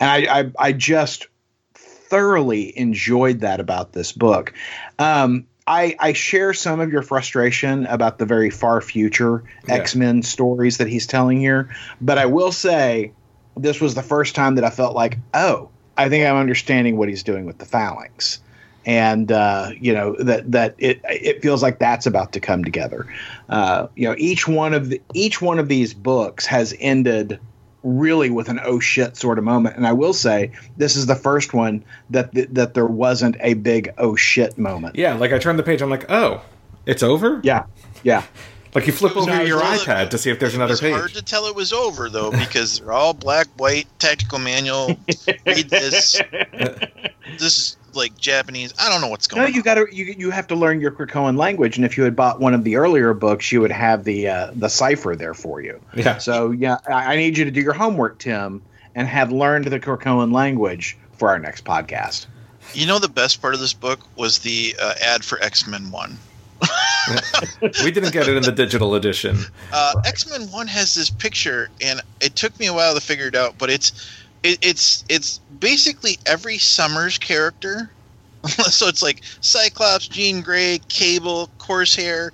And 0.00 0.10
I, 0.10 0.40
I, 0.40 0.50
I 0.58 0.72
just 0.72 1.28
thoroughly 1.74 2.76
enjoyed 2.78 3.40
that 3.40 3.60
about 3.60 3.92
this 3.92 4.12
book. 4.12 4.52
Um, 4.98 5.46
I, 5.66 5.94
I 5.98 6.12
share 6.12 6.54
some 6.54 6.80
of 6.80 6.90
your 6.90 7.02
frustration 7.02 7.86
about 7.86 8.18
the 8.18 8.26
very 8.26 8.50
far 8.50 8.80
future 8.80 9.44
Yeah. 9.68 9.74
X 9.74 9.94
Men 9.94 10.22
stories 10.22 10.78
that 10.78 10.88
he's 10.88 11.06
telling 11.06 11.40
here, 11.40 11.74
but 12.00 12.18
I 12.18 12.26
will 12.26 12.52
say 12.52 13.12
this 13.56 13.80
was 13.80 13.94
the 13.94 14.02
first 14.02 14.34
time 14.34 14.56
that 14.56 14.64
I 14.64 14.70
felt 14.70 14.94
like, 14.94 15.18
oh, 15.34 15.68
I 15.96 16.08
think 16.08 16.26
I'm 16.26 16.36
understanding 16.36 16.96
what 16.96 17.08
he's 17.08 17.22
doing 17.22 17.44
with 17.44 17.58
the 17.58 17.66
phalanx, 17.66 18.40
and 18.86 19.30
uh, 19.30 19.70
you 19.78 19.92
know 19.92 20.16
that 20.18 20.50
that 20.52 20.74
it 20.78 21.00
it 21.04 21.42
feels 21.42 21.62
like 21.62 21.78
that's 21.78 22.06
about 22.06 22.32
to 22.32 22.40
come 22.40 22.64
together. 22.64 23.06
Uh, 23.48 23.88
you 23.94 24.08
know, 24.08 24.14
each 24.18 24.48
one 24.48 24.72
of 24.74 24.88
the, 24.88 25.00
each 25.12 25.42
one 25.42 25.58
of 25.58 25.68
these 25.68 25.92
books 25.94 26.46
has 26.46 26.74
ended 26.80 27.38
really 27.82 28.30
with 28.30 28.48
an 28.48 28.60
oh 28.64 28.78
shit 28.80 29.16
sort 29.16 29.38
of 29.38 29.44
moment. 29.44 29.76
And 29.76 29.86
I 29.86 29.92
will 29.92 30.12
say 30.12 30.52
this 30.76 30.96
is 30.96 31.06
the 31.06 31.14
first 31.16 31.52
one 31.54 31.84
that 32.10 32.32
that, 32.34 32.54
that 32.54 32.74
there 32.74 32.86
wasn't 32.86 33.36
a 33.40 33.54
big 33.54 33.92
oh 33.98 34.16
shit 34.16 34.56
moment. 34.58 34.96
Yeah, 34.96 35.14
like 35.14 35.32
I 35.32 35.38
turned 35.38 35.58
the 35.58 35.62
page, 35.62 35.82
I'm 35.82 35.90
like, 35.90 36.10
oh, 36.10 36.42
it's 36.86 37.02
over. 37.02 37.40
Yeah, 37.42 37.64
yeah. 38.02 38.24
Like 38.74 38.86
you 38.86 38.92
flip 38.94 39.14
over 39.18 39.30
it 39.30 39.46
your 39.48 39.58
was- 39.58 39.84
iPad 39.84 40.08
to 40.10 40.16
see 40.16 40.30
if 40.30 40.38
there's 40.40 40.54
it 40.54 40.56
another 40.56 40.70
was 40.72 40.80
hard 40.80 41.02
page. 41.08 41.12
to 41.12 41.22
tell 41.22 41.44
it 41.44 41.54
was 41.54 41.74
over 41.74 42.08
though 42.08 42.30
because 42.30 42.78
they're 42.80 42.90
all 42.92 43.12
black, 43.12 43.46
white, 43.58 43.86
tactical 43.98 44.38
manual. 44.38 44.86
Read 45.46 45.68
this. 45.68 46.18
this 47.38 47.42
is 47.42 47.76
like 47.94 48.16
Japanese. 48.18 48.72
I 48.78 48.88
don't 48.90 49.00
know 49.00 49.08
what's 49.08 49.26
going 49.26 49.42
No, 49.42 49.46
on. 49.46 49.54
you 49.54 49.62
got 49.62 49.74
to 49.74 49.86
you 49.92 50.14
you 50.18 50.30
have 50.30 50.46
to 50.48 50.54
learn 50.56 50.80
your 50.80 50.90
Krakoan 50.90 51.36
language, 51.36 51.76
and 51.76 51.84
if 51.84 51.96
you 51.96 52.04
had 52.04 52.16
bought 52.16 52.40
one 52.40 52.54
of 52.54 52.64
the 52.64 52.76
earlier 52.76 53.14
books, 53.14 53.50
you 53.52 53.60
would 53.60 53.72
have 53.72 54.04
the 54.04 54.28
uh, 54.28 54.50
the 54.54 54.68
cipher 54.68 55.14
there 55.16 55.34
for 55.34 55.60
you. 55.60 55.80
Yeah. 55.94 56.18
So 56.18 56.50
yeah, 56.50 56.78
I, 56.88 57.14
I 57.14 57.16
need 57.16 57.36
you 57.38 57.44
to 57.44 57.50
do 57.50 57.60
your 57.60 57.74
homework, 57.74 58.18
Tim, 58.18 58.62
and 58.94 59.06
have 59.08 59.30
learned 59.32 59.66
the 59.66 59.80
Krakoan 59.80 60.32
language 60.32 60.96
for 61.12 61.28
our 61.28 61.38
next 61.38 61.64
podcast. 61.64 62.26
You 62.74 62.86
know 62.86 62.98
the 62.98 63.08
best 63.08 63.40
part 63.42 63.54
of 63.54 63.60
this 63.60 63.72
book 63.74 64.00
was 64.16 64.38
the 64.38 64.74
uh, 64.80 64.94
ad 65.04 65.24
for 65.24 65.42
X 65.42 65.66
Men 65.66 65.90
One. 65.90 66.16
we 67.82 67.90
didn't 67.90 68.12
get 68.12 68.28
it 68.28 68.36
in 68.36 68.42
the 68.44 68.52
digital 68.52 68.94
edition. 68.94 69.36
Uh, 69.72 69.94
X 70.04 70.30
Men 70.30 70.42
One 70.52 70.66
has 70.68 70.94
this 70.94 71.10
picture, 71.10 71.68
and 71.80 72.00
it 72.20 72.36
took 72.36 72.58
me 72.60 72.66
a 72.66 72.72
while 72.72 72.94
to 72.94 73.00
figure 73.00 73.26
it 73.26 73.34
out, 73.34 73.58
but 73.58 73.68
it's 73.70 73.92
it, 74.42 74.58
it's 74.62 75.04
it's 75.08 75.38
basically 75.60 76.18
every 76.26 76.58
Summers 76.58 77.18
character. 77.18 77.90
so 78.48 78.88
it's 78.88 79.02
like 79.02 79.22
Cyclops, 79.40 80.08
Jean 80.08 80.40
Grey, 80.40 80.80
Cable, 80.88 81.48
Corsair, 81.58 82.32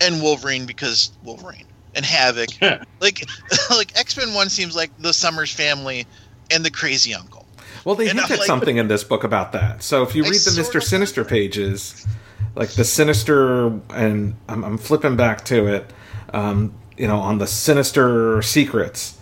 and 0.00 0.22
Wolverine 0.22 0.64
because 0.66 1.12
Wolverine 1.22 1.66
and 1.94 2.04
Havoc. 2.04 2.48
like 3.00 3.24
like 3.70 3.98
X 3.98 4.16
Men 4.16 4.32
One 4.34 4.48
seems 4.48 4.74
like 4.74 4.90
the 4.98 5.12
Summers 5.12 5.52
family 5.52 6.06
and 6.50 6.64
the 6.64 6.70
Crazy 6.70 7.14
Uncle. 7.14 7.46
Well, 7.84 7.94
they 7.96 8.08
And 8.08 8.18
hint 8.18 8.30
I'm 8.30 8.32
at 8.34 8.38
like- 8.38 8.46
something 8.46 8.76
in 8.76 8.88
this 8.88 9.04
book 9.04 9.24
about 9.24 9.52
that. 9.52 9.82
So 9.82 10.02
if 10.02 10.14
you 10.14 10.24
I 10.24 10.28
read 10.28 10.40
the 10.40 10.54
Mister 10.56 10.80
Sinister 10.80 11.24
pages, 11.24 12.06
like 12.54 12.70
the 12.70 12.84
Sinister, 12.84 13.66
and 13.90 14.34
I'm, 14.48 14.64
I'm 14.64 14.78
flipping 14.78 15.16
back 15.16 15.44
to 15.46 15.66
it, 15.66 15.92
um, 16.32 16.72
you 16.96 17.08
know, 17.08 17.18
on 17.18 17.38
the 17.38 17.46
Sinister 17.46 18.40
secrets, 18.42 19.18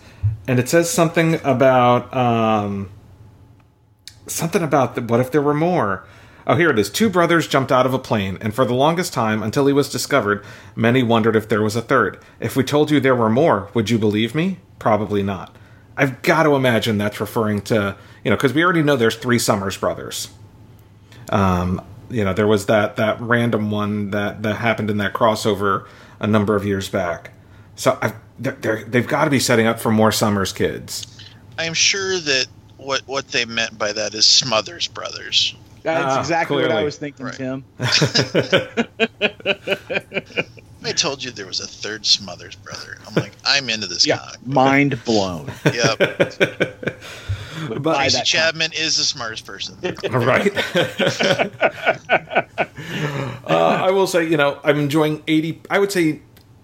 and 0.51 0.59
it 0.59 0.67
says 0.67 0.89
something 0.89 1.35
about 1.45 2.13
um, 2.13 2.89
something 4.27 4.61
about 4.61 4.95
the, 4.95 5.01
what 5.01 5.21
if 5.21 5.31
there 5.31 5.41
were 5.41 5.53
more. 5.53 6.05
Oh, 6.45 6.55
here 6.55 6.69
it 6.69 6.77
is. 6.77 6.89
Two 6.89 7.09
brothers 7.09 7.47
jumped 7.47 7.71
out 7.71 7.85
of 7.85 7.93
a 7.93 7.99
plane, 7.99 8.37
and 8.41 8.53
for 8.53 8.65
the 8.65 8.73
longest 8.73 9.13
time, 9.13 9.41
until 9.41 9.65
he 9.65 9.71
was 9.71 9.89
discovered, 9.89 10.43
many 10.75 11.03
wondered 11.03 11.37
if 11.37 11.47
there 11.47 11.61
was 11.61 11.77
a 11.77 11.81
third. 11.81 12.21
If 12.41 12.57
we 12.57 12.65
told 12.65 12.91
you 12.91 12.99
there 12.99 13.15
were 13.15 13.29
more, 13.29 13.69
would 13.73 13.89
you 13.89 13.97
believe 13.97 14.35
me? 14.35 14.57
Probably 14.77 15.23
not. 15.23 15.55
I've 15.95 16.21
got 16.21 16.43
to 16.43 16.55
imagine 16.55 16.97
that's 16.97 17.21
referring 17.21 17.61
to, 17.61 17.95
you 18.21 18.29
know, 18.29 18.35
because 18.35 18.51
we 18.51 18.61
already 18.61 18.83
know 18.83 18.97
there's 18.97 19.15
three 19.15 19.39
Summers 19.39 19.77
brothers. 19.77 20.31
Um, 21.29 21.81
you 22.09 22.25
know, 22.25 22.33
there 22.33 22.47
was 22.47 22.65
that 22.65 22.97
that 22.97 23.21
random 23.21 23.71
one 23.71 24.11
that 24.11 24.43
that 24.43 24.57
happened 24.57 24.89
in 24.89 24.97
that 24.97 25.13
crossover 25.13 25.87
a 26.19 26.27
number 26.27 26.57
of 26.57 26.65
years 26.65 26.89
back. 26.89 27.31
So 27.77 27.97
I've, 28.01 28.15
they're, 28.41 28.53
they're, 28.59 28.83
they've 28.85 29.07
got 29.07 29.23
to 29.25 29.29
be 29.31 29.39
setting 29.39 29.67
up 29.67 29.79
for 29.79 29.91
more 29.91 30.11
Summers 30.11 30.51
kids. 30.51 31.07
I 31.57 31.65
am 31.65 31.73
sure 31.73 32.19
that 32.19 32.47
what 32.77 33.01
what 33.05 33.27
they 33.29 33.45
meant 33.45 33.77
by 33.77 33.91
that 33.93 34.13
is 34.13 34.25
Smothers 34.25 34.87
Brothers. 34.87 35.55
That's 35.83 36.15
Ah, 36.15 36.19
exactly 36.19 36.61
what 36.61 36.71
I 36.71 36.83
was 36.83 36.97
thinking, 36.97 37.25
Right. 37.27 37.35
Tim. 37.35 37.63
I 40.83 40.91
told 40.93 41.23
you 41.23 41.29
there 41.31 41.45
was 41.45 41.59
a 41.59 41.67
third 41.67 42.05
Smothers 42.05 42.55
brother. 42.55 42.97
I'm 43.07 43.13
like, 43.15 43.31
I'm 43.45 43.69
into 43.69 43.87
this 43.87 44.05
Yeah, 44.05 44.17
comic. 44.17 44.45
mind 44.47 45.03
blown. 45.05 45.51
Yep. 45.65 46.97
But 47.79 47.95
Tracy 47.95 48.17
that 48.17 48.25
Chapman 48.25 48.71
is 48.73 48.97
the 48.97 49.03
smartest 49.03 49.45
person. 49.45 49.77
right? 50.09 50.51
uh, 53.45 53.83
I 53.83 53.91
will 53.91 54.07
say, 54.07 54.27
you 54.27 54.35
know, 54.37 54.59
I'm 54.63 54.79
enjoying 54.79 55.21
80, 55.27 55.61
I 55.69 55.77
would 55.77 55.91
say 55.91 56.21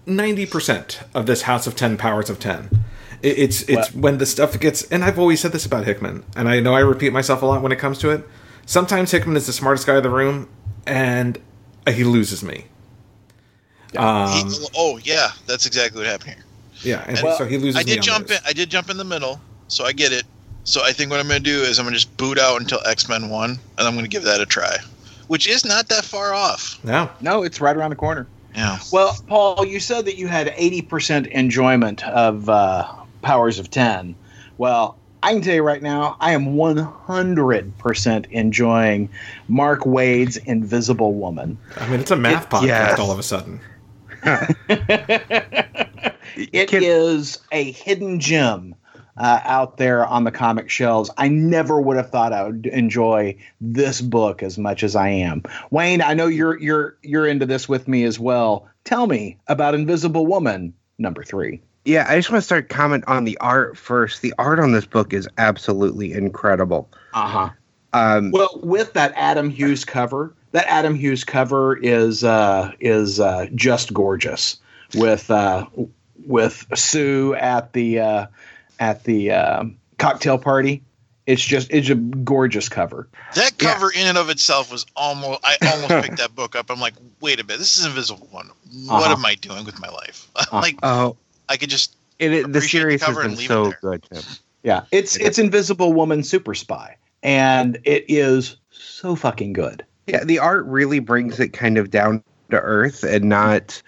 90% 0.08 1.02
of 1.14 1.26
this 1.26 1.42
House 1.42 1.66
of 1.66 1.76
10 1.76 1.96
Powers 1.96 2.30
of 2.30 2.40
10. 2.40 2.70
It, 3.22 3.38
it's 3.38 3.62
it's 3.62 3.92
when 3.94 4.18
the 4.18 4.26
stuff 4.26 4.58
gets, 4.58 4.82
and 4.84 5.04
I've 5.04 5.18
always 5.18 5.40
said 5.40 5.52
this 5.52 5.66
about 5.66 5.84
Hickman, 5.84 6.24
and 6.36 6.48
I 6.48 6.60
know 6.60 6.74
I 6.74 6.80
repeat 6.80 7.12
myself 7.12 7.42
a 7.42 7.46
lot 7.46 7.62
when 7.62 7.72
it 7.72 7.78
comes 7.78 7.98
to 7.98 8.10
it. 8.10 8.26
Sometimes 8.64 9.10
Hickman 9.10 9.36
is 9.36 9.46
the 9.46 9.52
smartest 9.52 9.86
guy 9.86 9.96
in 9.96 10.02
the 10.02 10.10
room, 10.10 10.48
and 10.86 11.38
he 11.88 12.04
loses 12.04 12.42
me. 12.44 12.66
Um, 13.96 14.28
He- 14.30 14.66
oh 14.76 14.98
yeah, 15.02 15.30
that's 15.46 15.66
exactly 15.66 16.00
what 16.00 16.06
happened 16.08 16.34
here. 16.34 16.44
yeah, 16.82 17.04
and 17.06 17.18
Well, 17.22 17.36
so 17.38 17.44
he 17.44 17.58
loses 17.58 17.80
I 17.80 17.82
did 17.82 17.98
on 17.98 18.02
jump 18.02 18.30
in. 18.30 18.38
I 18.46 18.52
did 18.52 18.70
jump 18.70 18.90
in 18.90 18.96
the 18.98 19.04
middle, 19.04 19.40
so 19.68 19.84
I 19.84 19.92
get 19.92 20.12
it. 20.12 20.24
So 20.64 20.84
I 20.84 20.92
think 20.92 21.10
what 21.10 21.18
I'm 21.18 21.26
going 21.26 21.42
to 21.42 21.50
do 21.50 21.60
is 21.62 21.78
I'm 21.78 21.86
going 21.86 21.94
to 21.94 21.98
just 22.00 22.14
boot 22.18 22.38
out 22.38 22.60
until 22.60 22.80
X 22.86 23.08
Men 23.08 23.30
One, 23.30 23.58
and 23.78 23.86
I'm 23.88 23.94
going 23.94 24.04
to 24.04 24.10
give 24.10 24.22
that 24.24 24.40
a 24.40 24.46
try, 24.46 24.76
which 25.26 25.48
is 25.48 25.64
not 25.64 25.88
that 25.88 26.04
far 26.04 26.34
off. 26.34 26.78
No. 26.84 27.10
No, 27.20 27.42
it's 27.42 27.60
right 27.60 27.74
around 27.76 27.90
the 27.90 27.96
corner. 27.96 28.26
Yeah. 28.58 28.78
Well, 28.92 29.16
Paul, 29.28 29.64
you 29.64 29.78
said 29.78 30.06
that 30.06 30.16
you 30.16 30.26
had 30.26 30.48
80% 30.48 31.28
enjoyment 31.28 32.04
of 32.08 32.48
uh, 32.48 32.92
Powers 33.22 33.60
of 33.60 33.70
10. 33.70 34.16
Well, 34.58 34.96
I 35.22 35.32
can 35.32 35.42
tell 35.42 35.54
you 35.54 35.62
right 35.62 35.80
now, 35.80 36.16
I 36.18 36.32
am 36.32 36.56
100% 36.56 38.30
enjoying 38.32 39.08
Mark 39.46 39.86
Waid's 39.86 40.38
Invisible 40.38 41.14
Woman. 41.14 41.56
I 41.76 41.88
mean, 41.88 42.00
it's 42.00 42.10
a 42.10 42.16
math 42.16 42.44
It- 42.46 42.50
podcast 42.50 42.66
yes. 42.66 42.98
all 42.98 43.12
of 43.12 43.18
a 43.20 43.22
sudden. 43.22 43.60
It 46.36 46.72
is 46.72 47.36
Can- 47.36 47.58
a 47.58 47.72
hidden 47.72 48.20
gem 48.20 48.74
uh, 49.18 49.40
out 49.44 49.76
there 49.76 50.06
on 50.06 50.24
the 50.24 50.30
comic 50.30 50.70
shelves. 50.70 51.10
I 51.16 51.28
never 51.28 51.80
would 51.80 51.96
have 51.96 52.10
thought 52.10 52.32
I 52.32 52.44
would 52.44 52.66
enjoy 52.66 53.36
this 53.60 54.00
book 54.00 54.42
as 54.42 54.56
much 54.56 54.82
as 54.82 54.96
I 54.96 55.08
am. 55.08 55.42
Wayne, 55.70 56.00
I 56.00 56.14
know 56.14 56.26
you're 56.26 56.58
you're 56.58 56.96
you're 57.02 57.26
into 57.26 57.46
this 57.46 57.68
with 57.68 57.88
me 57.88 58.04
as 58.04 58.18
well. 58.18 58.68
Tell 58.84 59.06
me 59.06 59.36
about 59.48 59.74
Invisible 59.74 60.26
Woman 60.26 60.72
number 60.98 61.22
three. 61.22 61.60
Yeah, 61.84 62.06
I 62.08 62.16
just 62.16 62.30
want 62.30 62.42
to 62.42 62.46
start 62.46 62.68
comment 62.68 63.04
on 63.06 63.24
the 63.24 63.38
art 63.38 63.76
first. 63.76 64.20
The 64.20 64.34
art 64.38 64.58
on 64.60 64.72
this 64.72 64.84
book 64.84 65.12
is 65.12 65.28
absolutely 65.38 66.12
incredible. 66.12 66.88
Uh 67.14 67.28
huh. 67.28 67.50
Um, 67.92 68.30
Well, 68.30 68.60
with 68.62 68.92
that 68.92 69.12
Adam 69.16 69.48
Hughes 69.48 69.84
cover, 69.84 70.34
that 70.52 70.66
Adam 70.68 70.94
Hughes 70.94 71.24
cover 71.24 71.76
is 71.76 72.24
uh, 72.24 72.72
is 72.80 73.20
uh, 73.20 73.46
just 73.54 73.94
gorgeous. 73.94 74.58
With 74.94 75.30
uh, 75.30 75.66
with 76.26 76.66
Sue 76.74 77.34
at 77.34 77.72
the 77.72 78.00
uh, 78.00 78.26
at 78.78 79.04
the 79.04 79.32
um 79.32 79.76
cocktail 79.98 80.38
party, 80.38 80.82
it's 81.26 81.44
just 81.44 81.70
it's 81.70 81.88
a 81.90 81.94
gorgeous 81.94 82.68
cover. 82.68 83.08
That 83.34 83.52
Yeah. 83.60 83.74
cover 83.74 83.90
in 83.90 84.06
and 84.06 84.18
of 84.18 84.30
itself 84.30 84.70
was 84.72 84.86
almost. 84.96 85.40
I 85.44 85.56
almost 85.72 86.02
picked 86.02 86.18
that 86.18 86.34
book 86.34 86.56
up. 86.56 86.70
I'm 86.70 86.80
like, 86.80 86.94
wait 87.20 87.40
a 87.40 87.44
minute, 87.44 87.58
this 87.58 87.76
is 87.76 87.84
Invisible 87.84 88.28
One. 88.30 88.50
What 88.86 89.04
Uh-huh. 89.04 89.12
am 89.14 89.26
I 89.26 89.34
doing 89.34 89.64
with 89.64 89.78
my 89.80 89.88
life? 89.88 90.28
like, 90.52 90.78
oh, 90.82 91.16
I 91.48 91.56
could 91.56 91.70
just. 91.70 91.94
it, 92.18 92.32
it, 92.32 92.42
the 92.52 92.58
Appreciate 92.58 92.60
the 92.60 92.98
series 92.98 93.02
has 93.02 93.18
and 93.18 93.36
been 93.36 93.46
so 93.46 93.72
good. 93.80 94.02
Tim. 94.10 94.22
Yeah, 94.62 94.84
it's 94.90 95.16
it's 95.16 95.38
Invisible 95.38 95.92
Woman 95.92 96.22
Super 96.22 96.54
Spy, 96.54 96.96
and 97.22 97.78
it 97.84 98.04
is 98.08 98.56
so 98.70 99.14
fucking 99.14 99.52
good. 99.52 99.84
Yeah, 100.06 100.24
the 100.24 100.38
art 100.38 100.64
really 100.66 100.98
brings 101.00 101.38
it 101.38 101.50
kind 101.52 101.76
of 101.78 101.90
down 101.90 102.24
to 102.50 102.58
earth 102.58 103.04
and 103.04 103.26
not 103.26 103.80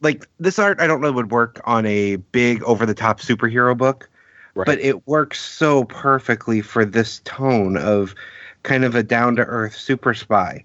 like 0.00 0.26
this 0.40 0.58
art. 0.58 0.80
I 0.80 0.86
don't 0.86 1.00
know 1.00 1.12
would 1.12 1.30
work 1.30 1.60
on 1.64 1.84
a 1.86 2.16
big 2.16 2.62
over 2.64 2.86
the 2.86 2.94
top 2.94 3.20
superhero 3.20 3.76
book, 3.76 4.08
Right. 4.54 4.66
but 4.66 4.78
it 4.80 5.06
works 5.06 5.40
so 5.40 5.84
perfectly 5.84 6.60
for 6.60 6.84
this 6.84 7.20
tone 7.24 7.76
of 7.78 8.14
kind 8.62 8.84
of 8.84 8.94
a 8.94 9.02
down 9.02 9.36
to 9.36 9.44
earth 9.44 9.74
super 9.74 10.12
spy. 10.12 10.64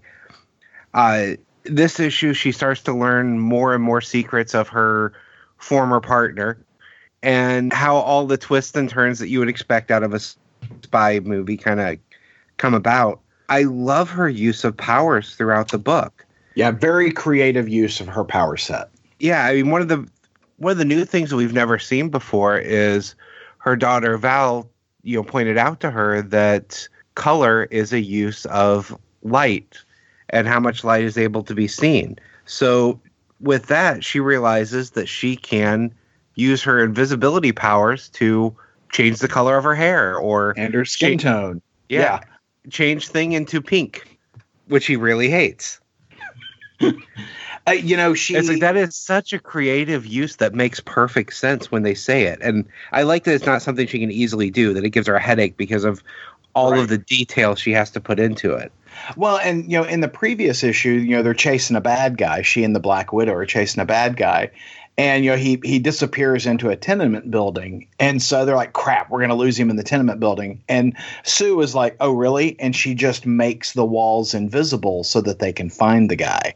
Uh, 0.93 1.31
this 1.63 1.99
issue, 1.99 2.33
she 2.33 2.51
starts 2.51 2.81
to 2.83 2.93
learn 2.93 3.39
more 3.39 3.73
and 3.73 3.83
more 3.83 4.01
secrets 4.01 4.53
of 4.53 4.67
her 4.69 5.13
former 5.57 5.99
partner 6.01 6.57
and 7.23 7.73
how 7.73 7.95
all 7.95 8.25
the 8.25 8.37
twists 8.37 8.75
and 8.75 8.89
turns 8.89 9.19
that 9.19 9.29
you 9.29 9.39
would 9.39 9.49
expect 9.49 9.91
out 9.91 10.03
of 10.03 10.13
a 10.13 10.19
spy 10.83 11.19
movie 11.19 11.57
kind 11.57 11.79
of 11.79 11.97
come 12.57 12.73
about. 12.73 13.19
I 13.49 13.63
love 13.63 14.09
her 14.09 14.29
use 14.29 14.63
of 14.63 14.75
powers 14.75 15.35
throughout 15.35 15.71
the 15.71 15.77
book. 15.77 16.25
Yeah, 16.55 16.71
very 16.71 17.11
creative 17.11 17.69
use 17.69 18.01
of 18.01 18.07
her 18.07 18.23
power 18.23 18.57
set. 18.57 18.89
Yeah, 19.19 19.45
I 19.45 19.55
mean 19.55 19.71
one 19.71 19.81
of 19.81 19.87
the 19.87 20.07
one 20.57 20.71
of 20.71 20.77
the 20.77 20.85
new 20.85 21.05
things 21.05 21.29
that 21.29 21.35
we've 21.35 21.53
never 21.53 21.79
seen 21.79 22.09
before 22.09 22.57
is 22.57 23.15
her 23.67 23.75
daughter 23.75 24.17
Val, 24.17 24.69
you 25.03 25.17
know, 25.17 25.23
pointed 25.23 25.57
out 25.57 25.81
to 25.81 25.91
her 25.91 26.21
that 26.21 26.87
color 27.15 27.65
is 27.65 27.91
a 27.91 27.99
use 27.99 28.45
of 28.45 28.97
light 29.23 29.77
and 30.29 30.47
how 30.47 30.59
much 30.59 30.83
light 30.83 31.03
is 31.03 31.17
able 31.17 31.43
to 31.43 31.53
be 31.53 31.67
seen. 31.67 32.17
So 32.45 32.99
with 33.41 33.67
that, 33.67 34.05
she 34.05 34.21
realizes 34.21 34.91
that 34.91 35.07
she 35.07 35.35
can 35.35 35.93
use 36.35 36.63
her 36.63 36.81
invisibility 36.81 37.51
powers 37.51 38.07
to 38.09 38.55
change 38.91 39.19
the 39.19 39.27
color 39.27 39.57
of 39.57 39.65
her 39.65 39.75
hair 39.75 40.15
or 40.15 40.53
and 40.55 40.73
her 40.73 40.85
skin 40.85 41.17
tone. 41.17 41.61
Yeah, 41.89 41.99
yeah. 41.99 42.19
Change 42.69 43.09
thing 43.09 43.33
into 43.33 43.61
pink, 43.61 44.17
which 44.67 44.85
he 44.85 44.95
really 44.95 45.29
hates. 45.29 45.81
uh, 47.67 47.71
you 47.71 47.97
know, 47.97 48.13
she. 48.13 48.35
It's 48.35 48.47
like 48.47 48.61
that 48.61 48.77
is 48.77 48.95
such 48.95 49.33
a 49.33 49.39
creative 49.39 50.05
use 50.05 50.37
that 50.37 50.53
makes 50.53 50.79
perfect 50.79 51.33
sense 51.33 51.71
when 51.71 51.83
they 51.83 51.93
say 51.93 52.23
it, 52.23 52.39
and 52.41 52.65
I 52.91 53.03
like 53.03 53.25
that 53.25 53.35
it's 53.35 53.45
not 53.45 53.61
something 53.61 53.87
she 53.87 53.99
can 53.99 54.11
easily 54.11 54.49
do. 54.49 54.73
That 54.73 54.85
it 54.85 54.91
gives 54.91 55.07
her 55.07 55.15
a 55.15 55.21
headache 55.21 55.57
because 55.57 55.83
of 55.83 56.01
all 56.55 56.71
right. 56.71 56.79
of 56.79 56.87
the 56.87 56.97
detail 56.97 57.55
she 57.55 57.73
has 57.73 57.91
to 57.91 57.99
put 57.99 58.19
into 58.19 58.53
it. 58.53 58.71
Well, 59.15 59.37
and 59.37 59.69
you 59.69 59.77
know, 59.77 59.83
in 59.83 59.99
the 59.99 60.07
previous 60.07 60.63
issue, 60.63 60.91
you 60.91 61.17
know, 61.17 61.23
they're 61.23 61.33
chasing 61.33 61.75
a 61.75 61.81
bad 61.81 62.17
guy. 62.17 62.41
She 62.41 62.63
and 62.63 62.75
the 62.75 62.79
Black 62.79 63.11
Widow 63.11 63.33
are 63.33 63.45
chasing 63.45 63.81
a 63.81 63.85
bad 63.85 64.15
guy, 64.15 64.51
and 64.97 65.23
you 65.23 65.31
know 65.31 65.37
he 65.37 65.59
he 65.63 65.79
disappears 65.79 66.45
into 66.45 66.69
a 66.69 66.75
tenement 66.75 67.29
building 67.29 67.87
and 67.99 68.21
so 68.21 68.45
they're 68.45 68.55
like 68.55 68.73
crap 68.73 69.09
we're 69.09 69.19
going 69.19 69.29
to 69.29 69.35
lose 69.35 69.57
him 69.57 69.69
in 69.69 69.75
the 69.75 69.83
tenement 69.83 70.19
building 70.19 70.63
and 70.67 70.97
sue 71.23 71.61
is 71.61 71.75
like 71.75 71.95
oh 71.99 72.11
really 72.11 72.59
and 72.59 72.75
she 72.75 72.95
just 72.95 73.25
makes 73.25 73.73
the 73.73 73.85
walls 73.85 74.33
invisible 74.33 75.03
so 75.03 75.21
that 75.21 75.39
they 75.39 75.53
can 75.53 75.69
find 75.69 76.09
the 76.09 76.15
guy 76.15 76.55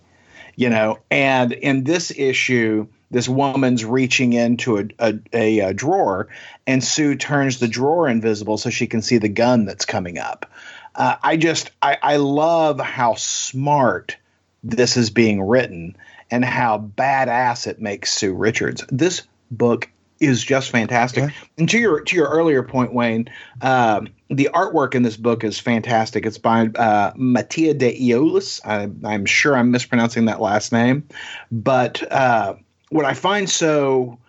you 0.55 0.69
know 0.69 0.99
and 1.09 1.51
in 1.51 1.83
this 1.83 2.11
issue 2.11 2.87
this 3.09 3.27
woman's 3.27 3.83
reaching 3.83 4.31
into 4.31 4.77
a, 4.77 5.13
a, 5.33 5.59
a, 5.59 5.73
drawer 5.73 6.29
and 6.65 6.81
sue 6.81 7.15
turns 7.15 7.59
the 7.59 7.67
drawer 7.67 8.07
invisible 8.07 8.57
so 8.57 8.69
she 8.69 8.87
can 8.87 9.01
see 9.01 9.17
the 9.17 9.29
gun 9.29 9.65
that's 9.65 9.85
coming 9.85 10.17
up 10.17 10.49
uh, 10.95 11.15
i 11.23 11.37
just 11.37 11.71
I, 11.81 11.97
I 12.01 12.15
love 12.17 12.79
how 12.79 13.15
smart 13.15 14.17
this 14.63 14.97
is 14.97 15.09
being 15.09 15.41
written 15.41 15.95
and 16.31 16.45
how 16.45 16.77
badass 16.79 17.67
it 17.67 17.81
makes 17.81 18.13
Sue 18.13 18.33
Richards. 18.33 18.83
This 18.89 19.23
book 19.51 19.89
is 20.19 20.43
just 20.43 20.69
fantastic. 20.69 21.23
Yeah. 21.23 21.29
And 21.57 21.69
to 21.69 21.77
your 21.77 22.01
to 22.01 22.15
your 22.15 22.29
earlier 22.29 22.63
point, 22.63 22.93
Wayne, 22.93 23.29
um, 23.61 24.09
the 24.31 24.49
artwork 24.53 24.95
in 24.95 25.03
this 25.03 25.17
book 25.17 25.43
is 25.43 25.59
fantastic. 25.59 26.25
It's 26.25 26.37
by 26.37 26.67
uh, 26.67 27.11
Mattia 27.15 27.73
De 27.73 27.93
Iulis. 27.93 28.61
I, 28.65 29.13
am 29.13 29.25
sure 29.25 29.55
I'm 29.55 29.71
mispronouncing 29.71 30.25
that 30.25 30.39
last 30.39 30.71
name, 30.71 31.07
but 31.51 32.09
uh, 32.11 32.55
what 32.89 33.05
I 33.05 33.13
find 33.13 33.49
so 33.49 34.19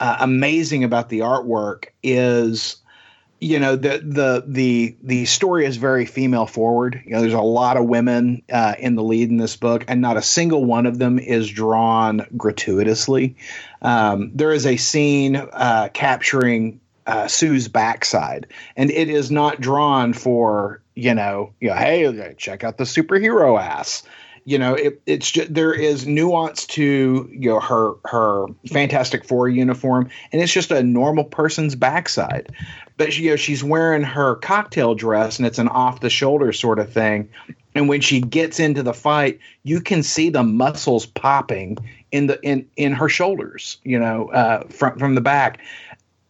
uh, 0.00 0.16
amazing 0.20 0.82
about 0.82 1.10
the 1.10 1.20
artwork 1.20 1.88
is 2.02 2.76
you 3.40 3.58
know 3.58 3.76
the 3.76 3.98
the 3.98 4.44
the 4.46 4.96
the 5.02 5.24
story 5.26 5.66
is 5.66 5.76
very 5.76 6.06
female 6.06 6.46
forward. 6.46 7.02
You 7.04 7.12
know, 7.12 7.20
there's 7.20 7.32
a 7.34 7.40
lot 7.40 7.76
of 7.76 7.84
women 7.84 8.42
uh, 8.50 8.74
in 8.78 8.94
the 8.94 9.02
lead 9.02 9.28
in 9.28 9.36
this 9.36 9.56
book, 9.56 9.84
and 9.88 10.00
not 10.00 10.16
a 10.16 10.22
single 10.22 10.64
one 10.64 10.86
of 10.86 10.98
them 10.98 11.18
is 11.18 11.50
drawn 11.50 12.26
gratuitously. 12.36 13.36
Um, 13.82 14.30
there 14.34 14.52
is 14.52 14.66
a 14.66 14.76
scene 14.78 15.36
uh, 15.36 15.88
capturing 15.92 16.79
uh, 17.10 17.26
Sue's 17.26 17.66
backside, 17.66 18.46
and 18.76 18.88
it 18.88 19.08
is 19.08 19.32
not 19.32 19.60
drawn 19.60 20.12
for 20.12 20.80
you 20.94 21.14
know, 21.14 21.52
you 21.60 21.68
know, 21.68 21.74
hey, 21.74 22.34
check 22.36 22.62
out 22.62 22.76
the 22.76 22.84
superhero 22.84 23.60
ass. 23.60 24.04
You 24.44 24.58
know 24.58 24.74
it, 24.74 25.02
it's 25.04 25.30
just 25.30 25.52
there 25.52 25.72
is 25.72 26.06
nuance 26.06 26.66
to 26.68 27.28
you 27.30 27.50
know 27.50 27.60
her 27.60 27.92
her 28.06 28.46
fantastic 28.72 29.24
four 29.24 29.48
uniform 29.50 30.08
and 30.32 30.40
it's 30.40 30.52
just 30.52 30.70
a 30.70 30.82
normal 30.82 31.24
person's 31.24 31.76
backside. 31.76 32.50
But 32.96 33.16
you 33.18 33.30
know 33.30 33.36
she's 33.36 33.62
wearing 33.62 34.02
her 34.02 34.36
cocktail 34.36 34.94
dress 34.94 35.38
and 35.38 35.46
it's 35.46 35.58
an 35.58 35.68
off 35.68 36.00
the 36.00 36.08
shoulder 36.08 36.52
sort 36.52 36.78
of 36.78 36.90
thing. 36.90 37.28
And 37.74 37.88
when 37.88 38.00
she 38.00 38.22
gets 38.22 38.58
into 38.58 38.82
the 38.82 38.94
fight 38.94 39.40
you 39.62 39.82
can 39.82 40.02
see 40.02 40.30
the 40.30 40.42
muscles 40.42 41.04
popping 41.04 41.76
in 42.10 42.26
the 42.26 42.40
in 42.42 42.66
in 42.76 42.92
her 42.92 43.10
shoulders 43.10 43.76
you 43.84 43.98
know 43.98 44.30
uh, 44.30 44.64
from 44.68 44.98
from 44.98 45.14
the 45.14 45.20
back 45.20 45.60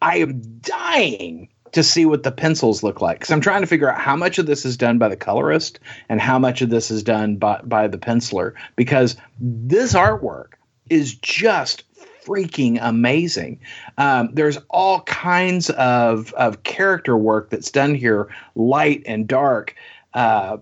i 0.00 0.18
am 0.18 0.40
dying 0.60 1.48
to 1.72 1.82
see 1.82 2.04
what 2.04 2.22
the 2.22 2.32
pencils 2.32 2.82
look 2.82 3.00
like 3.00 3.18
because 3.18 3.30
I'm 3.30 3.40
trying 3.40 3.60
to 3.60 3.66
figure 3.66 3.90
out 3.90 4.00
how 4.00 4.16
much 4.16 4.38
of 4.38 4.46
this 4.46 4.64
is 4.64 4.76
done 4.76 4.98
by 4.98 5.08
the 5.08 5.16
colorist 5.16 5.78
and 6.08 6.20
how 6.20 6.38
much 6.38 6.62
of 6.62 6.70
this 6.70 6.90
is 6.90 7.02
done 7.02 7.36
by, 7.36 7.60
by 7.62 7.88
the 7.88 7.98
penciler 7.98 8.54
because 8.76 9.16
this 9.38 9.94
artwork 9.94 10.54
is 10.88 11.14
just 11.14 11.84
freaking 12.24 12.78
amazing. 12.80 13.60
Um, 13.96 14.30
there's 14.32 14.58
all 14.68 15.00
kinds 15.02 15.70
of, 15.70 16.32
of 16.34 16.62
character 16.62 17.16
work 17.16 17.50
that's 17.50 17.70
done 17.70 17.94
here, 17.94 18.28
light 18.54 19.02
and 19.06 19.26
dark. 19.26 19.74
Uh, 20.12 20.58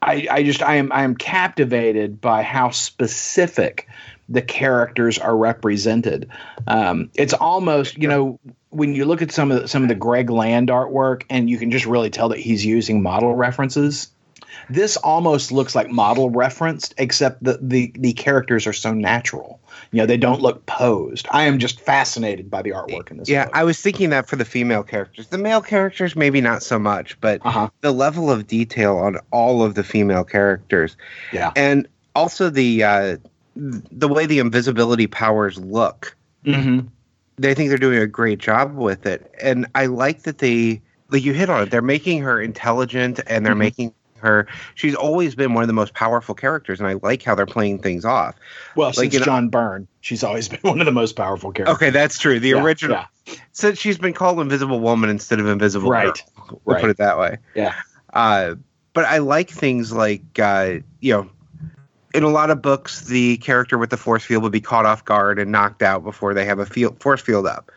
I, 0.00 0.26
I 0.30 0.42
just 0.42 0.62
I 0.62 0.76
am 0.76 0.90
I 0.90 1.04
am 1.04 1.14
captivated 1.14 2.20
by 2.20 2.42
how 2.42 2.70
specific 2.70 3.88
the 4.32 4.42
characters 4.42 5.18
are 5.18 5.36
represented. 5.36 6.28
Um, 6.66 7.10
it's 7.14 7.34
almost 7.34 7.98
you 7.98 8.08
know 8.08 8.40
when 8.70 8.94
you 8.94 9.04
look 9.04 9.22
at 9.22 9.30
some 9.30 9.52
of 9.52 9.62
the, 9.62 9.68
some 9.68 9.82
of 9.82 9.88
the 9.88 9.94
Greg 9.94 10.30
Land 10.30 10.68
artwork, 10.68 11.24
and 11.30 11.48
you 11.48 11.58
can 11.58 11.70
just 11.70 11.86
really 11.86 12.10
tell 12.10 12.30
that 12.30 12.38
he's 12.38 12.64
using 12.64 13.02
model 13.02 13.34
references. 13.34 14.08
This 14.68 14.96
almost 14.96 15.52
looks 15.52 15.74
like 15.74 15.90
model 15.90 16.30
referenced, 16.30 16.94
except 16.98 17.42
the, 17.42 17.58
the 17.60 17.92
the 17.96 18.12
characters 18.14 18.66
are 18.66 18.72
so 18.72 18.92
natural. 18.92 19.60
You 19.90 19.98
know, 19.98 20.06
they 20.06 20.16
don't 20.16 20.40
look 20.40 20.64
posed. 20.66 21.26
I 21.30 21.44
am 21.44 21.58
just 21.58 21.80
fascinated 21.80 22.50
by 22.50 22.62
the 22.62 22.70
artwork 22.70 23.10
in 23.10 23.18
this. 23.18 23.28
Yeah, 23.28 23.44
book. 23.44 23.56
I 23.56 23.64
was 23.64 23.80
thinking 23.80 24.10
that 24.10 24.28
for 24.28 24.36
the 24.36 24.44
female 24.44 24.82
characters. 24.82 25.28
The 25.28 25.38
male 25.38 25.60
characters, 25.60 26.16
maybe 26.16 26.40
not 26.40 26.62
so 26.62 26.78
much, 26.78 27.20
but 27.20 27.44
uh-huh. 27.44 27.70
the 27.80 27.92
level 27.92 28.30
of 28.30 28.46
detail 28.46 28.96
on 28.96 29.18
all 29.30 29.62
of 29.62 29.74
the 29.74 29.84
female 29.84 30.24
characters. 30.24 30.96
Yeah, 31.32 31.52
and 31.56 31.88
also 32.14 32.50
the 32.50 32.84
uh, 32.84 33.16
the 33.54 34.08
way 34.08 34.26
the 34.26 34.38
invisibility 34.38 35.06
powers 35.06 35.58
look. 35.58 36.16
Mm-hmm 36.44 36.88
they 37.38 37.54
think 37.54 37.68
they're 37.68 37.78
doing 37.78 37.98
a 37.98 38.06
great 38.06 38.38
job 38.38 38.74
with 38.74 39.06
it, 39.06 39.34
and 39.40 39.66
I 39.74 39.86
like 39.86 40.22
that 40.22 40.38
they 40.38 40.80
like 41.10 41.24
you 41.24 41.32
hit 41.32 41.50
on 41.50 41.62
it. 41.62 41.70
They're 41.70 41.82
making 41.82 42.22
her 42.22 42.40
intelligent, 42.40 43.20
and 43.26 43.44
they're 43.44 43.52
mm-hmm. 43.52 43.58
making 43.58 43.94
her. 44.16 44.46
She's 44.74 44.94
always 44.94 45.34
been 45.34 45.54
one 45.54 45.62
of 45.62 45.68
the 45.68 45.74
most 45.74 45.94
powerful 45.94 46.34
characters, 46.34 46.80
and 46.80 46.88
I 46.88 46.94
like 47.02 47.22
how 47.22 47.34
they're 47.34 47.46
playing 47.46 47.80
things 47.80 48.04
off. 48.04 48.36
Well, 48.76 48.88
like, 48.88 48.96
since 48.96 49.14
you 49.14 49.20
know, 49.20 49.26
John 49.26 49.48
Byrne, 49.48 49.88
she's 50.00 50.22
always 50.22 50.48
been 50.48 50.60
one 50.60 50.80
of 50.80 50.86
the 50.86 50.92
most 50.92 51.16
powerful 51.16 51.52
characters. 51.52 51.76
Okay, 51.76 51.90
that's 51.90 52.18
true. 52.18 52.38
The 52.38 52.50
yeah, 52.50 52.62
original. 52.62 53.04
Yeah. 53.26 53.34
Since 53.52 53.78
she's 53.78 53.98
been 53.98 54.14
called 54.14 54.40
Invisible 54.40 54.80
Woman 54.80 55.10
instead 55.10 55.40
of 55.40 55.46
Invisible 55.46 55.90
right. 55.90 56.22
Girl, 56.36 56.60
we'll 56.64 56.74
right. 56.74 56.80
put 56.80 56.90
it 56.90 56.96
that 56.98 57.18
way. 57.18 57.38
Yeah. 57.54 57.74
Uh, 58.12 58.56
but 58.94 59.04
I 59.04 59.18
like 59.18 59.48
things 59.48 59.92
like 59.92 60.38
uh, 60.38 60.78
you 61.00 61.12
know 61.14 61.30
in 62.14 62.22
a 62.22 62.28
lot 62.28 62.50
of 62.50 62.60
books, 62.60 63.02
the 63.02 63.36
character 63.38 63.78
with 63.78 63.90
the 63.90 63.96
force 63.96 64.24
field 64.24 64.42
would 64.42 64.52
be 64.52 64.60
caught 64.60 64.86
off 64.86 65.04
guard 65.04 65.38
and 65.38 65.50
knocked 65.50 65.82
out 65.82 66.04
before 66.04 66.34
they 66.34 66.44
have 66.44 66.58
a 66.58 66.66
field 66.66 67.00
force 67.00 67.20
field 67.20 67.46
up, 67.46 67.70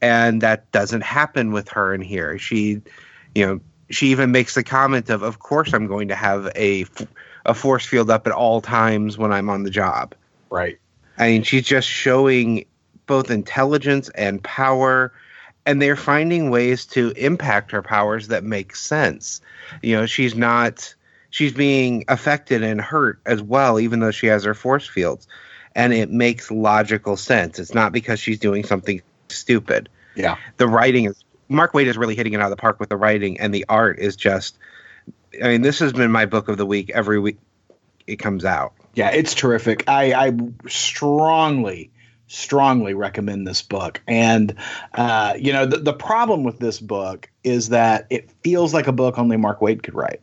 and 0.00 0.40
that 0.40 0.70
doesn't 0.72 1.02
happen 1.02 1.52
with 1.52 1.68
her 1.68 1.94
in 1.94 2.00
here. 2.00 2.38
She, 2.38 2.80
you 3.34 3.46
know, 3.46 3.60
she 3.90 4.08
even 4.08 4.32
makes 4.32 4.54
the 4.54 4.62
comment 4.62 5.10
of, 5.10 5.22
"Of 5.22 5.40
course, 5.40 5.72
I'm 5.72 5.86
going 5.86 6.08
to 6.08 6.14
have 6.14 6.50
a 6.56 6.86
a 7.46 7.54
force 7.54 7.86
field 7.86 8.10
up 8.10 8.26
at 8.26 8.32
all 8.32 8.60
times 8.60 9.18
when 9.18 9.32
I'm 9.32 9.50
on 9.50 9.64
the 9.64 9.70
job." 9.70 10.14
Right. 10.50 10.78
I 11.18 11.28
mean, 11.28 11.42
she's 11.42 11.64
just 11.64 11.88
showing 11.88 12.64
both 13.06 13.30
intelligence 13.30 14.08
and 14.10 14.42
power, 14.44 15.12
and 15.66 15.82
they're 15.82 15.96
finding 15.96 16.50
ways 16.50 16.86
to 16.86 17.10
impact 17.16 17.70
her 17.72 17.82
powers 17.82 18.28
that 18.28 18.44
make 18.44 18.76
sense. 18.76 19.40
You 19.82 19.96
know, 19.96 20.06
she's 20.06 20.34
not 20.34 20.94
she's 21.30 21.52
being 21.52 22.04
affected 22.08 22.62
and 22.62 22.80
hurt 22.80 23.20
as 23.26 23.42
well, 23.42 23.78
even 23.80 24.00
though 24.00 24.10
she 24.10 24.26
has 24.26 24.44
her 24.44 24.54
force 24.54 24.86
fields. 24.86 25.26
And 25.74 25.92
it 25.92 26.10
makes 26.10 26.50
logical 26.50 27.16
sense. 27.16 27.58
It's 27.58 27.74
not 27.74 27.92
because 27.92 28.18
she's 28.18 28.38
doing 28.38 28.64
something 28.64 29.00
stupid. 29.28 29.88
Yeah. 30.16 30.36
The 30.56 30.66
writing 30.66 31.04
is 31.04 31.24
Mark 31.48 31.72
Waid 31.72 31.86
is 31.86 31.96
really 31.96 32.16
hitting 32.16 32.32
it 32.32 32.40
out 32.40 32.44
of 32.44 32.50
the 32.50 32.56
park 32.56 32.80
with 32.80 32.88
the 32.88 32.96
writing, 32.96 33.40
and 33.40 33.54
the 33.54 33.64
art 33.68 33.98
is 33.98 34.16
just. 34.16 34.58
I 35.42 35.48
mean, 35.48 35.62
this 35.62 35.78
has 35.80 35.92
been 35.92 36.10
my 36.10 36.26
book 36.26 36.48
of 36.48 36.56
the 36.56 36.66
week 36.66 36.90
every 36.90 37.20
week 37.20 37.38
it 38.06 38.16
comes 38.16 38.44
out. 38.44 38.72
Yeah, 38.94 39.10
it's 39.10 39.34
terrific. 39.34 39.84
I, 39.86 40.12
I 40.14 40.32
strongly, 40.66 41.90
strongly 42.26 42.94
recommend 42.94 43.46
this 43.46 43.62
book. 43.62 44.00
And, 44.08 44.54
uh, 44.94 45.34
you 45.38 45.52
know, 45.52 45.66
the, 45.66 45.76
the 45.76 45.92
problem 45.92 46.42
with 46.42 46.58
this 46.58 46.80
book 46.80 47.30
is 47.44 47.68
that 47.68 48.06
it 48.10 48.30
feels 48.42 48.74
like 48.74 48.86
a 48.86 48.92
book 48.92 49.18
only 49.18 49.36
Mark 49.36 49.60
Waid 49.60 49.82
could 49.82 49.94
write 49.94 50.20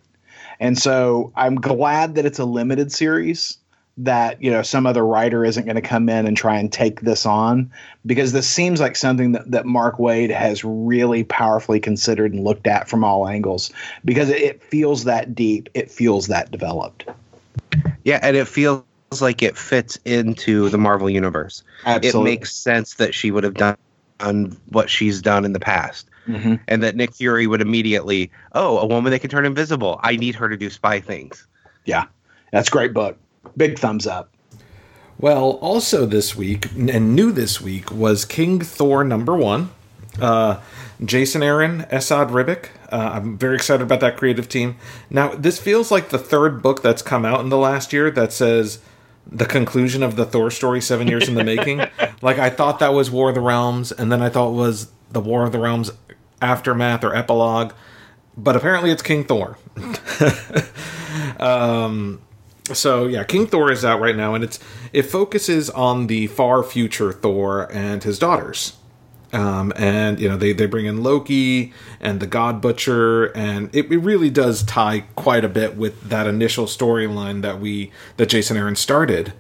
And 0.60 0.78
so 0.78 1.32
I'm 1.36 1.56
glad 1.56 2.16
that 2.16 2.26
it's 2.26 2.40
a 2.40 2.46
limited 2.46 2.92
series 2.92 3.58
that 3.98 4.42
you 4.44 4.52
know 4.52 4.62
some 4.62 4.86
other 4.86 5.06
writer 5.06 5.46
isn't 5.46 5.64
going 5.64 5.76
to 5.76 5.82
come 5.82 6.10
in 6.10 6.28
and 6.28 6.36
try 6.36 6.58
and 6.58 6.72
take 6.72 7.00
this 7.00 7.26
on 7.26 7.72
because 8.06 8.34
this 8.34 8.46
seems 8.46 8.82
like 8.82 8.94
something 8.94 9.32
that, 9.32 9.50
that 9.50 9.66
mark 9.66 10.00
waid 10.00 10.30
has 10.30 10.66
really 10.66 11.24
powerfully 11.24 11.80
considered 11.80 12.34
and 12.34 12.44
looked 12.44 12.68
at 12.68 12.90
from 12.90 13.06
all 13.06 13.26
angles 13.26 13.72
because 14.04 14.28
it, 14.28 14.42
it 14.42 14.62
feels 14.62 15.06
that 15.06 15.34
deep 15.34 15.70
it 15.74 15.90
feels 15.90 16.28
that 16.28 16.52
developed 16.52 17.06
Yeah, 18.04 18.20
and 18.22 18.36
it 18.36 18.50
feels 18.50 18.84
like 19.22 19.42
it 19.42 19.58
fits 19.58 19.98
into 20.06 20.70
the 20.70 20.78
Marvel 20.78 21.10
universe. 21.10 21.64
Absolutely. 21.86 22.32
It 22.32 22.36
makes 22.36 22.54
sense 22.54 22.96
that 22.96 23.14
she 23.14 23.32
would 23.32 23.44
have 23.44 23.54
done 23.54 23.78
what 24.70 24.90
she's 24.90 25.22
done 25.22 25.46
in 25.46 25.54
the 25.54 25.60
past. 25.60 26.10
Mhm. 26.28 26.60
And 26.68 26.82
that 26.84 26.96
Nick 26.96 27.14
Fury 27.14 27.48
would 27.48 27.62
immediately, 27.62 28.32
oh, 28.54 28.78
a 28.80 28.86
woman 28.86 29.12
that 29.12 29.20
can 29.20 29.30
turn 29.30 29.46
invisible. 29.46 30.00
I 30.04 30.16
need 30.16 30.36
her 30.36 30.50
to 30.50 30.58
do 30.58 30.70
spy 30.70 31.00
things. 31.00 31.46
yeah 31.86 32.06
that's 32.52 32.68
a 32.70 32.72
great 32.72 32.94
book 32.94 33.18
big 33.58 33.78
thumbs 33.78 34.08
up 34.08 34.30
Well, 35.20 35.52
also 35.62 36.06
this 36.06 36.36
week 36.36 36.66
and 36.76 37.16
new 37.16 37.32
this 37.32 37.62
week 37.62 37.92
was 37.92 38.26
King 38.26 38.60
Thor 38.62 39.04
number 39.04 39.36
one. 39.36 39.70
Uh, 40.22 40.58
Jason 41.04 41.44
Aaron, 41.44 41.86
Esad 41.92 42.30
Ribic. 42.32 42.68
Uh, 42.92 43.12
I'm 43.14 43.38
very 43.38 43.56
excited 43.56 43.84
about 43.84 44.00
that 44.00 44.16
creative 44.18 44.48
team. 44.50 44.78
Now, 45.10 45.36
this 45.36 45.60
feels 45.60 45.92
like 45.92 46.10
the 46.10 46.18
third 46.18 46.62
book 46.62 46.82
that's 46.82 47.02
come 47.02 47.26
out 47.26 47.42
in 47.42 47.50
the 47.50 47.58
last 47.58 47.92
year 47.94 48.10
that 48.12 48.32
says 48.34 48.80
the 49.30 49.46
conclusion 49.46 50.04
of 50.04 50.16
the 50.16 50.26
Thor 50.26 50.50
story 50.52 50.80
seven 50.82 51.08
years 51.08 51.28
in 51.28 51.36
the 51.36 51.44
making. 51.54 51.80
like 52.22 52.40
I 52.40 52.50
thought 52.50 52.80
that 52.80 52.94
was 52.94 53.12
War 53.12 53.30
of 53.30 53.36
the 53.36 53.42
Realms, 53.42 53.92
and 53.92 54.10
then 54.12 54.22
I 54.22 54.30
thought 54.30 54.50
it 54.50 54.56
was 54.56 54.90
the 55.12 55.20
War 55.22 55.44
of 55.46 55.52
the 55.52 55.60
Realms 55.60 55.92
aftermath 56.42 57.04
or 57.04 57.16
epilogue, 57.16 57.74
but 58.38 58.56
apparently 58.56 58.92
it's 58.92 59.02
King 59.02 59.24
Thor. 59.24 59.58
um, 61.40 62.22
so 62.74 63.06
yeah, 63.06 63.24
King 63.24 63.48
Thor 63.48 63.72
is 63.72 63.86
out 63.86 64.00
right 64.00 64.16
now, 64.16 64.34
and 64.34 64.44
it's 64.44 64.60
it 64.92 65.04
focuses 65.04 65.70
on 65.70 66.08
the 66.08 66.28
far 66.28 66.64
future 66.64 67.12
Thor 67.12 67.72
and 67.72 68.04
his 68.04 68.20
daughters. 68.20 68.78
Um, 69.34 69.74
and 69.76 70.20
you 70.20 70.30
know 70.30 70.38
they, 70.38 70.54
they 70.54 70.66
bring 70.66 70.86
in 70.86 71.04
Loki 71.04 71.74
and 72.00 72.20
the 72.20 72.28
God 72.28 72.62
Butcher, 72.62 73.26
and 73.36 73.74
it, 73.76 73.92
it 73.92 73.98
really 73.98 74.30
does 74.30 74.64
tie 74.64 75.02
quite 75.16 75.44
a 75.44 75.50
bit 75.50 75.76
with 75.76 76.10
that 76.10 76.26
initial 76.28 76.66
storyline 76.66 77.42
that 77.42 77.60
we 77.60 77.92
that 78.18 78.30
Jason 78.30 78.56
Aaron 78.56 78.76
started 78.76 79.34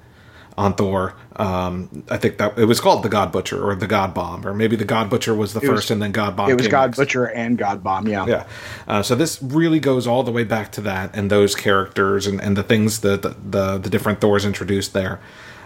on 0.57 0.73
Thor. 0.73 1.15
Um, 1.35 2.03
I 2.09 2.17
think 2.17 2.37
that 2.37 2.57
it 2.57 2.65
was 2.65 2.79
called 2.79 3.03
the 3.03 3.09
God 3.09 3.31
Butcher 3.31 3.61
or 3.61 3.75
the 3.75 3.87
God 3.87 4.13
Bomb, 4.13 4.47
or 4.47 4.53
maybe 4.53 4.75
the 4.75 4.85
God 4.85 5.09
Butcher 5.09 5.35
was 5.35 5.53
the 5.53 5.59
was- 5.59 5.69
first, 5.69 5.91
and 5.91 6.01
then 6.01 6.11
God 6.11 6.35
Bomb. 6.35 6.49
it 6.49 6.57
was 6.57 6.67
god 6.69 6.87
next. 6.87 6.97
butcher 6.97 7.25
and 7.25 7.57
god 7.57 7.83
bomb 7.83 8.07
yeah 8.07 8.25
Yeah. 8.25 8.47
Uh, 8.87 9.01
so 9.03 9.15
this 9.15 9.41
really 9.41 9.79
goes 9.79 10.07
all 10.07 10.23
the 10.23 10.31
way 10.31 10.43
back 10.45 10.71
to 10.73 10.81
that 10.81 11.13
and 11.15 11.29
those 11.29 11.55
characters 11.55 12.25
and, 12.25 12.39
and 12.41 12.55
the 12.55 12.63
things 12.63 13.01
that 13.01 13.21
the, 13.21 13.29
the, 13.29 13.77
the 13.79 13.89
different 13.89 14.21
Thors 14.21 14.45
introduced 14.45 14.93
there. 14.93 15.19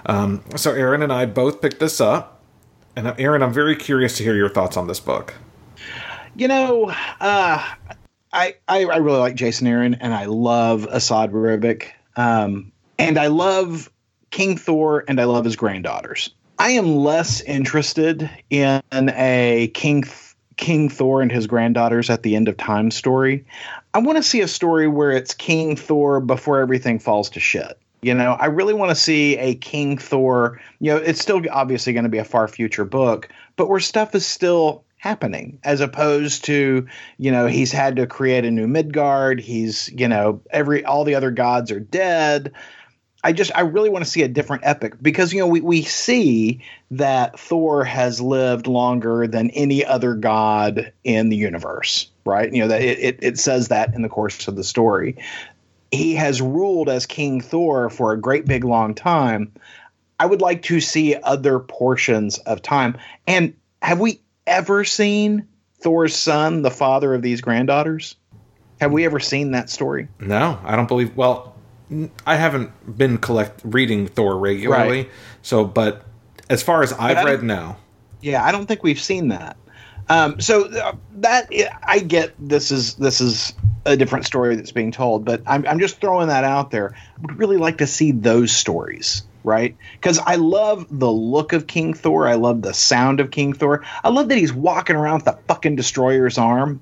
Um, 0.08 0.44
so 0.56 0.72
Aaron 0.74 1.04
and 1.04 1.14
I 1.14 1.26
both 1.28 1.62
picked 1.62 1.80
this 1.80 2.02
up. 2.02 2.42
And 2.96 3.08
uh, 3.08 3.14
Aaron, 3.20 3.44
I'm 3.44 3.54
very 3.54 3.76
curious 3.76 4.18
to 4.18 4.24
hear 4.24 4.36
your 4.36 4.50
thoughts 4.50 4.76
on 4.76 4.88
this 4.88 5.00
book. 5.00 5.36
You 6.36 6.48
know, 6.48 6.90
uh, 6.90 7.64
I, 8.34 8.56
I 8.68 8.86
I 8.86 8.98
really 8.98 9.20
like 9.20 9.36
Jason 9.36 9.68
Aaron, 9.68 9.94
and 9.96 10.14
I 10.14 10.26
love 10.26 10.88
Esad 10.92 11.32
Ribic, 11.32 11.90
um, 12.16 12.72
and 12.98 13.18
I 13.18 13.28
love 13.28 13.90
King 14.32 14.58
Thor, 14.58 15.04
and 15.08 15.20
I 15.20 15.26
love 15.26 15.46
his 15.46 15.56
granddaughters. 15.56 16.30
I 16.58 16.72
am 16.72 16.98
less 16.98 17.42
interested 17.42 18.30
in 18.50 18.82
a 18.94 19.72
King 19.74 20.04
King 20.58 20.90
Thor 20.90 21.22
and 21.22 21.32
his 21.32 21.48
granddaughters 21.48 22.10
at 22.10 22.24
the 22.24 22.36
end 22.36 22.50
of 22.50 22.58
time 22.58 22.92
story. 22.92 23.46
I 23.94 24.00
want 24.00 24.18
to 24.18 24.24
see 24.24 24.42
a 24.42 24.48
story 24.48 24.90
where 24.90 25.12
it's 25.12 25.34
King 25.34 25.78
Thor 25.78 26.20
before 26.20 26.60
everything 26.60 27.00
falls 27.00 27.30
to 27.32 27.40
shit. 27.40 27.80
You 28.02 28.14
know, 28.14 28.34
I 28.34 28.48
really 28.48 28.74
want 28.74 28.90
to 28.90 28.96
see 28.96 29.38
a 29.38 29.56
King 29.56 29.98
Thor. 29.98 30.60
You 30.80 30.92
know, 30.94 30.98
it's 30.98 31.22
still 31.22 31.42
obviously 31.50 31.94
going 31.94 32.04
to 32.04 32.10
be 32.10 32.18
a 32.18 32.26
far 32.26 32.48
future 32.50 32.86
book, 32.86 33.30
but 33.56 33.70
where 33.70 33.80
stuff 33.80 34.14
is 34.16 34.26
still 34.26 34.84
happening 35.00 35.58
as 35.64 35.80
opposed 35.80 36.44
to 36.44 36.86
you 37.18 37.32
know 37.32 37.48
he's 37.48 37.72
had 37.72 37.96
to 37.96 38.06
create 38.06 38.44
a 38.44 38.52
new 38.52 38.68
midgard 38.68 39.40
he's 39.40 39.90
you 39.96 40.10
know 40.10 40.42
every 40.52 40.84
all 40.84 41.06
the 41.06 41.16
other 41.16 41.32
gods 41.32 41.72
are 41.72 41.80
dead 41.80 42.52
i 43.24 43.32
just 43.32 43.52
i 43.56 43.62
really 43.62 43.90
want 43.90 44.04
to 44.04 44.10
see 44.10 44.22
a 44.22 44.28
different 44.28 44.64
epic 44.66 44.94
because 45.02 45.34
you 45.34 45.40
know 45.40 45.48
we, 45.48 45.62
we 45.62 45.82
see 45.82 46.62
that 46.92 47.40
thor 47.40 47.84
has 47.84 48.22
lived 48.22 48.68
longer 48.68 49.28
than 49.28 49.50
any 49.52 49.86
other 49.86 50.14
god 50.14 50.92
in 51.04 51.30
the 51.30 51.36
universe 51.36 52.10
right 52.26 52.54
you 52.54 52.62
know 52.62 52.68
that 52.68 52.82
it, 52.82 53.00
it, 53.00 53.20
it 53.22 53.40
says 53.40 53.68
that 53.68 53.94
in 53.94 54.02
the 54.02 54.10
course 54.10 54.48
of 54.48 54.56
the 54.56 54.64
story 54.64 55.16
he 55.92 56.16
has 56.16 56.42
ruled 56.42 56.90
as 56.90 57.06
king 57.06 57.42
thor 57.42 57.90
for 57.90 58.12
a 58.12 58.20
great 58.20 58.46
big 58.46 58.64
long 58.64 58.94
time 58.94 59.52
i 60.20 60.26
would 60.26 60.42
like 60.42 60.62
to 60.62 60.80
see 60.80 61.16
other 61.16 61.60
portions 61.60 62.38
of 62.40 62.62
time 62.62 62.98
and 63.28 63.54
have 63.82 64.00
we 64.00 64.20
ever 64.46 64.84
seen 64.84 65.48
Thor's 65.82 66.16
son, 66.16 66.62
the 66.62 66.72
father 66.72 67.14
of 67.14 67.22
these 67.22 67.42
granddaughters? 67.42 68.16
Have 68.82 68.92
we 68.92 69.06
ever 69.06 69.20
seen 69.20 69.52
that 69.52 69.70
story? 69.70 70.08
No, 70.20 70.60
I 70.64 70.76
don't 70.76 70.88
believe. 70.88 71.16
Well, 71.16 71.56
I 72.26 72.36
haven't 72.36 72.98
been 72.98 73.18
collect 73.18 73.62
reading 73.64 74.08
Thor 74.08 74.38
regularly. 74.38 74.98
Right. 75.04 75.10
So, 75.42 75.66
but 75.66 76.04
as 76.50 76.62
far 76.64 76.84
as 76.84 76.94
I've 76.94 77.26
read 77.26 77.44
now, 77.44 77.78
Yeah, 78.22 78.44
I 78.44 78.52
don't 78.52 78.66
think 78.66 78.84
we've 78.84 79.00
seen 79.00 79.30
that. 79.30 79.58
Um, 80.10 80.42
so 80.42 80.66
uh, 80.66 80.96
that 81.18 81.50
I 81.84 82.00
get 82.00 82.34
this 82.40 82.72
is 82.72 82.96
this 82.96 83.22
is 83.22 83.54
a 83.86 83.96
different 83.96 84.26
story 84.26 84.56
that's 84.56 84.72
being 84.72 84.92
told, 84.92 85.24
but 85.24 85.44
I'm 85.46 85.66
I'm 85.68 85.80
just 85.80 86.02
throwing 86.02 86.28
that 86.28 86.44
out 86.44 86.72
there. 86.72 86.96
I 86.96 87.22
would 87.22 87.38
really 87.38 87.58
like 87.58 87.78
to 87.78 87.88
see 87.88 88.12
those 88.12 88.52
stories, 88.52 89.24
right? 89.44 89.78
Because 89.94 90.18
I 90.18 90.36
love 90.36 90.88
the 90.90 91.12
look 91.12 91.54
of 91.54 91.68
King 91.68 91.94
Thor. 91.94 92.28
I 92.28 92.36
love 92.36 92.64
the 92.64 92.74
sound 92.74 93.20
of 93.20 93.30
King 93.30 93.54
Thor. 93.54 93.84
I 94.04 94.10
love 94.10 94.30
that 94.30 94.38
he's 94.38 94.52
walking 94.52 94.96
around 94.96 95.24
with 95.24 95.36
a 95.36 95.40
fucking 95.48 95.76
destroyer's 95.76 96.40
arm. 96.40 96.82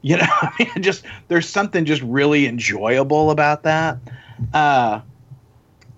You 0.00 0.18
know, 0.18 0.26
I 0.30 0.52
mean, 0.58 0.82
just 0.82 1.04
there's 1.26 1.48
something 1.48 1.84
just 1.84 2.02
really 2.02 2.46
enjoyable 2.46 3.32
about 3.32 3.64
that. 3.64 3.98
Uh, 4.52 5.00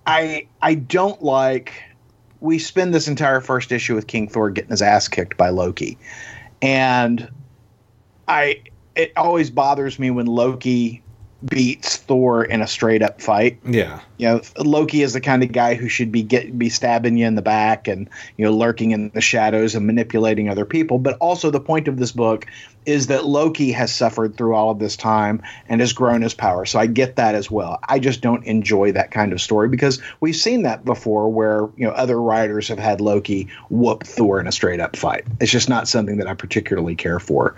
I 0.05 0.47
I 0.61 0.75
don't 0.75 1.21
like. 1.23 1.83
We 2.39 2.57
spend 2.57 2.93
this 2.93 3.07
entire 3.07 3.39
first 3.39 3.71
issue 3.71 3.93
with 3.95 4.07
King 4.07 4.27
Thor 4.27 4.49
getting 4.49 4.71
his 4.71 4.81
ass 4.81 5.07
kicked 5.07 5.37
by 5.37 5.49
Loki, 5.49 5.97
and 6.61 7.29
I 8.27 8.61
it 8.95 9.11
always 9.15 9.49
bothers 9.49 9.99
me 9.99 10.09
when 10.09 10.25
Loki 10.25 11.01
beats 11.45 11.97
Thor 11.97 12.43
in 12.43 12.61
a 12.61 12.67
straight 12.67 13.01
up 13.01 13.21
fight. 13.21 13.59
yeah, 13.65 13.99
You 14.21 14.27
know, 14.27 14.41
Loki 14.59 15.01
is 15.01 15.13
the 15.13 15.19
kind 15.19 15.41
of 15.41 15.51
guy 15.51 15.73
who 15.73 15.89
should 15.89 16.11
be 16.11 16.21
get 16.21 16.55
be 16.55 16.69
stabbing 16.69 17.17
you 17.17 17.25
in 17.25 17.33
the 17.33 17.41
back 17.41 17.87
and 17.87 18.07
you 18.37 18.45
know 18.45 18.55
lurking 18.55 18.91
in 18.91 19.09
the 19.09 19.19
shadows 19.19 19.73
and 19.73 19.87
manipulating 19.87 20.47
other 20.47 20.63
people. 20.63 20.99
But 20.99 21.17
also 21.17 21.49
the 21.49 21.59
point 21.59 21.87
of 21.87 21.97
this 21.97 22.11
book 22.11 22.45
is 22.85 23.07
that 23.07 23.25
Loki 23.25 23.71
has 23.71 23.91
suffered 23.93 24.37
through 24.37 24.53
all 24.53 24.69
of 24.69 24.77
this 24.77 24.95
time 24.95 25.41
and 25.67 25.81
has 25.81 25.93
grown 25.93 26.21
his 26.21 26.35
power. 26.35 26.65
So 26.65 26.79
I 26.79 26.85
get 26.85 27.15
that 27.15 27.33
as 27.33 27.49
well. 27.49 27.79
I 27.83 27.97
just 27.97 28.21
don't 28.21 28.45
enjoy 28.45 28.91
that 28.91 29.09
kind 29.09 29.33
of 29.33 29.41
story 29.41 29.69
because 29.69 29.99
we've 30.19 30.35
seen 30.35 30.63
that 30.63 30.85
before 30.85 31.29
where, 31.29 31.69
you 31.75 31.87
know, 31.87 31.91
other 31.91 32.19
writers 32.19 32.67
have 32.67 32.79
had 32.79 33.01
Loki 33.01 33.49
whoop 33.69 34.03
Thor 34.03 34.39
in 34.39 34.47
a 34.47 34.51
straight 34.51 34.79
up 34.79 34.95
fight. 34.95 35.25
It's 35.39 35.51
just 35.51 35.69
not 35.69 35.87
something 35.87 36.17
that 36.17 36.27
I 36.27 36.33
particularly 36.33 36.95
care 36.95 37.19
for. 37.19 37.55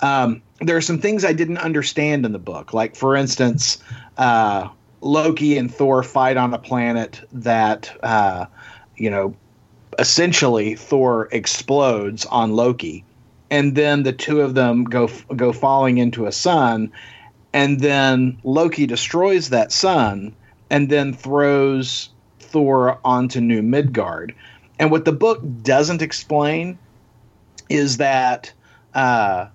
Um, 0.00 0.42
there 0.60 0.76
are 0.76 0.82
some 0.82 0.98
things 0.98 1.24
I 1.24 1.32
didn't 1.34 1.58
understand 1.58 2.24
in 2.24 2.32
the 2.32 2.38
book. 2.38 2.72
Like, 2.72 2.96
for 2.96 3.16
instance, 3.16 3.78
uh, 4.16 4.68
Loki 5.00 5.58
and 5.58 5.72
Thor 5.72 6.02
fight 6.02 6.36
on 6.36 6.54
a 6.54 6.58
planet 6.58 7.20
that, 7.32 7.96
uh, 8.02 8.46
you 8.96 9.10
know, 9.10 9.34
essentially 9.98 10.74
Thor 10.74 11.28
explodes 11.32 12.26
on 12.26 12.52
Loki, 12.52 13.04
and 13.50 13.74
then 13.74 14.02
the 14.02 14.12
two 14.12 14.40
of 14.40 14.54
them 14.54 14.84
go 14.84 15.08
go 15.34 15.52
falling 15.52 15.98
into 15.98 16.26
a 16.26 16.32
sun, 16.32 16.92
and 17.52 17.80
then 17.80 18.38
Loki 18.44 18.86
destroys 18.86 19.50
that 19.50 19.72
sun, 19.72 20.34
and 20.70 20.88
then 20.88 21.12
throws 21.12 22.10
Thor 22.40 22.98
onto 23.04 23.40
New 23.40 23.62
Midgard. 23.62 24.34
And 24.78 24.90
what 24.90 25.04
the 25.04 25.12
book 25.12 25.42
doesn't 25.62 26.02
explain 26.02 26.78
is 27.68 27.96
that 27.96 28.52
uh, 28.94 29.46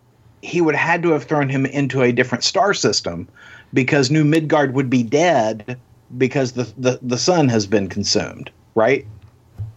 he 0.41 0.61
would 0.61 0.75
have 0.75 0.89
had 0.89 1.03
to 1.03 1.11
have 1.11 1.25
thrown 1.25 1.49
him 1.49 1.65
into 1.65 2.01
a 2.01 2.11
different 2.11 2.43
star 2.43 2.73
system 2.73 3.27
because 3.73 4.11
New 4.11 4.23
Midgard 4.23 4.73
would 4.73 4.89
be 4.89 5.03
dead 5.03 5.79
because 6.17 6.53
the, 6.53 6.71
the, 6.77 6.99
the 7.01 7.17
sun 7.17 7.49
has 7.49 7.67
been 7.67 7.87
consumed, 7.87 8.51
right? 8.75 9.05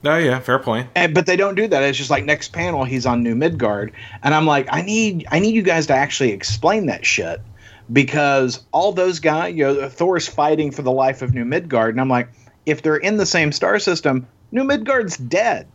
oh 0.06 0.18
yeah, 0.18 0.38
fair 0.40 0.58
point. 0.58 0.88
And, 0.94 1.14
but 1.14 1.26
they 1.26 1.36
don't 1.36 1.54
do 1.54 1.66
that. 1.68 1.82
It's 1.82 1.98
just 1.98 2.10
like 2.10 2.24
next 2.24 2.52
panel 2.52 2.84
he's 2.84 3.06
on 3.06 3.22
New 3.22 3.34
Midgard, 3.34 3.92
and 4.22 4.34
I'm 4.34 4.46
like, 4.46 4.68
I 4.70 4.82
need 4.82 5.26
I 5.30 5.38
need 5.38 5.54
you 5.54 5.62
guys 5.62 5.86
to 5.88 5.94
actually 5.94 6.32
explain 6.32 6.86
that 6.86 7.06
shit 7.06 7.40
because 7.92 8.64
all 8.72 8.92
those 8.92 9.20
guys, 9.20 9.54
you 9.54 9.64
know, 9.64 9.88
Thor's 9.88 10.28
fighting 10.28 10.70
for 10.70 10.82
the 10.82 10.92
life 10.92 11.22
of 11.22 11.34
New 11.34 11.44
Midgard, 11.44 11.94
and 11.94 12.00
I'm 12.00 12.08
like, 12.08 12.28
if 12.66 12.82
they're 12.82 12.96
in 12.96 13.16
the 13.16 13.26
same 13.26 13.52
star 13.52 13.78
system, 13.78 14.26
New 14.52 14.64
Midgard's 14.64 15.16
dead. 15.16 15.68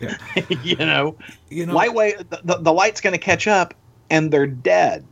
Yeah. 0.00 0.16
you 0.62 0.76
know, 0.76 1.16
You 1.48 1.66
know, 1.66 1.74
lightweight, 1.74 2.30
the, 2.30 2.40
the, 2.42 2.56
the 2.56 2.72
light's 2.72 3.00
going 3.00 3.12
to 3.12 3.18
catch 3.18 3.46
up, 3.46 3.74
and 4.08 4.32
they're 4.32 4.46
dead. 4.46 5.04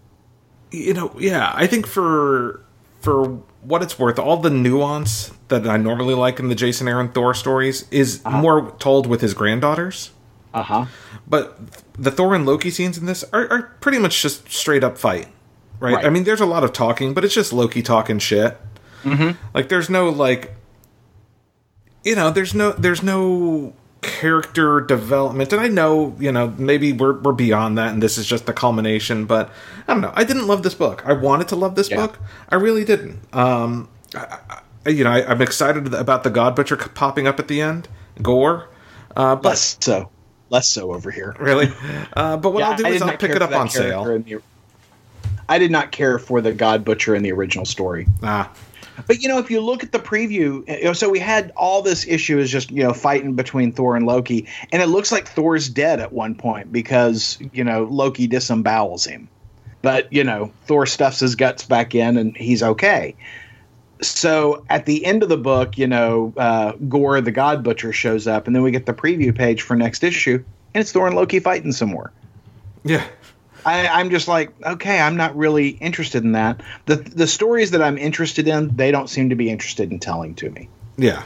You 0.71 0.95
know, 0.95 1.15
yeah, 1.19 1.53
I 1.55 1.67
think 1.67 1.87
for 1.87 2.61
for 3.01 3.41
what 3.63 3.83
it's 3.83 3.99
worth, 3.99 4.19
all 4.19 4.37
the 4.37 4.51
nuance 4.51 5.33
that 5.49 5.67
I 5.67 5.77
normally 5.77 6.15
like 6.15 6.39
in 6.39 6.49
the 6.49 6.55
Jason 6.55 6.89
Aaron 6.89 7.11
Thor 7.11 7.35
stories 7.35 7.89
is 7.91 8.25
more 8.25 8.73
told 8.79 9.07
with 9.07 9.21
his 9.21 9.35
granddaughters. 9.35 10.11
Uh 10.55 10.63
huh. 10.63 10.87
But 11.27 11.59
the 11.95 12.11
Thor 12.11 12.35
and 12.35 12.47
Loki 12.47 12.71
scenes 12.71 12.97
in 12.99 13.07
this 13.07 13.25
are, 13.33 13.51
are 13.51 13.63
pretty 13.81 13.99
much 13.99 14.23
just 14.23 14.51
straight 14.51 14.83
up 14.83 14.99
fight, 14.99 15.29
right? 15.81 15.95
Right. 15.97 16.05
I 16.05 16.11
mean, 16.11 16.25
there's 16.25 16.41
a 16.41 16.47
lot 16.47 16.65
of 16.65 16.73
talking, 16.73 17.15
but 17.15 17.25
it's 17.25 17.35
just 17.35 17.53
Loki 17.53 17.83
talking 17.83 18.19
shit. 18.19 18.57
Mm-hmm. 19.03 19.39
Like, 19.55 19.69
there's 19.69 19.91
no 19.91 20.09
like, 20.09 20.55
you 22.05 22.15
know, 22.17 22.31
there's 22.31 22.55
no 22.55 22.73
there's 22.73 23.03
no 23.03 23.75
character 24.03 24.81
development, 24.81 25.53
and 25.53 25.61
I 25.61 25.69
know 25.69 26.17
you 26.19 26.33
know 26.33 26.49
maybe 26.59 26.93
we're 26.93 27.19
we're 27.21 27.33
beyond 27.33 27.79
that, 27.79 27.93
and 27.93 28.03
this 28.03 28.19
is 28.19 28.27
just 28.27 28.47
the 28.47 28.53
culmination. 28.53 29.25
But 29.27 29.51
I 29.87 29.93
don't 29.93 30.01
know. 30.03 30.13
I 30.15 30.25
didn't 30.25 30.47
love 30.47 30.63
this 30.63 30.75
book. 30.75 31.03
I 31.07 31.13
wanted 31.13 31.49
to 31.49 31.57
love 31.57 31.75
this 31.75 31.91
Yeah. 31.91 31.97
book. 31.97 32.19
I 32.49 32.57
really 32.57 32.85
didn't. 32.85 33.19
Um, 33.35 33.89
I, 34.15 34.39
I, 34.87 34.91
you 34.91 35.05
know, 35.05 35.11
I, 35.11 35.29
I'm 35.31 35.43
excited 35.43 35.93
about 35.95 36.23
the 36.25 36.31
God 36.31 36.55
Butcher 36.57 36.77
popping 36.77 37.27
up 37.27 37.39
at 37.39 37.49
the 37.49 37.61
end, 37.61 37.89
Gorr. 38.23 38.69
Uh, 39.17 39.35
but 39.37 39.45
Less 39.51 39.77
so. 39.81 40.11
Less 40.51 40.69
so 40.69 40.95
over 40.95 41.11
here. 41.11 41.37
really. 41.39 41.69
Uh, 42.15 42.37
but 42.37 42.53
what 42.53 42.61
Yeah, 42.61 42.71
I'll 42.71 42.77
do 42.77 42.87
is 42.87 43.03
I'll 43.03 43.17
pick 43.17 43.31
it 43.33 43.43
up 43.43 43.53
on 43.53 43.69
sale. 43.69 44.05
the- 44.05 44.41
I 45.49 45.59
did 45.59 45.71
not 45.71 45.93
care 45.93 46.19
for 46.19 46.41
the 46.41 46.53
God 46.53 46.85
Butcher 46.85 47.15
in 47.15 47.23
the 47.23 47.33
original 47.33 47.65
story. 47.65 48.07
Ah, 48.23 48.51
But 49.07 49.23
you 49.23 49.29
know, 49.29 49.39
if 49.39 49.51
you 49.51 49.61
look 49.61 49.83
at 49.83 49.93
the 49.93 49.99
preview, 49.99 50.67
know, 50.85 50.93
so 50.93 51.09
we 51.09 51.19
had 51.19 51.53
all 51.57 51.83
this 51.83 52.07
issue 52.07 52.39
is 52.39 52.51
just 52.51 52.71
you 52.71 52.83
know 52.83 52.93
fighting 52.93 53.35
between 53.35 53.73
Thor 53.73 53.97
and 53.97 54.07
Loki, 54.07 54.47
and 54.73 54.83
it 54.83 54.87
looks 54.87 55.13
like 55.13 55.29
Thor's 55.29 55.69
dead 55.69 56.01
at 56.01 56.13
one 56.13 56.35
point 56.35 56.73
because 56.73 57.39
you 57.53 57.65
know 57.65 57.85
Loki 57.85 58.29
disembowels 58.29 59.07
him, 59.07 59.29
but 59.83 60.13
you 60.13 60.25
know 60.25 60.53
Thor 60.67 60.87
stuffs 60.87 61.21
his 61.21 61.37
guts 61.37 61.65
back 61.65 61.95
in 61.95 62.17
and 62.17 62.37
he's 62.37 62.63
okay. 62.63 63.15
So 64.01 64.65
at 64.71 64.87
the 64.87 65.05
end 65.05 65.25
of 65.25 65.29
the 65.29 65.37
book, 65.37 65.77
you 65.77 65.89
know, 65.89 66.33
uh, 66.37 66.73
Gorr 66.89 67.21
the 67.21 67.33
God 67.33 67.65
Butcher 67.65 67.93
shows 67.93 68.27
up, 68.29 68.47
and 68.47 68.55
then 68.55 68.63
we 68.63 68.71
get 68.71 68.87
the 68.87 68.95
preview 68.95 69.35
page 69.35 69.63
for 69.63 69.75
next 69.77 70.05
issue, 70.05 70.43
and 70.75 70.81
it's 70.81 70.93
Thor 70.93 71.07
and 71.07 71.17
Loki 71.17 71.41
fighting 71.41 71.73
some 71.73 71.91
more. 71.91 72.13
yeah. 72.85 73.05
I, 73.69 74.01
I'm 74.01 74.11
just 74.11 74.29
like, 74.29 74.51
okay, 74.63 74.99
I'm 74.99 75.17
not 75.17 75.37
really 75.37 75.69
interested 75.69 76.25
in 76.25 76.33
that. 76.33 76.63
The 76.87 76.97
the 76.97 77.27
stories 77.27 77.71
that 77.73 77.83
I'm 77.83 77.99
interested 77.99 78.49
in, 78.49 78.75
they 78.77 78.91
don't 78.91 79.09
seem 79.09 79.29
to 79.31 79.37
be 79.37 79.51
interested 79.51 79.91
in 79.91 79.99
telling 79.99 80.35
to 80.37 80.51
me. 80.51 80.69
Yeah. 80.97 81.23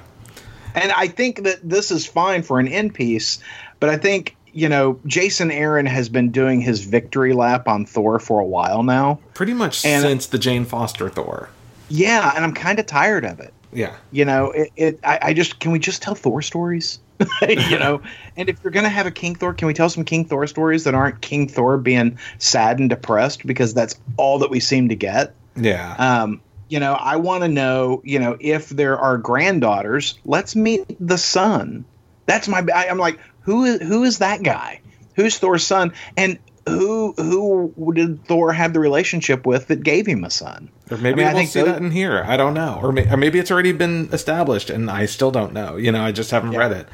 And 0.75 0.91
I 0.93 1.09
think 1.09 1.45
that 1.45 1.61
this 1.63 1.91
is 1.91 2.07
fine 2.07 2.43
for 2.43 2.59
an 2.59 2.67
end 2.69 2.95
piece, 2.95 3.39
but 3.79 3.91
I 3.91 3.97
think, 3.99 4.37
you 4.53 4.69
know, 4.69 4.99
Jason 5.07 5.51
Aaron 5.51 5.87
has 5.87 6.09
been 6.09 6.31
doing 6.31 6.61
his 6.61 6.83
victory 6.85 7.35
lap 7.35 7.69
on 7.69 7.85
Thor 7.85 8.19
for 8.19 8.41
a 8.41 8.45
while 8.45 8.83
now. 8.83 9.19
Pretty 9.35 9.53
much 9.55 9.85
And- 9.85 10.03
since 10.03 10.27
the 10.27 10.39
Jane 10.39 10.65
Foster 10.65 11.09
Thor. 11.11 11.51
Yeah, 11.89 12.33
and 12.35 12.43
I'm 12.45 12.55
kind 12.55 12.79
of 12.79 12.87
tired 12.87 13.25
of 13.27 13.39
it. 13.41 13.53
Yeah. 13.73 13.95
You 14.13 14.25
know, 14.25 14.51
it, 14.51 14.71
it 14.77 15.01
I, 15.05 15.19
I 15.23 15.35
just 15.35 15.61
can 15.61 15.73
we 15.73 15.79
just 15.79 16.03
tell 16.03 16.15
Thor 16.15 16.41
stories? 16.43 16.99
you 17.49 17.79
know, 17.79 18.03
and 18.37 18.49
if 18.49 18.59
you're 18.63 18.71
gonna 18.71 18.89
have 18.89 19.07
a 19.07 19.11
King 19.11 19.35
Thor, 19.35 19.55
can 19.55 19.69
we 19.69 19.75
tell 19.75 19.89
some 19.89 20.05
King 20.05 20.25
Thor 20.25 20.47
stories 20.47 20.85
that 20.85 20.95
aren't 20.95 21.21
King 21.21 21.49
Thor 21.49 21.79
being 21.79 22.19
sad 22.39 22.79
and 22.79 22.91
depressed 22.91 23.47
because 23.47 23.75
that's 23.75 23.99
all 24.17 24.41
that 24.41 24.51
we 24.51 24.61
seem 24.61 24.89
to 24.89 24.97
get. 24.97 25.35
Yeah. 25.57 25.95
Um, 25.99 26.41
you 26.69 26.81
know, 26.81 26.95
I 26.95 27.17
want 27.17 27.43
to 27.43 27.49
know, 27.49 28.01
you 28.05 28.19
know, 28.19 28.37
if 28.41 28.71
there 28.71 28.99
are 28.99 29.19
granddaughters, 29.19 30.19
let's 30.25 30.57
meet 30.57 30.97
the 30.99 31.19
son. 31.19 31.85
That's 32.27 32.49
my. 32.49 32.65
I, 32.75 32.89
I'm 32.89 32.99
like, 32.99 33.21
who 33.43 33.65
is 33.65 33.83
who 33.83 34.05
is 34.05 34.19
that 34.19 34.43
guy? 34.43 34.81
Who's 35.15 35.39
Thor's 35.39 35.67
son? 35.67 35.93
And 36.17 36.39
who 36.67 37.13
who 37.17 37.93
did 37.95 38.25
Thor 38.27 38.53
have 38.53 38.73
the 38.73 38.81
relationship 38.81 39.47
with 39.47 39.69
that 39.69 39.83
gave 39.83 40.07
him 40.07 40.25
a 40.25 40.31
son? 40.31 40.69
or 40.91 40.97
maybe 40.99 41.15
I 41.15 41.17
mean, 41.17 41.27
I 41.27 41.29
we'll 41.33 41.39
think 41.41 41.51
see 41.51 41.61
those- 41.61 41.69
that 41.71 41.83
in 41.83 41.91
here. 41.91 42.23
I 42.27 42.37
don't 42.37 42.55
know. 42.55 42.79
Or, 42.83 42.93
may, 42.93 43.09
or 43.11 43.17
maybe 43.17 43.39
it's 43.39 43.51
already 43.51 43.73
been 43.73 44.09
established 44.13 44.69
and 44.71 44.91
I 44.91 45.07
still 45.07 45.31
don't 45.31 45.53
know. 45.53 45.77
You 45.77 45.91
know, 45.91 46.03
I 46.05 46.13
just 46.13 46.31
haven't 46.31 46.53
Yeah. 46.53 46.59
read 46.59 46.73
it. 46.73 46.89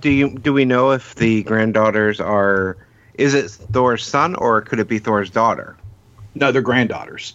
Do 0.00 0.10
you 0.10 0.30
do 0.38 0.52
we 0.52 0.64
know 0.64 0.90
if 0.92 1.14
the 1.14 1.42
granddaughters 1.44 2.20
are? 2.20 2.76
Is 3.14 3.34
it 3.34 3.50
Thor's 3.50 4.04
son 4.04 4.34
or 4.34 4.60
could 4.60 4.78
it 4.78 4.88
be 4.88 4.98
Thor's 4.98 5.30
daughter? 5.30 5.76
No, 6.34 6.52
they're 6.52 6.60
granddaughters. 6.62 7.34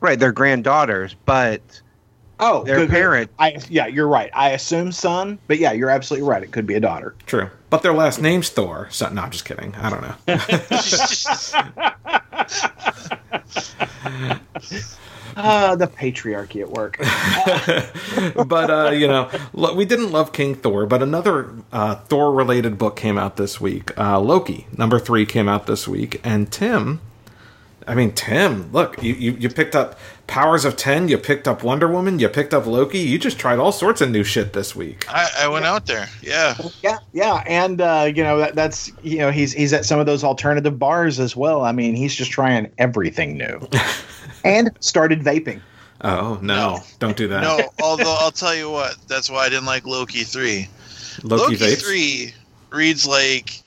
Right, 0.00 0.18
they're 0.18 0.32
granddaughters, 0.32 1.14
but 1.26 1.60
Oh, 2.40 2.64
Their 2.64 2.86
parent. 2.86 3.30
I 3.38 3.58
yeah, 3.68 3.86
you're 3.86 4.08
right. 4.08 4.30
I 4.34 4.50
assume 4.50 4.92
son, 4.92 5.38
but 5.46 5.58
yeah, 5.58 5.72
you're 5.72 5.90
absolutely 5.90 6.28
right. 6.28 6.42
It 6.42 6.52
could 6.52 6.66
be 6.66 6.74
a 6.74 6.80
daughter. 6.80 7.14
True. 7.26 7.50
But 7.68 7.82
their 7.82 7.92
last 7.92 8.20
name's 8.20 8.48
Thor. 8.48 8.88
So, 8.90 9.08
no, 9.10 9.22
I'm 9.22 9.30
just 9.30 9.44
kidding. 9.44 9.74
I 9.76 9.90
don't 9.90 10.02
know. 10.02 10.14
Ah, 15.36 15.74
the 15.76 15.86
patriarchy 15.86 16.60
at 16.60 16.70
work. 16.70 16.96
but 18.48 18.70
uh, 18.70 18.90
you 18.90 19.06
know, 19.06 19.30
lo- 19.52 19.74
we 19.74 19.84
didn't 19.84 20.10
love 20.10 20.32
King 20.32 20.54
Thor, 20.54 20.86
but 20.86 21.02
another 21.02 21.50
uh, 21.72 21.94
Thor-related 21.94 22.78
book 22.78 22.96
came 22.96 23.16
out 23.16 23.36
this 23.36 23.60
week. 23.60 23.96
Uh, 23.98 24.18
Loki 24.20 24.66
number 24.76 24.98
three 24.98 25.24
came 25.24 25.48
out 25.48 25.66
this 25.66 25.86
week, 25.86 26.20
and 26.24 26.50
Tim. 26.50 27.00
I 27.90 27.94
mean, 27.96 28.12
Tim, 28.12 28.70
look, 28.70 29.02
you, 29.02 29.14
you, 29.14 29.32
you 29.32 29.48
picked 29.48 29.74
up 29.74 29.98
Powers 30.28 30.64
of 30.64 30.76
Ten, 30.76 31.08
you 31.08 31.18
picked 31.18 31.48
up 31.48 31.64
Wonder 31.64 31.88
Woman, 31.88 32.20
you 32.20 32.28
picked 32.28 32.54
up 32.54 32.64
Loki. 32.64 33.00
You 33.00 33.18
just 33.18 33.36
tried 33.36 33.58
all 33.58 33.72
sorts 33.72 34.00
of 34.00 34.12
new 34.12 34.22
shit 34.22 34.52
this 34.52 34.76
week. 34.76 35.04
I, 35.08 35.28
I 35.40 35.48
went 35.48 35.64
out 35.64 35.86
there. 35.86 36.08
Yeah. 36.22 36.54
Yeah, 36.84 36.98
yeah, 37.12 37.42
and 37.48 37.80
uh, 37.80 38.12
you 38.14 38.22
know 38.22 38.38
that, 38.38 38.54
that's 38.54 38.92
you 39.02 39.18
know 39.18 39.32
he's 39.32 39.52
he's 39.52 39.72
at 39.72 39.84
some 39.84 39.98
of 39.98 40.06
those 40.06 40.22
alternative 40.22 40.78
bars 40.78 41.18
as 41.18 41.34
well. 41.34 41.64
I 41.64 41.72
mean, 41.72 41.96
he's 41.96 42.14
just 42.14 42.30
trying 42.30 42.70
everything 42.78 43.36
new, 43.36 43.60
and 44.44 44.70
started 44.78 45.22
vaping. 45.22 45.60
Oh 46.02 46.38
no, 46.40 46.78
don't 47.00 47.16
do 47.16 47.26
that. 47.26 47.42
No, 47.42 47.58
although 47.82 48.16
I'll 48.20 48.30
tell 48.30 48.54
you 48.54 48.70
what, 48.70 48.98
that's 49.08 49.28
why 49.28 49.46
I 49.46 49.48
didn't 49.48 49.66
like 49.66 49.84
Loki 49.84 50.22
3. 50.22 50.68
Loki, 51.24 51.56
Loki 51.56 51.74
3 51.74 52.34
reads 52.70 53.04
like 53.04 53.62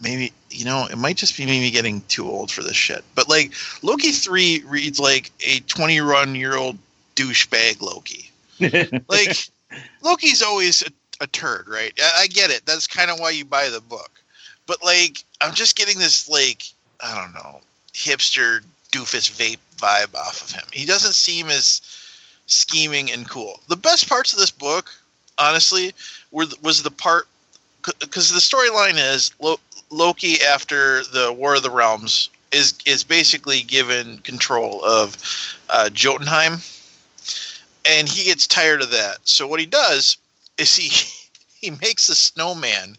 maybe 0.00 0.32
you 0.50 0.64
know 0.64 0.86
it 0.90 0.96
might 0.96 1.16
just 1.16 1.36
be 1.36 1.46
me 1.46 1.70
getting 1.70 2.00
too 2.02 2.28
old 2.28 2.50
for 2.50 2.62
this 2.62 2.76
shit. 2.76 3.04
But 3.14 3.28
like 3.28 3.52
loki 3.82 4.12
3 4.12 4.64
reads 4.66 5.00
like 5.00 5.32
a 5.40 5.60
21 5.60 6.34
year 6.34 6.56
old 6.56 6.78
douchebag 7.16 7.80
loki. 7.80 8.30
Like 9.08 9.36
loki's 10.02 10.42
always 10.42 10.82
a, 10.82 11.24
a 11.24 11.26
turd 11.26 11.68
right? 11.68 11.92
I, 12.00 12.22
I 12.22 12.26
get 12.28 12.50
it. 12.50 12.64
That's 12.64 12.86
kind 12.86 13.10
of 13.10 13.18
why 13.18 13.30
you 13.30 13.44
buy 13.44 13.68
the 13.70 13.80
book. 13.80 14.10
But 14.66 14.82
like 14.84 15.24
i'm 15.40 15.54
just 15.54 15.76
getting 15.76 15.98
this 15.98 16.28
like 16.28 16.64
i 17.00 17.14
don't 17.14 17.34
know 17.34 17.60
hipster 17.92 18.60
doofus 18.92 19.30
vape 19.30 19.58
vibe 19.76 20.14
off 20.14 20.42
of 20.42 20.52
him. 20.52 20.64
He 20.72 20.86
doesn't 20.86 21.14
seem 21.14 21.48
as 21.48 21.80
scheming 22.46 23.10
and 23.10 23.28
cool. 23.28 23.60
The 23.68 23.76
best 23.76 24.08
parts 24.08 24.32
of 24.32 24.38
this 24.38 24.50
book 24.50 24.90
honestly 25.38 25.92
were 26.30 26.46
was 26.62 26.82
the 26.82 26.90
part 26.90 27.26
because 27.98 28.32
the 28.32 28.38
storyline 28.38 28.96
is 28.96 29.32
Loki 29.90 30.42
after 30.42 31.04
the 31.04 31.32
War 31.32 31.56
of 31.56 31.62
the 31.62 31.70
Realms 31.70 32.30
is 32.52 32.74
is 32.86 33.04
basically 33.04 33.62
given 33.62 34.18
control 34.18 34.84
of 34.84 35.16
uh, 35.70 35.90
Jotunheim, 35.90 36.58
and 37.88 38.08
he 38.08 38.24
gets 38.24 38.46
tired 38.46 38.82
of 38.82 38.90
that. 38.90 39.18
So 39.24 39.46
what 39.46 39.60
he 39.60 39.66
does 39.66 40.16
is 40.58 40.76
he 40.76 40.90
he 41.60 41.70
makes 41.82 42.08
a 42.08 42.14
snowman 42.14 42.96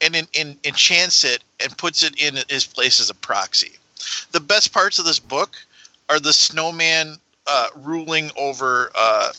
and 0.00 0.16
en- 0.16 0.28
en- 0.34 0.58
enchants 0.64 1.24
it 1.24 1.42
and 1.60 1.76
puts 1.76 2.02
it 2.02 2.20
in 2.20 2.38
his 2.48 2.66
place 2.66 3.00
as 3.00 3.10
a 3.10 3.14
proxy. 3.14 3.72
The 4.32 4.40
best 4.40 4.72
parts 4.72 4.98
of 4.98 5.04
this 5.04 5.18
book 5.18 5.56
are 6.08 6.20
the 6.20 6.32
snowman 6.32 7.16
uh, 7.46 7.68
ruling 7.76 8.30
over 8.36 8.90
uh, 8.94 9.32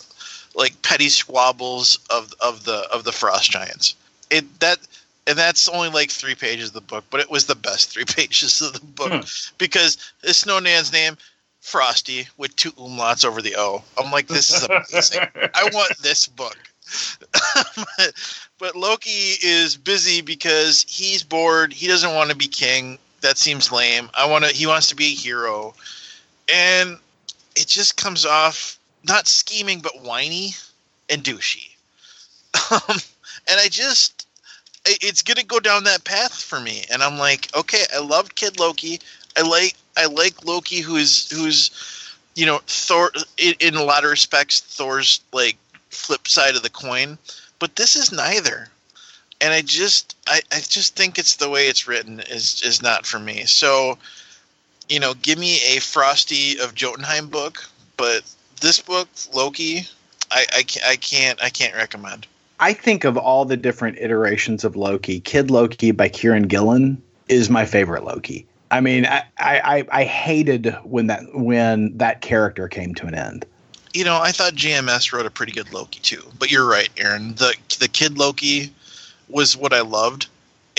like 0.55 0.81
petty 0.81 1.09
squabbles 1.09 1.99
of 2.09 2.33
of 2.39 2.63
the 2.65 2.87
of 2.91 3.03
the 3.03 3.11
frost 3.11 3.51
giants. 3.51 3.95
It 4.29 4.59
that 4.59 4.79
and 5.27 5.37
that's 5.37 5.67
only 5.69 5.89
like 5.89 6.09
three 6.09 6.35
pages 6.35 6.69
of 6.69 6.73
the 6.73 6.81
book, 6.81 7.05
but 7.09 7.19
it 7.19 7.29
was 7.29 7.45
the 7.45 7.55
best 7.55 7.91
three 7.91 8.05
pages 8.07 8.61
of 8.61 8.73
the 8.73 8.85
book 8.85 9.25
because 9.57 9.97
this 10.21 10.39
snowman's 10.39 10.91
name 10.91 11.17
Frosty 11.61 12.27
with 12.37 12.55
two 12.55 12.71
umlauts 12.71 13.23
over 13.23 13.39
the 13.39 13.55
O. 13.55 13.83
I'm 13.95 14.11
like, 14.11 14.27
this 14.27 14.49
is 14.49 14.63
amazing. 14.63 15.21
I 15.53 15.69
want 15.71 15.95
this 15.99 16.25
book. 16.25 16.57
but, 17.75 18.13
but 18.57 18.75
Loki 18.75 19.09
is 19.43 19.77
busy 19.77 20.21
because 20.21 20.83
he's 20.89 21.21
bored. 21.21 21.71
He 21.71 21.85
doesn't 21.87 22.15
want 22.15 22.31
to 22.31 22.35
be 22.35 22.47
king. 22.47 22.97
That 23.21 23.37
seems 23.37 23.71
lame. 23.71 24.09
I 24.15 24.25
want 24.25 24.45
to. 24.45 24.51
He 24.51 24.65
wants 24.65 24.87
to 24.87 24.95
be 24.95 25.05
a 25.05 25.15
hero, 25.15 25.75
and 26.51 26.97
it 27.55 27.67
just 27.67 27.95
comes 27.95 28.25
off 28.25 28.79
not 29.03 29.27
scheming 29.27 29.81
but 29.81 30.01
whiny 30.01 30.55
and 31.11 31.23
douchey. 31.23 31.69
Um, 32.71 32.97
and 33.47 33.59
I 33.59 33.67
just, 33.69 34.20
it's 34.85 35.21
gonna 35.21 35.43
go 35.43 35.59
down 35.59 35.83
that 35.83 36.03
path 36.03 36.33
for 36.41 36.59
me. 36.59 36.83
And 36.91 37.03
I'm 37.03 37.17
like, 37.17 37.55
okay, 37.55 37.83
I 37.93 37.99
loved 37.99 38.35
Kid 38.35 38.59
Loki. 38.59 38.99
I 39.37 39.41
like, 39.41 39.75
I 39.97 40.05
like 40.05 40.45
Loki, 40.45 40.79
who's, 40.79 41.29
who's, 41.29 41.71
you 42.35 42.45
know, 42.45 42.61
Thor. 42.67 43.11
In, 43.37 43.53
in 43.59 43.75
a 43.75 43.83
lot 43.83 44.03
of 44.03 44.09
respects, 44.09 44.59
Thor's 44.59 45.21
like 45.31 45.57
flip 45.89 46.27
side 46.27 46.55
of 46.55 46.63
the 46.63 46.69
coin. 46.69 47.17
But 47.59 47.75
this 47.75 47.95
is 47.95 48.11
neither. 48.11 48.67
And 49.39 49.53
I 49.53 49.61
just, 49.61 50.15
I, 50.27 50.41
I 50.51 50.59
just 50.59 50.95
think 50.95 51.17
it's 51.17 51.35
the 51.35 51.49
way 51.49 51.67
it's 51.67 51.87
written 51.87 52.19
is 52.21 52.61
is 52.63 52.81
not 52.81 53.05
for 53.05 53.19
me. 53.19 53.45
So, 53.45 53.97
you 54.89 54.99
know, 54.99 55.13
give 55.15 55.39
me 55.39 55.59
a 55.75 55.79
Frosty 55.79 56.59
of 56.59 56.75
Jotunheim 56.75 57.27
book, 57.27 57.67
but 57.97 58.23
this 58.61 58.79
book, 58.79 59.07
Loki, 59.33 59.87
I, 60.29 60.45
I, 60.51 60.63
I 60.87 60.95
can't 60.95 61.41
I 61.41 61.49
can't 61.49 61.75
recommend. 61.75 62.27
I 62.61 62.73
think 62.73 63.03
of 63.05 63.17
all 63.17 63.43
the 63.43 63.57
different 63.57 63.97
iterations 63.97 64.63
of 64.63 64.75
Loki, 64.75 65.19
Kid 65.19 65.49
Loki 65.49 65.89
by 65.89 66.07
Kieron 66.09 66.47
Gillen 66.47 67.01
is 67.27 67.49
my 67.49 67.65
favorite 67.65 68.03
Loki. 68.03 68.45
I 68.69 68.81
mean, 68.81 69.07
I, 69.07 69.23
I, 69.39 69.85
I 69.91 70.03
hated 70.03 70.77
when 70.83 71.07
that 71.07 71.23
when 71.33 71.97
that 71.97 72.21
character 72.21 72.67
came 72.67 72.93
to 72.95 73.07
an 73.07 73.15
end. 73.15 73.45
You 73.93 74.05
know, 74.05 74.17
I 74.21 74.31
thought 74.31 74.53
JMS 74.53 75.11
wrote 75.11 75.25
a 75.25 75.31
pretty 75.31 75.51
good 75.51 75.73
Loki 75.73 75.99
too. 76.01 76.23
But 76.37 76.51
you're 76.51 76.67
right, 76.67 76.89
Aaron. 76.97 77.33
The 77.33 77.55
the 77.79 77.87
kid 77.87 78.17
Loki 78.17 78.71
was 79.27 79.57
what 79.57 79.73
I 79.73 79.81
loved, 79.81 80.27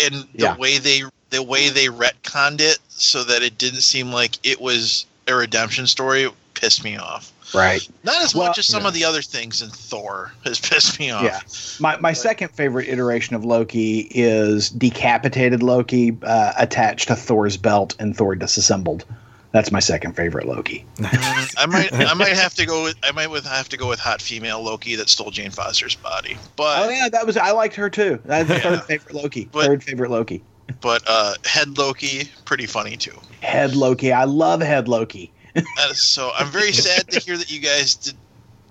and 0.03 0.14
the 0.14 0.45
Yeah. 0.45 0.57
way 0.57 0.78
they 0.78 1.03
the 1.30 1.43
way 1.43 1.68
they 1.68 1.87
retconned 1.87 2.61
it 2.61 2.78
so 2.91 3.24
that 3.24 3.43
it 3.43 3.59
didn't 3.59 3.80
seem 3.80 4.12
like 4.12 4.39
it 4.45 4.61
was 4.61 5.05
a 5.26 5.35
redemption 5.35 5.87
story 5.89 6.30
pissed 6.55 6.85
me 6.85 6.97
off. 6.97 7.32
Right. 7.55 7.86
Not 8.05 8.22
as 8.22 8.34
Well, 8.34 8.48
much 8.48 8.59
as 8.59 8.66
some 8.66 8.82
yeah. 8.82 8.88
of 8.88 8.94
the 8.94 9.05
other 9.05 9.22
things 9.22 9.61
in 9.62 9.68
Thor 9.70 10.32
has 10.44 10.59
pissed 10.61 10.98
me 10.98 11.11
off. 11.11 11.22
Yeah. 11.24 11.40
My 11.80 11.96
my 11.98 12.12
second 12.12 12.48
favorite 12.48 12.88
iteration 12.88 13.36
of 13.36 13.44
Loki 13.44 14.09
is 14.11 14.70
decapitated 14.70 15.62
Loki 15.62 16.16
uh, 16.22 16.53
attached 16.59 17.09
to 17.09 17.16
Thor's 17.16 17.57
belt 17.57 17.94
and 17.98 18.16
Thor 18.16 18.34
disassembled. 18.34 19.05
That's 19.53 19.70
my 19.70 19.80
second 19.80 20.14
favorite 20.16 20.46
Loki. 20.46 20.86
I 21.03 21.66
might 21.68 21.92
I 21.92 22.14
might 22.14 22.32
have 22.32 22.55
to 22.55 22.64
go 22.64 22.84
with 22.84 22.96
I 23.03 23.12
might 23.12 23.30
with 23.30 23.44
have 23.44 23.68
to 23.68 23.76
go 23.76 23.86
with 23.88 24.00
hot 24.00 24.22
female 24.22 24.62
Loki 24.62 24.96
that 24.96 25.11
stole 25.11 25.30
Jane 25.30 25.50
Foster's 25.50 25.94
body. 25.94 26.38
But 26.57 26.86
Oh 26.86 26.88
yeah, 26.88 27.09
that 27.11 27.26
was 27.26 27.36
I 27.36 27.50
liked 27.50 27.74
her 27.74 27.90
too. 27.90 28.18
That's 28.24 28.48
the 28.48 28.55
Yeah. 28.55 28.61
third 28.61 28.82
favorite 28.84 29.14
Loki. 29.14 29.48
But- 29.53 29.66
third 29.66 29.82
favorite 29.84 30.11
Loki. 30.11 30.42
but 30.80 31.03
uh, 31.07 31.34
head 31.44 31.76
Loki 31.76 32.30
pretty 32.46 32.64
funny 32.64 32.96
too. 32.96 33.18
Head 33.40 33.74
Loki. 33.76 34.11
I 34.12 34.24
love 34.24 34.62
Head 34.62 34.88
Loki. 34.88 35.30
Uh, 35.57 35.92
so 35.92 36.30
I'm 36.36 36.48
very 36.48 36.72
sad 36.72 37.09
to 37.11 37.20
hear 37.20 37.36
that 37.36 37.50
you 37.50 37.61
guys 37.61 37.94
did, 37.94 38.14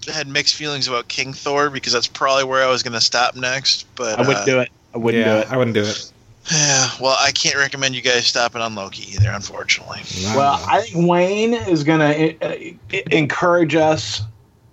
had 0.08 0.28
mixed 0.28 0.56
feelings 0.56 0.88
about 0.88 1.08
King 1.08 1.34
Thor 1.34 1.70
because 1.70 1.94
that's 1.94 2.08
probably 2.08 2.44
where 2.44 2.64
I 2.64 2.70
was 2.70 2.84
going 2.84 2.94
to 2.94 3.02
stop 3.02 3.36
next. 3.36 3.86
But 3.96 4.20
I 4.20 4.22
wouldn't 4.22 4.38
uh, 4.38 4.46
do 4.46 4.60
it. 4.60 4.72
I 4.94 4.98
wouldn't 4.98 5.26
yeah, 5.26 5.36
do 5.36 5.40
it. 5.42 5.52
I 5.52 5.58
wouldn't 5.58 5.76
do 5.76 5.84
it. 5.84 6.12
Yeah, 6.52 6.90
well, 7.00 7.18
I 7.20 7.32
can't 7.32 7.56
recommend 7.56 7.96
you 7.96 8.02
guys 8.02 8.26
stopping 8.26 8.62
on 8.62 8.74
Loki 8.74 9.04
either, 9.14 9.30
unfortunately. 9.30 10.02
Well, 10.36 10.60
I 10.68 10.82
think 10.82 11.08
Wayne 11.08 11.54
is 11.54 11.84
going 11.84 12.00
to 12.00 12.76
encourage 13.16 13.76
us 13.76 14.24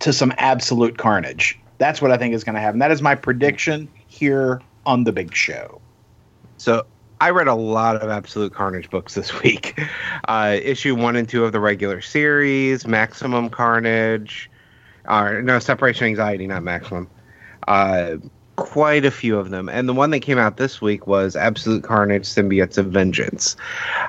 to 0.01 0.13
some 0.13 0.33
absolute 0.39 0.97
carnage. 0.97 1.59
That's 1.77 2.01
what 2.01 2.11
I 2.11 2.17
think 2.17 2.35
is 2.35 2.43
going 2.43 2.55
to 2.55 2.61
happen. 2.61 2.79
That 2.79 2.91
is 2.91 3.03
my 3.03 3.15
prediction 3.15 3.87
here 4.07 4.63
on 4.87 5.05
the 5.05 5.13
big 5.13 5.35
show. 5.35 5.81
So 6.57 6.87
I 7.21 7.31
read 7.31 7.49
a 7.49 7.55
lot 7.55 7.97
of 7.97 8.11
Absolute 8.11 8.53
Carnage 8.53 8.91
books 8.91 9.15
this 9.15 9.41
week. 9.43 9.81
Uh, 10.29 10.59
issue 10.63 10.95
one 10.95 11.17
and 11.17 11.29
two 11.29 11.45
of 11.45 11.53
the 11.53 11.61
regular 11.61 12.01
series, 12.01 12.87
Maximum 12.87 13.51
Carnage, 13.51 14.51
or 15.09 15.43
no, 15.43 15.59
Separation 15.59 16.07
Anxiety, 16.07 16.47
not 16.47 16.63
Maximum. 16.63 17.09
Uh, 17.67 18.17
quite 18.57 19.05
a 19.05 19.11
few 19.11 19.39
of 19.39 19.51
them, 19.51 19.69
and 19.69 19.89
the 19.89 19.95
one 19.95 20.11
that 20.11 20.21
came 20.21 20.39
out 20.39 20.57
this 20.57 20.81
week 20.81 21.07
was 21.07 21.37
Absolute 21.37 21.85
Carnage: 21.85 22.25
Symbiotes 22.25 22.79
of 22.79 22.87
Vengeance. 22.87 23.57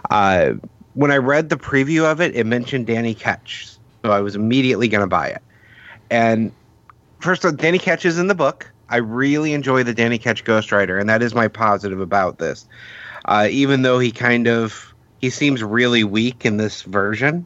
Uh, 0.10 0.54
when 0.94 1.12
I 1.12 1.18
read 1.18 1.50
the 1.50 1.58
preview 1.58 2.04
of 2.04 2.20
it, 2.20 2.36
it 2.36 2.46
mentioned 2.46 2.88
Danny 2.88 3.14
Ketch, 3.14 3.68
so 4.04 4.12
I 4.12 4.22
was 4.22 4.36
immediately 4.36 4.88
going 4.88 5.02
to 5.02 5.08
buy 5.08 5.28
it. 5.28 5.42
And 6.10 6.52
first, 7.20 7.44
of 7.44 7.52
all, 7.52 7.58
Danny 7.58 7.80
Ketch 7.80 8.06
is 8.06 8.18
in 8.18 8.28
the 8.28 8.36
book. 8.36 8.70
I 8.90 8.98
really 8.98 9.54
enjoy 9.54 9.84
the 9.84 9.94
Danny 9.94 10.18
Ketch 10.18 10.44
Ghost 10.44 10.72
Rider, 10.72 10.98
and 10.98 11.08
that 11.10 11.22
is 11.22 11.36
my 11.36 11.48
positive 11.48 12.00
about 12.02 12.40
this. 12.40 12.68
Uh, 13.30 13.48
even 13.52 13.84
though 13.84 14.00
he 14.00 14.12
kind 14.12 14.48
of 14.48 14.92
he 15.22 15.30
seems 15.30 15.62
really 15.62 16.04
weak 16.04 16.46
in 16.46 16.58
this 16.58 16.82
version. 16.82 17.46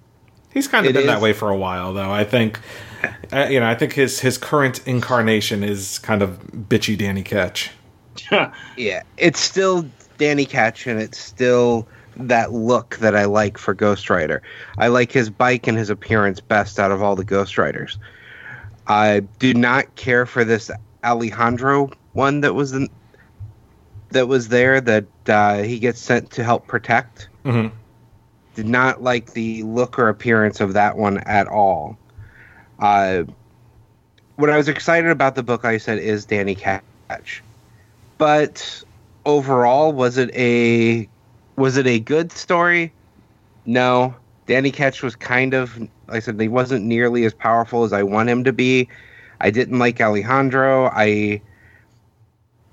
He's 0.54 0.68
kind 0.68 0.86
of 0.86 0.92
It 0.92 0.94
been 0.94 1.08
that 1.08 1.20
way 1.20 1.34
for 1.34 1.50
a 1.50 1.58
while, 1.58 1.94
though. 1.94 2.10
I 2.10 2.24
think, 2.24 2.60
uh, 3.34 3.48
you 3.50 3.60
know, 3.60 3.68
I 3.68 3.76
think 3.76 3.92
his 3.92 4.22
his 4.22 4.38
current 4.38 4.80
incarnation 4.88 5.62
is 5.62 6.00
kind 6.00 6.22
of 6.22 6.40
bitchy 6.70 6.98
Danny 6.98 7.22
Ketch. 7.22 7.70
Yeah, 8.78 9.04
it's 9.18 9.40
still 9.40 9.86
Danny 10.18 10.46
Ketch, 10.46 10.88
and 10.88 11.02
it's 11.02 11.18
still 11.18 11.86
that 12.16 12.54
look 12.54 12.96
that 12.98 13.16
I 13.16 13.26
like 13.26 13.58
for 13.58 13.74
Ghost 13.74 14.10
Rider. 14.10 14.42
I 14.78 14.88
like 14.88 15.12
his 15.12 15.30
bike 15.30 15.68
and 15.68 15.78
his 15.78 15.90
appearance 15.90 16.40
best 16.40 16.80
out 16.80 16.92
of 16.92 17.04
all 17.04 17.16
the 17.16 17.26
Ghost 17.26 17.58
Riders. 17.58 17.98
I 18.88 19.22
do 19.40 19.54
not 19.54 19.96
care 19.96 20.26
for 20.26 20.46
this 20.46 20.72
Alejandro 21.04 21.90
one 22.14 22.42
that 22.42 22.54
was 22.54 22.72
in, 22.74 22.88
that 24.14 24.28
was 24.28 24.47
there 24.49 24.82
that 24.82 25.05
uh, 25.28 25.57
he 25.64 25.80
gets 25.80 25.99
sent 25.99 26.32
to 26.32 26.43
help 26.43 26.68
protect. 26.68 27.30
hmm 27.43 27.68
Did 28.55 28.68
not 28.68 29.03
like 29.03 29.34
the 29.34 29.64
look 29.64 29.99
or 29.99 30.09
appearance 30.09 30.61
of 30.61 30.74
that 30.74 30.97
one 30.97 31.20
at 31.20 31.47
all. 31.47 31.97
Uh, 32.80 33.24
what 34.36 34.49
I 34.49 34.57
was 34.57 34.68
excited 34.68 35.09
about 35.09 35.36
the 35.36 35.43
book, 35.43 35.66
I 35.66 35.78
said, 35.78 35.99
is 35.99 36.26
Danny 36.26 36.55
Ketch. 36.55 37.43
But 38.18 38.84
overall, 39.26 39.93
was 39.93 40.18
it 40.18 40.34
a 40.36 41.07
was 41.55 41.78
it 41.78 41.88
a 41.88 41.99
good 41.99 42.32
story? 42.32 42.91
No. 43.66 44.16
Danny 44.45 44.72
Ketch 44.72 45.03
was 45.03 45.16
kind 45.16 45.53
of, 45.53 45.80
like 45.80 45.89
I 46.09 46.20
said, 46.20 46.39
he 46.39 46.47
wasn't 46.49 46.86
nearly 46.86 47.24
as 47.26 47.34
powerful 47.34 47.84
as 47.84 47.93
I 47.93 48.03
want 48.03 48.30
him 48.30 48.43
to 48.43 48.51
be. 48.51 48.89
I 49.39 49.51
didn't 49.51 49.80
like 49.80 50.01
Alejandro. 50.01 50.88
I, 50.88 51.41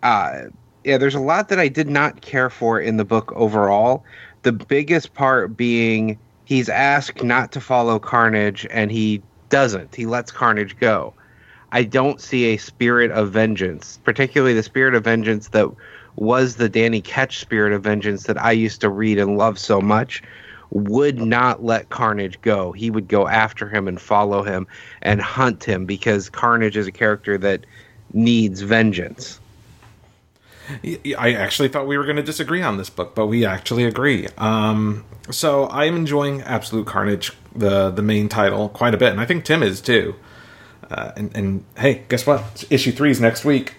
uh, 0.03 0.47
yeah, 0.85 0.99
there's 0.99 1.15
a 1.15 1.21
lot 1.21 1.49
that 1.49 1.59
I 1.59 1.69
did 1.69 1.89
not 1.89 2.21
care 2.21 2.51
for 2.51 2.81
in 2.81 2.97
the 2.97 3.05
book 3.05 3.33
overall. 3.37 4.05
The 4.43 4.53
biggest 4.53 5.15
part 5.15 5.57
being 5.57 6.19
he's 6.45 6.69
asked 6.69 7.23
not 7.23 7.53
to 7.53 7.61
follow 7.61 7.99
Carnage 7.99 8.67
and 8.71 8.91
he 8.91 9.23
doesn't. 9.51 9.95
He 9.95 10.07
lets 10.07 10.33
Carnage 10.33 10.79
go. 10.79 11.15
I 11.73 11.85
don't 11.85 12.21
see 12.21 12.47
a 12.47 12.57
spirit 12.57 13.11
of 13.13 13.31
vengeance, 13.31 14.01
particularly 14.05 14.55
the 14.55 14.63
spirit 14.63 14.95
of 14.95 15.05
vengeance 15.05 15.49
that 15.49 15.69
was 16.17 16.57
the 16.57 16.69
Danny 16.69 17.01
Ketch 17.01 17.39
spirit 17.39 17.73
of 17.73 17.83
vengeance 17.83 18.25
that 18.25 18.41
I 18.41 18.53
used 18.53 18.81
to 18.81 18.89
read 18.89 19.19
and 19.19 19.39
love 19.39 19.59
so 19.59 19.81
much, 19.81 20.23
would 20.71 21.21
not 21.21 21.65
let 21.65 21.89
Carnage 21.91 22.41
go. 22.43 22.73
He 22.73 22.91
would 22.91 23.09
go 23.09 23.29
after 23.29 23.69
him 23.69 23.87
and 23.87 24.01
follow 24.01 24.43
him 24.43 24.67
and 25.03 25.21
hunt 25.21 25.65
him 25.65 25.85
because 25.85 26.31
Carnage 26.31 26.77
is 26.77 26.87
a 26.87 26.93
character 26.93 27.39
that 27.39 27.65
needs 28.13 28.61
vengeance. 28.61 29.40
I 31.19 31.33
actually 31.33 31.69
thought 31.69 31.87
we 31.87 31.99
were 31.99 32.05
going 32.05 32.17
to 32.17 32.23
disagree 32.23 32.63
on 32.63 32.77
this 32.77 32.91
book, 32.91 33.15
but 33.15 33.27
we 33.27 33.45
actually 33.45 33.85
agree. 33.85 34.29
Um, 34.39 35.05
so 35.31 35.65
I 35.65 35.85
am 35.85 35.97
enjoying 35.97 36.43
Absolute 36.43 36.87
Carnage, 36.87 37.33
the 37.55 37.91
the 37.91 38.03
main 38.03 38.29
title, 38.29 38.69
quite 38.69 38.95
a 38.95 38.97
bit, 38.97 39.11
and 39.11 39.21
I 39.21 39.27
think 39.27 39.45
Tim 39.45 39.63
is 39.63 39.81
too. 39.81 40.15
Uh, 40.91 41.13
and, 41.17 41.37
and 41.37 41.65
hey, 41.77 42.05
guess 42.09 42.27
what? 42.27 42.65
Issue 42.69 42.93
three 42.93 43.11
is 43.11 43.21
next 43.21 43.45
week. 43.45 43.75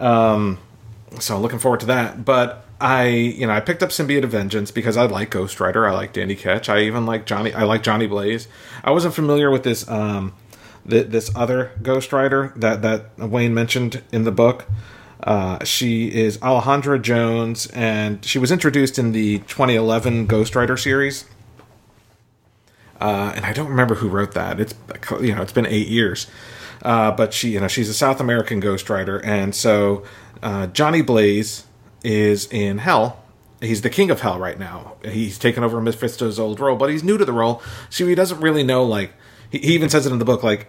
Um, 0.00 0.58
so 1.20 1.38
looking 1.38 1.58
forward 1.58 1.80
to 1.80 1.86
that. 1.86 2.24
But 2.24 2.66
I, 2.80 3.06
you 3.06 3.46
know, 3.46 3.52
I 3.52 3.60
picked 3.60 3.82
up 3.82 3.90
Symbiote 3.90 4.24
of 4.24 4.30
Vengeance 4.30 4.72
because 4.72 4.96
I 4.96 5.06
like 5.06 5.30
Ghost 5.30 5.60
Rider. 5.60 5.86
I 5.86 5.92
like 5.92 6.12
Danny 6.12 6.34
Ketch. 6.34 6.68
I 6.68 6.80
even 6.80 7.06
like 7.06 7.26
Johnny. 7.26 7.52
I 7.52 7.62
like 7.62 7.84
Johnny 7.84 8.08
Blaze. 8.08 8.48
I 8.82 8.90
wasn't 8.90 9.14
familiar 9.14 9.50
with 9.50 9.62
this 9.62 9.88
um, 9.88 10.34
th- 10.88 11.06
this 11.06 11.30
other 11.36 11.70
Ghost 11.80 12.12
Rider 12.12 12.52
that 12.56 12.82
that 12.82 13.18
Wayne 13.18 13.54
mentioned 13.54 14.02
in 14.10 14.24
the 14.24 14.32
book. 14.32 14.66
Uh, 15.22 15.62
she 15.64 16.12
is 16.12 16.38
Alejandra 16.38 17.00
Jones, 17.00 17.66
and 17.68 18.24
she 18.24 18.38
was 18.38 18.50
introduced 18.50 18.98
in 18.98 19.12
the 19.12 19.38
2011 19.40 20.26
Ghost 20.26 20.56
Rider 20.56 20.76
series. 20.76 21.26
Uh, 23.00 23.32
and 23.34 23.44
I 23.44 23.52
don't 23.52 23.68
remember 23.68 23.96
who 23.96 24.08
wrote 24.08 24.32
that. 24.34 24.60
It's 24.60 24.74
you 25.20 25.34
know 25.34 25.42
it's 25.42 25.52
been 25.52 25.66
eight 25.66 25.88
years, 25.88 26.28
uh, 26.82 27.10
but 27.10 27.34
she 27.34 27.50
you 27.50 27.60
know 27.60 27.68
she's 27.68 27.88
a 27.88 27.94
South 27.94 28.20
American 28.20 28.60
Ghost 28.60 28.88
Rider, 28.88 29.18
and 29.24 29.54
so 29.54 30.04
uh, 30.40 30.68
Johnny 30.68 31.02
Blaze 31.02 31.66
is 32.04 32.46
in 32.46 32.78
Hell. 32.78 33.20
He's 33.60 33.82
the 33.82 33.90
king 33.90 34.10
of 34.10 34.20
Hell 34.20 34.38
right 34.38 34.58
now. 34.58 34.96
He's 35.04 35.36
taken 35.36 35.64
over 35.64 35.80
Mephisto's 35.80 36.38
old 36.38 36.60
role, 36.60 36.76
but 36.76 36.90
he's 36.90 37.02
new 37.02 37.18
to 37.18 37.24
the 37.24 37.32
role, 37.32 37.60
so 37.90 38.06
he 38.06 38.14
doesn't 38.14 38.40
really 38.40 38.62
know. 38.62 38.84
Like 38.84 39.12
he, 39.50 39.58
he 39.58 39.74
even 39.74 39.88
says 39.88 40.06
it 40.06 40.12
in 40.12 40.20
the 40.20 40.24
book, 40.24 40.44
like 40.44 40.68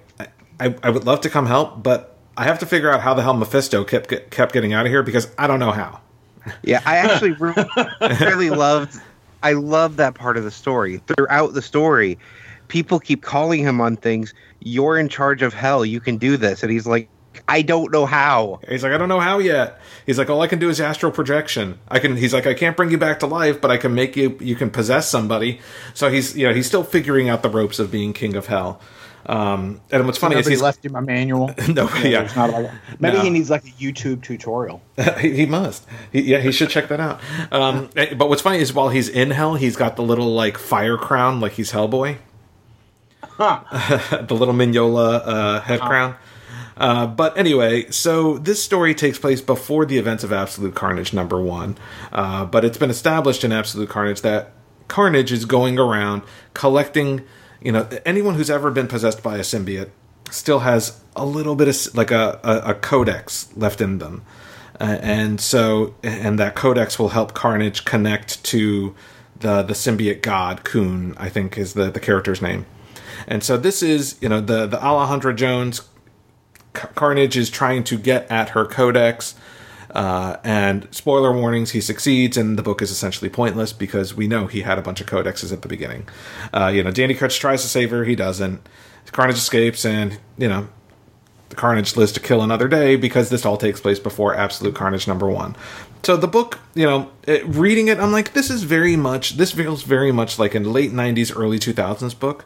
I, 0.59 0.75
I 0.81 0.89
would 0.89 1.05
love 1.05 1.21
to 1.21 1.29
come 1.29 1.45
help, 1.45 1.83
but 1.83 2.12
I 2.35 2.45
have 2.45 2.59
to 2.59 2.65
figure 2.65 2.89
out 2.89 3.01
how 3.01 3.13
the 3.13 3.21
hell 3.21 3.33
Mephisto 3.33 3.83
kept 3.83 4.09
get, 4.09 4.31
kept 4.31 4.53
getting 4.53 4.73
out 4.73 4.85
of 4.85 4.91
here 4.91 5.03
because 5.03 5.27
I 5.37 5.47
don't 5.47 5.59
know 5.59 5.71
how. 5.71 6.01
Yeah, 6.63 6.81
I 6.85 6.97
actually 6.97 7.31
re- 7.39 7.53
really 8.21 8.49
loved. 8.49 8.99
I 9.43 9.53
love 9.53 9.97
that 9.97 10.15
part 10.15 10.37
of 10.37 10.43
the 10.43 10.51
story. 10.51 11.01
Throughout 11.07 11.53
the 11.53 11.61
story, 11.61 12.17
people 12.67 12.99
keep 12.99 13.21
calling 13.21 13.61
him 13.61 13.81
on 13.81 13.97
things. 13.97 14.33
You're 14.59 14.97
in 14.97 15.09
charge 15.09 15.41
of 15.41 15.53
hell. 15.53 15.85
You 15.85 15.99
can 15.99 16.17
do 16.17 16.37
this, 16.37 16.63
and 16.63 16.71
he's 16.71 16.87
like, 16.87 17.09
I 17.47 17.61
don't 17.61 17.91
know 17.91 18.05
how. 18.05 18.59
He's 18.67 18.83
like, 18.83 18.93
I 18.93 18.97
don't 18.97 19.09
know 19.09 19.19
how 19.19 19.39
yet. 19.39 19.79
He's 20.05 20.17
like, 20.17 20.29
all 20.29 20.41
I 20.41 20.47
can 20.47 20.59
do 20.59 20.69
is 20.69 20.79
astral 20.79 21.11
projection. 21.11 21.79
I 21.87 21.99
can. 21.99 22.15
He's 22.15 22.33
like, 22.33 22.47
I 22.47 22.53
can't 22.53 22.77
bring 22.77 22.91
you 22.91 22.97
back 22.97 23.19
to 23.19 23.27
life, 23.27 23.59
but 23.59 23.71
I 23.71 23.77
can 23.77 23.93
make 23.93 24.15
you. 24.15 24.37
You 24.39 24.55
can 24.55 24.69
possess 24.69 25.09
somebody. 25.09 25.59
So 25.93 26.09
he's, 26.09 26.37
you 26.37 26.47
know, 26.47 26.53
he's 26.53 26.67
still 26.67 26.83
figuring 26.83 27.29
out 27.29 27.43
the 27.43 27.49
ropes 27.49 27.79
of 27.79 27.91
being 27.91 28.13
king 28.13 28.35
of 28.35 28.47
hell. 28.47 28.79
Um, 29.25 29.79
and 29.91 30.05
what's 30.05 30.17
funny 30.17 30.35
is 30.35 30.45
he's 30.45 30.61
left 30.61 30.83
him 30.83 30.95
a 30.95 31.01
manual. 31.01 31.53
No, 31.69 31.89
yeah. 32.03 32.29
like 32.35 32.71
maybe 32.99 33.17
No. 33.17 33.23
he 33.23 33.29
needs 33.29 33.49
like 33.49 33.63
a 33.63 33.71
YouTube 33.71 34.21
tutorial. 34.21 34.81
he, 35.19 35.33
he 35.33 35.45
must. 35.45 35.85
He, 36.11 36.21
yeah, 36.23 36.39
he 36.39 36.51
should 36.51 36.69
check 36.69 36.89
that 36.89 36.99
out. 36.99 37.21
Um, 37.51 37.89
eh, 37.95 38.13
but 38.13 38.29
what's 38.29 38.41
funny 38.41 38.59
is 38.59 38.73
while 38.73 38.89
he's 38.89 39.07
in 39.07 39.31
hell, 39.31 39.55
he's 39.55 39.75
got 39.75 39.95
the 39.95 40.03
little 40.03 40.33
like 40.33 40.57
fire 40.57 40.97
crown, 40.97 41.39
like 41.39 41.53
he's 41.53 41.71
Hellboy. 41.71 42.17
the 43.37 44.27
little 44.35 44.53
Mignola 44.53 45.21
uh, 45.25 45.61
head 45.61 45.79
crown. 45.79 46.15
Uh, 46.75 47.07
but 47.07 47.37
anyway, 47.37 47.89
so 47.91 48.37
this 48.39 48.61
story 48.63 48.93
takes 48.95 49.17
place 49.17 49.41
before 49.41 49.85
the 49.85 49.97
events 49.97 50.23
of 50.23 50.33
Absolute 50.33 50.75
Carnage 50.75 51.13
number 51.13 51.39
one. 51.41 51.77
Uh, 52.11 52.45
but 52.45 52.65
it's 52.65 52.77
been 52.77 52.89
established 52.89 53.43
in 53.43 53.51
Absolute 53.51 53.89
Carnage 53.89 54.21
that 54.21 54.51
Carnage 54.87 55.31
is 55.31 55.45
going 55.45 55.77
around 55.79 56.23
collecting, 56.53 57.23
you 57.63 57.71
know, 57.71 57.87
anyone 58.05 58.35
who's 58.35 58.49
ever 58.49 58.69
been 58.69 58.87
possessed 58.87 59.23
by 59.23 59.37
a 59.37 59.41
symbiote 59.41 59.89
still 60.29 60.59
has 60.59 61.01
a 61.15 61.25
little 61.25 61.55
bit 61.55 61.67
of 61.67 61.95
like 61.95 62.11
a, 62.11 62.39
a, 62.43 62.71
a 62.71 62.73
codex 62.73 63.55
left 63.55 63.81
in 63.81 63.99
them. 63.99 64.23
Uh, 64.79 64.97
and 65.01 65.39
so, 65.39 65.95
and 66.03 66.37
that 66.39 66.55
codex 66.55 66.99
will 66.99 67.09
help 67.09 67.33
Carnage 67.33 67.85
connect 67.85 68.43
to 68.45 68.93
the 69.39 69.61
the 69.61 69.73
symbiote 69.73 70.21
god 70.21 70.61
Knull, 70.63 71.13
I 71.17 71.29
think 71.29 71.57
is 71.57 71.73
the 71.73 71.89
the 71.89 71.99
character's 71.99 72.41
name. 72.41 72.65
And 73.27 73.43
so 73.43 73.55
this 73.57 73.81
is, 73.81 74.17
you 74.21 74.29
know, 74.29 74.41
the 74.41 74.65
the 74.65 74.77
Alejandra 74.77 75.35
Jones 75.35 75.81
Carnage 76.73 77.37
is 77.37 77.49
trying 77.49 77.83
to 77.85 77.97
get 77.97 78.29
at 78.31 78.49
her 78.49 78.65
codex. 78.65 79.35
Uh, 79.93 80.37
and 80.43 80.87
spoiler 80.91 81.31
warnings, 81.31 81.71
he 81.71 81.79
succeeds, 81.79 82.35
and 82.35 82.57
the 82.57 82.63
book 82.63 82.81
is 82.81 82.89
essentially 82.89 83.29
pointless 83.29 83.71
because 83.71 84.15
we 84.15 84.27
know 84.27 84.47
he 84.47 84.61
had 84.61 84.79
a 84.79 84.81
bunch 84.81 84.99
of 84.99 85.07
codexes 85.07 85.53
at 85.53 85.61
the 85.61 85.67
beginning. 85.67 86.07
Uh, 86.51 86.67
you 86.73 86.83
know, 86.83 86.91
Danny 86.91 87.13
Ketch 87.13 87.39
tries 87.39 87.61
to 87.61 87.67
save 87.67 87.91
her, 87.91 88.03
he 88.03 88.15
doesn't. 88.15 88.67
Carnage 89.11 89.37
escapes, 89.37 89.85
and, 89.85 90.17
you 90.37 90.47
know, 90.47 90.67
the 91.49 91.55
Carnage 91.55 91.95
lives 91.95 92.11
to 92.13 92.19
kill 92.19 92.41
another 92.41 92.67
day 92.67 92.95
because 92.95 93.29
this 93.29 93.45
all 93.45 93.57
takes 93.57 93.79
place 93.79 93.99
before 93.99 94.35
Absolute 94.35 94.73
Carnage 94.73 95.07
number 95.07 95.29
one. 95.29 95.55
So 96.01 96.17
the 96.17 96.27
book, 96.27 96.57
you 96.73 96.87
know, 96.87 97.11
it, 97.27 97.45
reading 97.45 97.87
it, 97.87 97.99
I'm 97.99 98.11
like, 98.11 98.33
this 98.33 98.49
is 98.49 98.63
very 98.63 98.95
much, 98.95 99.37
this 99.37 99.51
feels 99.51 99.83
very 99.83 100.11
much 100.11 100.39
like 100.39 100.55
a 100.55 100.59
late 100.59 100.91
90s, 100.91 101.31
early 101.37 101.59
2000s 101.59 102.17
book, 102.19 102.45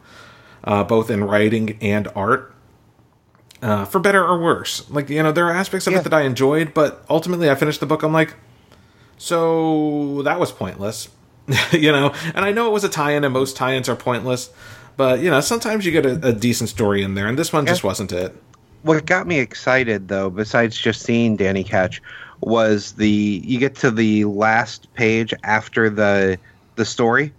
uh, 0.66 0.84
both 0.84 1.10
in 1.10 1.24
writing 1.24 1.78
and 1.82 2.10
art 2.14 2.54
uh, 3.62 3.86
for 3.86 4.00
better 4.00 4.24
or 4.26 4.40
worse. 4.40 4.90
Like 4.90 5.10
you 5.10 5.22
know, 5.24 5.32
there 5.32 5.46
are 5.48 5.52
aspects 5.52 5.88
of 5.88 5.94
Yeah. 5.94 6.00
it 6.00 6.04
that 6.04 6.14
I 6.14 6.22
enjoyed, 6.22 6.74
but 6.74 7.04
ultimately, 7.10 7.50
I 7.50 7.56
finished 7.56 7.80
the 7.80 7.86
book. 7.86 8.04
I'm 8.04 8.14
like, 8.14 8.34
so 9.18 10.22
that 10.24 10.40
was 10.40 10.52
pointless, 10.52 11.10
you 11.72 11.92
know. 11.92 12.14
And 12.36 12.46
I 12.46 12.52
know 12.52 12.68
it 12.68 12.72
was 12.74 12.84
a 12.84 12.90
tie-in, 12.90 13.24
and 13.24 13.34
most 13.34 13.56
tie-ins 13.56 13.90
are 13.90 13.96
pointless. 13.96 14.50
But 14.96 15.20
you 15.20 15.30
know, 15.30 15.42
sometimes 15.42 15.86
you 15.86 15.92
get 15.92 16.06
a, 16.06 16.30
a 16.30 16.34
decent 16.34 16.70
story 16.70 17.04
in 17.04 17.16
there, 17.16 17.28
and 17.28 17.38
this 17.38 17.54
one 17.54 17.66
just 17.66 17.84
wasn't 17.84 18.12
it. 18.12 18.36
What 18.84 19.06
got 19.06 19.28
me 19.28 19.40
excited 19.40 20.08
though, 20.08 20.30
besides 20.30 20.78
just 20.78 21.02
seeing 21.02 21.36
Danny 21.36 21.64
Ketch, 21.64 22.02
was 22.42 22.94
the 22.94 23.10
you 23.44 23.60
get 23.60 23.76
to 23.78 23.92
the 23.92 24.26
last 24.26 24.92
page 24.94 25.34
after 25.44 25.90
the 25.90 26.38
the 26.76 26.86
story, 26.86 27.34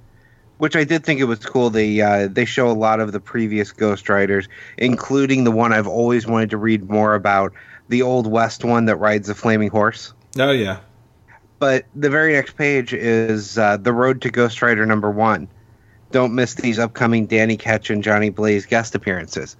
which 0.59 0.77
I 0.77 0.85
did 0.85 1.05
think 1.05 1.21
it 1.21 1.25
was 1.25 1.39
cool. 1.39 1.71
They 1.71 2.01
uh, 2.01 2.29
they 2.31 2.45
show 2.45 2.71
a 2.71 2.73
lot 2.73 3.01
of 3.01 3.13
the 3.13 3.21
previous 3.21 3.73
Ghost 3.73 4.09
Riders, 4.09 4.49
including 4.77 5.45
the 5.45 5.51
one 5.51 5.73
I've 5.73 5.89
always 5.89 6.27
wanted 6.27 6.51
to 6.51 6.57
read 6.57 6.91
more 6.91 7.15
about, 7.15 7.53
the 7.89 8.03
Old 8.03 8.27
West 8.27 8.65
one 8.65 8.85
that 8.85 8.97
rides 8.97 9.29
the 9.29 9.35
flaming 9.35 9.71
horse. 9.71 10.13
Oh 10.39 10.51
yeah, 10.51 10.81
But 11.59 11.87
the 11.95 12.11
very 12.11 12.35
next 12.35 12.57
page 12.57 12.93
is 12.93 13.59
uh, 13.59 13.77
the 13.79 13.93
Road 13.93 14.23
to 14.23 14.31
Ghost 14.31 14.63
Rider 14.63 14.87
number 14.87 15.11
one. 15.11 15.49
Don't 16.11 16.35
miss 16.35 16.55
these 16.55 16.79
upcoming 16.79 17.27
Danny 17.27 17.57
Ketch 17.57 17.91
and 17.91 18.03
Johnny 18.03 18.31
Blaze 18.31 18.67
guest 18.67 18.95
appearances. 18.95 19.57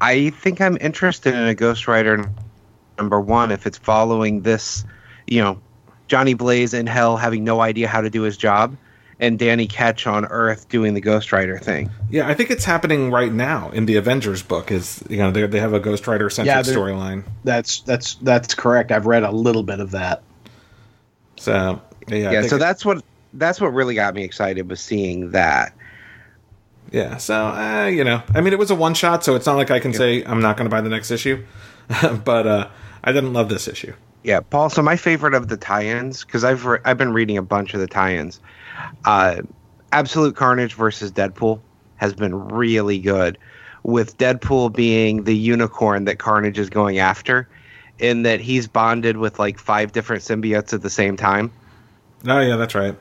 I 0.00 0.30
think 0.30 0.60
I'm 0.60 0.76
interested 0.80 1.34
in 1.34 1.42
a 1.46 1.54
Ghost 1.54 1.88
Rider 1.88 2.30
number 2.98 3.20
one 3.20 3.50
if 3.50 3.66
it's 3.66 3.78
following 3.78 4.42
this, 4.42 4.84
you 5.26 5.40
know, 5.42 5.60
Johnny 6.08 6.34
Blaze 6.34 6.74
in 6.74 6.86
hell 6.86 7.16
having 7.16 7.44
no 7.44 7.60
idea 7.60 7.88
how 7.88 8.00
to 8.00 8.10
do 8.10 8.22
his 8.22 8.36
job, 8.36 8.76
and 9.18 9.38
Danny 9.38 9.66
Ketch 9.66 10.06
on 10.06 10.26
Earth 10.26 10.68
doing 10.68 10.94
the 10.94 11.00
Ghost 11.00 11.32
Rider 11.32 11.58
thing. 11.58 11.90
yeah. 12.10 12.28
I 12.28 12.34
think 12.34 12.50
it's 12.50 12.64
happening 12.64 13.10
right 13.10 13.32
now 13.32 13.70
in 13.70 13.86
the 13.86 13.96
Avengers 13.96 14.42
book. 14.42 14.70
Is 14.70 15.02
you 15.08 15.18
know 15.18 15.30
they 15.30 15.46
they 15.46 15.60
have 15.60 15.72
a 15.72 15.80
Ghost 15.80 16.06
Rider 16.06 16.28
centric 16.30 16.66
Yeah, 16.66 16.72
storyline. 16.72 17.24
That's 17.44 17.80
that's 17.80 18.14
that's 18.16 18.54
correct. 18.54 18.92
I've 18.92 19.06
read 19.06 19.22
a 19.22 19.30
little 19.30 19.62
bit 19.62 19.80
of 19.80 19.92
that. 19.92 20.22
So 21.36 21.80
yeah, 22.08 22.30
Yeah, 22.30 22.42
so 22.42 22.58
that's 22.58 22.84
what 22.84 23.04
that's 23.34 23.60
what 23.60 23.68
really 23.72 23.94
got 23.94 24.14
me 24.14 24.24
excited 24.24 24.68
was 24.68 24.80
seeing 24.80 25.30
that. 25.32 25.72
Yeah, 26.92 27.16
so 27.16 27.34
uh, 27.34 27.86
you 27.86 28.04
know, 28.04 28.22
I 28.34 28.40
mean, 28.40 28.52
it 28.52 28.58
was 28.58 28.70
a 28.70 28.74
one 28.74 28.94
shot, 28.94 29.24
so 29.24 29.34
it's 29.34 29.46
not 29.46 29.56
like 29.56 29.70
I 29.70 29.80
can 29.80 29.92
say 29.92 30.22
I'm 30.24 30.40
not 30.40 30.56
going 30.56 30.70
to 30.70 30.74
buy 30.74 30.80
the 30.80 30.88
next 30.88 31.10
issue. 31.10 31.44
but 32.24 32.46
uh, 32.46 32.68
I 33.02 33.12
didn't 33.12 33.32
love 33.32 33.48
this 33.48 33.68
issue. 33.68 33.92
Yeah, 34.22 34.40
Paul. 34.40 34.70
So 34.70 34.82
my 34.82 34.96
favorite 34.96 35.34
of 35.34 35.48
the 35.48 35.56
tie-ins, 35.56 36.24
because 36.24 36.42
I've 36.44 36.64
re- 36.64 36.78
I've 36.84 36.98
been 36.98 37.12
reading 37.12 37.38
a 37.38 37.42
bunch 37.42 37.74
of 37.74 37.80
the 37.80 37.86
tie-ins. 37.86 38.40
Uh, 39.04 39.42
Absolute 39.92 40.36
Carnage 40.36 40.74
versus 40.74 41.12
Deadpool 41.12 41.60
has 41.96 42.12
been 42.14 42.34
really 42.50 42.98
good, 42.98 43.38
with 43.82 44.18
Deadpool 44.18 44.74
being 44.74 45.24
the 45.24 45.34
unicorn 45.36 46.04
that 46.06 46.18
Carnage 46.18 46.58
is 46.58 46.68
going 46.68 46.98
after, 46.98 47.48
in 47.98 48.22
that 48.24 48.40
he's 48.40 48.66
bonded 48.66 49.16
with 49.16 49.38
like 49.38 49.58
five 49.58 49.92
different 49.92 50.22
symbiotes 50.22 50.72
at 50.74 50.82
the 50.82 50.90
same 50.90 51.16
time. 51.16 51.50
Oh 52.26 52.40
yeah, 52.40 52.56
that's 52.56 52.74
right. 52.74 52.96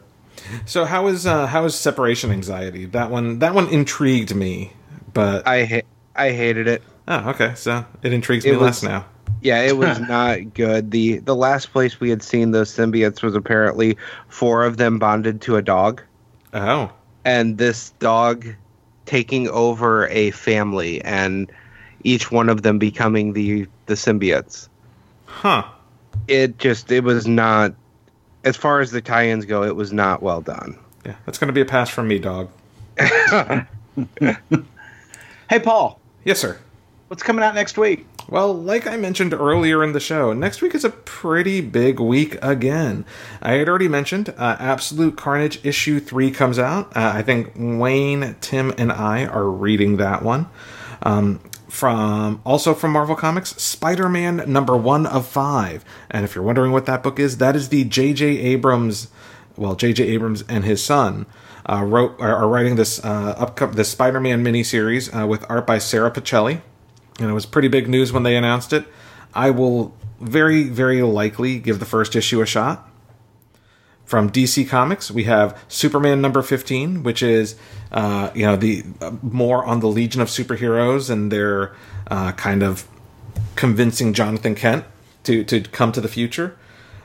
So 0.65 0.85
how 0.85 1.07
is 1.07 1.25
uh, 1.25 1.47
how 1.47 1.65
is 1.65 1.75
separation 1.75 2.31
anxiety? 2.31 2.85
That 2.85 3.09
one 3.09 3.39
that 3.39 3.53
one 3.55 3.67
intrigued 3.69 4.35
me, 4.35 4.73
but 5.13 5.47
I 5.47 5.65
ha- 5.65 5.81
I 6.15 6.31
hated 6.31 6.67
it. 6.67 6.83
oh 7.07 7.29
okay, 7.31 7.53
so 7.55 7.85
it 8.03 8.13
intrigues 8.13 8.45
It 8.45 8.51
me 8.51 8.57
was- 8.57 8.83
less 8.83 8.83
now. 8.83 9.05
Yeah, 9.45 9.61
it 9.61 9.77
was 9.77 9.99
not 10.15 10.55
good. 10.55 10.89
the 10.89 11.19
The 11.19 11.35
last 11.35 11.71
place 11.71 11.99
we 11.99 12.09
had 12.09 12.23
seen 12.23 12.49
those 12.49 12.71
symbiotes 12.75 13.21
was 13.21 13.35
apparently 13.35 13.95
four 14.27 14.65
of 14.65 14.77
them 14.77 14.97
bonded 14.97 15.39
to 15.41 15.55
a 15.55 15.61
dog. 15.61 16.01
Oh, 16.51 16.91
and 17.23 17.57
this 17.59 17.91
dog 17.99 18.47
taking 19.05 19.47
over 19.49 20.07
a 20.07 20.31
family 20.31 20.99
and 21.03 21.51
each 22.03 22.31
one 22.31 22.49
of 22.49 22.63
them 22.63 22.79
becoming 22.79 23.33
the 23.33 23.67
the 23.85 23.93
symbiotes 23.93 24.67
huh. 25.25 25.63
it 26.27 26.57
just 26.57 26.91
it 26.91 27.03
was 27.03 27.27
not 27.27 27.73
as 28.45 28.55
far 28.57 28.79
as 28.79 28.89
the 28.89 29.01
tie-ins 29.01 29.45
go 29.45 29.61
it 29.63 29.75
was 29.75 29.93
not 29.93 30.23
well 30.23 30.41
done 30.41 30.75
Yeah, 31.05 31.13
that's 31.25 31.37
going 31.37 31.49
to 31.49 31.53
be 31.53 31.61
a 31.61 31.65
pass 31.65 31.89
from 31.89 32.07
me, 32.07 32.17
dog. 32.17 32.49
Hey, 35.49 35.59
Paul, 35.59 35.99
Yes, 36.23 36.39
sir. 36.39 36.57
what's 37.09 37.21
coming 37.21 37.43
out 37.43 37.53
next 37.53 37.77
week? 37.77 38.07
Well, 38.27 38.53
like 38.53 38.87
I 38.87 38.97
mentioned 38.97 39.33
earlier 39.33 39.83
in 39.83 39.93
the 39.93 39.99
show, 39.99 40.33
next 40.33 40.61
week 40.61 40.73
is 40.73 40.83
a 40.83 40.89
pretty 40.89 41.61
big 41.61 41.99
week 41.99 42.37
again. 42.41 43.05
I 43.41 43.53
had 43.53 43.69
already 43.69 43.87
mentioned 43.87 44.29
uh, 44.29 44.57
Absolute 44.59 45.15
Carnage 45.15 45.63
issue 45.63 45.99
3 45.99 46.31
comes 46.31 46.57
out. 46.57 46.87
Uh, 46.97 47.11
I 47.13 47.21
think 47.21 47.51
Wayne, 47.55 48.35
Tim, 48.41 48.73
and 48.77 48.91
I 48.91 49.25
are 49.25 49.49
reading 49.49 49.97
that 49.97 50.23
one. 50.23 50.47
Um, 51.03 51.39
from 51.69 52.41
also 52.45 52.73
from 52.73 52.91
Marvel 52.91 53.15
Comics, 53.15 53.61
Spider-Man 53.61 54.43
number 54.47 54.75
1 54.75 55.05
of 55.05 55.27
5. 55.27 55.85
And 56.09 56.25
if 56.25 56.33
you're 56.33 56.43
wondering 56.43 56.71
what 56.71 56.85
that 56.87 57.03
book 57.03 57.19
is, 57.19 57.37
that 57.37 57.55
is 57.55 57.69
the 57.69 57.83
J.J. 57.83 58.25
Abrams 58.25 59.09
well, 59.57 59.75
J.J. 59.75 60.03
Abrams 60.07 60.43
and 60.49 60.63
his 60.63 60.83
son 60.83 61.25
uh, 61.67 61.83
wrote 61.83 62.19
are, 62.19 62.35
are 62.35 62.47
writing 62.47 62.75
this 62.75 63.03
uh, 63.03 63.35
upcom- 63.35 63.75
this 63.75 63.89
Spider-Man 63.89 64.43
miniseries 64.43 65.13
uh, 65.17 65.25
with 65.27 65.45
art 65.49 65.65
by 65.65 65.77
Sara 65.77 66.11
Pichelli, 66.11 66.61
and 67.19 67.29
it 67.29 67.33
was 67.33 67.45
pretty 67.45 67.67
big 67.67 67.87
news 67.87 68.11
when 68.11 68.23
they 68.23 68.35
announced 68.35 68.73
it. 68.73 68.85
I 69.33 69.49
will 69.49 69.95
very, 70.19 70.63
very 70.63 71.01
likely 71.01 71.59
give 71.59 71.79
the 71.79 71.85
first 71.85 72.15
issue 72.15 72.41
a 72.41 72.45
shot. 72.45 72.89
From 74.05 74.29
DC 74.29 74.69
Comics, 74.69 75.09
we 75.09 75.23
have 75.23 75.59
Superman 75.67 76.21
number 76.21 76.43
fifteen, 76.43 77.01
which 77.01 77.23
is 77.23 77.55
uh, 77.91 78.29
you 78.35 78.45
know 78.45 78.55
the 78.55 78.83
uh, 79.01 79.13
more 79.23 79.65
on 79.65 79.79
the 79.79 79.87
Legion 79.87 80.21
of 80.21 80.27
Superheroes 80.27 81.09
and 81.09 81.31
their 81.31 81.75
uh, 82.07 82.31
kind 82.33 82.61
of 82.61 82.87
convincing 83.55 84.13
Jonathan 84.13 84.53
Kent 84.53 84.85
to 85.23 85.43
to 85.45 85.61
come 85.61 85.91
to 85.91 86.01
the 86.01 86.07
future. 86.07 86.55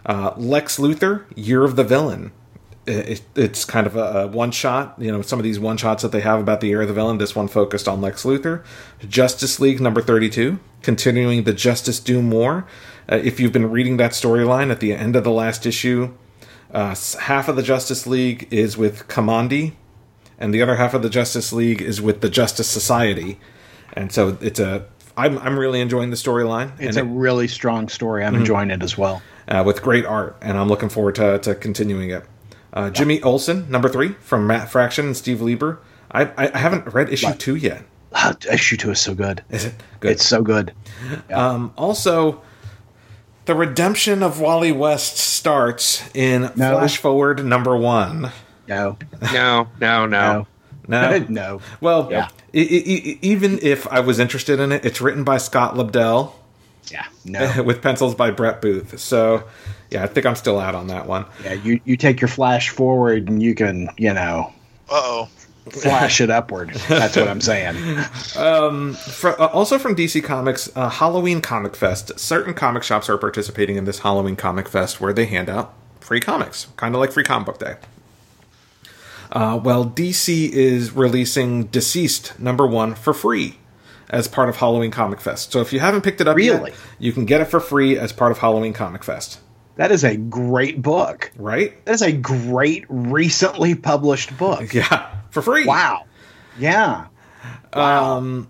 Uh, 0.04 0.34
Lex 0.36 0.78
Luthor, 0.78 1.24
Year 1.34 1.64
of 1.64 1.76
the 1.76 1.84
Villain. 1.84 2.32
It, 2.90 3.22
it's 3.34 3.64
kind 3.64 3.86
of 3.86 3.96
a, 3.96 4.22
a 4.22 4.26
one 4.26 4.50
shot. 4.50 4.94
You 4.98 5.12
know, 5.12 5.22
some 5.22 5.38
of 5.38 5.44
these 5.44 5.58
one 5.58 5.76
shots 5.76 6.02
that 6.02 6.12
they 6.12 6.20
have 6.20 6.40
about 6.40 6.60
the 6.60 6.68
Year 6.68 6.82
of 6.82 6.88
the 6.88 6.94
Villain. 6.94 7.18
This 7.18 7.36
one 7.36 7.48
focused 7.48 7.88
on 7.88 8.00
Lex 8.00 8.24
Luthor. 8.24 8.64
Justice 9.08 9.60
League 9.60 9.80
number 9.80 10.02
thirty-two, 10.02 10.58
continuing 10.82 11.44
the 11.44 11.52
Justice 11.52 12.00
Doom 12.00 12.30
War. 12.30 12.66
Uh, 13.10 13.16
if 13.16 13.40
you've 13.40 13.52
been 13.52 13.70
reading 13.70 13.96
that 13.96 14.12
storyline 14.12 14.70
at 14.70 14.80
the 14.80 14.92
end 14.92 15.16
of 15.16 15.24
the 15.24 15.30
last 15.30 15.66
issue, 15.66 16.12
uh, 16.72 16.94
half 17.20 17.48
of 17.48 17.56
the 17.56 17.62
Justice 17.62 18.06
League 18.06 18.46
is 18.50 18.76
with 18.76 19.08
Kamandi, 19.08 19.72
and 20.38 20.54
the 20.54 20.62
other 20.62 20.76
half 20.76 20.94
of 20.94 21.02
the 21.02 21.10
Justice 21.10 21.52
League 21.52 21.82
is 21.82 22.00
with 22.00 22.20
the 22.20 22.30
Justice 22.30 22.68
Society. 22.68 23.38
And 23.94 24.12
so 24.12 24.36
it's 24.40 24.60
a. 24.60 24.86
I'm 25.16 25.38
I'm 25.38 25.58
really 25.58 25.80
enjoying 25.80 26.10
the 26.10 26.16
storyline. 26.16 26.72
It's 26.78 26.96
a 26.96 27.04
really 27.04 27.48
strong 27.48 27.88
story. 27.88 28.24
I'm 28.24 28.36
enjoying 28.36 28.70
it 28.70 28.82
as 28.82 28.96
well. 28.96 29.20
uh, 29.50 29.62
with 29.66 29.82
great 29.82 30.06
art, 30.06 30.36
and 30.40 30.56
I'm 30.56 30.68
looking 30.68 30.88
forward 30.88 31.16
to, 31.16 31.38
to 31.40 31.54
continuing 31.54 32.10
it. 32.10 32.24
Uh, 32.72 32.90
Jimmy 32.90 33.20
Olsen, 33.22 33.68
number 33.70 33.88
three, 33.88 34.12
from 34.20 34.46
Matt 34.46 34.70
Fraction 34.70 35.06
and 35.06 35.16
Steve 35.16 35.40
Lieber. 35.40 35.80
I, 36.10 36.24
I, 36.24 36.50
I 36.54 36.58
haven't 36.58 36.92
read 36.92 37.12
issue 37.12 37.32
two 37.34 37.56
yet. 37.56 37.84
Ah, 38.12 38.34
issue 38.50 38.76
two 38.76 38.90
is 38.90 39.00
so 39.00 39.14
good. 39.14 39.42
Is 39.50 39.64
it 39.66 39.74
good? 40.00 40.10
It's 40.12 40.26
so 40.26 40.42
good. 40.42 40.72
um, 41.32 41.72
also, 41.76 42.42
the 43.46 43.54
redemption 43.54 44.22
of 44.22 44.40
Wally 44.40 44.72
West 44.72 45.16
starts 45.18 46.08
in 46.14 46.42
No. 46.42 46.76
Flash 46.78 46.96
Forward 46.98 47.44
number 47.44 47.76
one. 47.76 48.30
No, 48.68 48.96
no 49.32 49.68
no 49.80 50.06
no 50.06 50.46
no, 50.86 51.18
No, 51.18 51.18
no. 51.28 51.60
Well, 51.80 52.08
Yeah. 52.10 52.28
I- 52.54 52.58
I- 52.58 52.60
I- 53.12 53.18
even 53.22 53.58
if 53.62 53.86
I 53.88 54.00
was 54.00 54.18
interested 54.20 54.58
in 54.60 54.72
it, 54.72 54.84
it's 54.84 55.00
written 55.00 55.22
by 55.24 55.38
Scott 55.38 55.74
Lobdell 55.76 56.32
Yeah, 56.90 57.06
no. 57.24 57.62
with 57.62 57.82
pencils 57.82 58.14
by 58.14 58.30
Brett 58.30 58.60
Booth. 58.60 58.98
So, 58.98 59.44
yeah, 59.90 60.02
I 60.02 60.06
think 60.06 60.26
I'm 60.26 60.36
still 60.36 60.58
out 60.58 60.74
on 60.74 60.88
that 60.88 61.06
one. 61.06 61.26
yeah, 61.44 61.54
you 61.54 61.80
you 61.84 61.96
take 61.96 62.20
your 62.20 62.28
flash 62.28 62.70
forward 62.70 63.28
and 63.28 63.42
you 63.42 63.54
can 63.54 63.90
you 63.96 64.12
know 64.12 64.52
oh. 64.88 65.28
flash 65.68 66.20
it 66.20 66.30
upward. 66.30 66.70
That's 66.88 67.16
what 67.16 67.28
I'm 67.28 67.40
saying. 67.40 67.74
Fr- 68.94 69.28
uh, 69.28 69.46
also 69.52 69.78
from 69.78 69.94
DC 69.94 70.22
Comics, 70.24 70.70
uh, 70.74 70.88
Halloween 70.88 71.40
Comic 71.40 71.76
Fest. 71.76 72.18
Certain 72.18 72.54
comic 72.54 72.82
shops 72.82 73.08
are 73.08 73.18
participating 73.18 73.76
in 73.76 73.84
this 73.84 74.00
Halloween 74.00 74.36
Comic 74.36 74.68
Fest 74.68 75.00
where 75.00 75.12
they 75.12 75.26
hand 75.26 75.48
out 75.48 75.74
free 76.00 76.20
comics, 76.20 76.66
kind 76.76 76.92
of 76.94 77.00
like 77.00 77.12
Free 77.12 77.22
Comic 77.22 77.46
Book 77.46 77.58
Day. 77.60 77.76
Uh, 79.30 79.60
well, 79.62 79.84
DC 79.84 80.50
is 80.50 80.90
releasing 80.90 81.68
DCeased 81.68 82.36
number 82.40 82.66
one 82.66 82.96
for 82.96 83.14
free 83.14 83.59
as 84.10 84.28
part 84.28 84.48
of 84.48 84.56
Halloween 84.56 84.90
Comic 84.90 85.20
Fest. 85.20 85.52
So 85.52 85.60
if 85.60 85.72
you 85.72 85.80
haven't 85.80 86.02
picked 86.02 86.20
it 86.20 86.28
up 86.28 86.36
Really? 86.36 86.70
yet, 86.70 86.78
you 86.98 87.12
can 87.12 87.24
get 87.24 87.40
it 87.40 87.46
for 87.46 87.60
free 87.60 87.96
as 87.98 88.12
part 88.12 88.32
of 88.32 88.38
Halloween 88.38 88.72
Comic 88.72 89.02
Fest. 89.04 89.40
That 89.76 89.90
is 89.92 90.04
a 90.04 90.16
great 90.16 90.82
book. 90.82 91.30
Right? 91.36 91.82
That 91.86 91.94
is 91.94 92.02
a 92.02 92.12
great 92.12 92.84
recently 92.88 93.74
published 93.74 94.36
book. 94.36 94.74
Yeah, 94.74 95.10
for 95.30 95.40
free. 95.42 95.64
Wow. 95.64 96.04
Yeah. 96.58 97.06
Wow. 97.72 98.46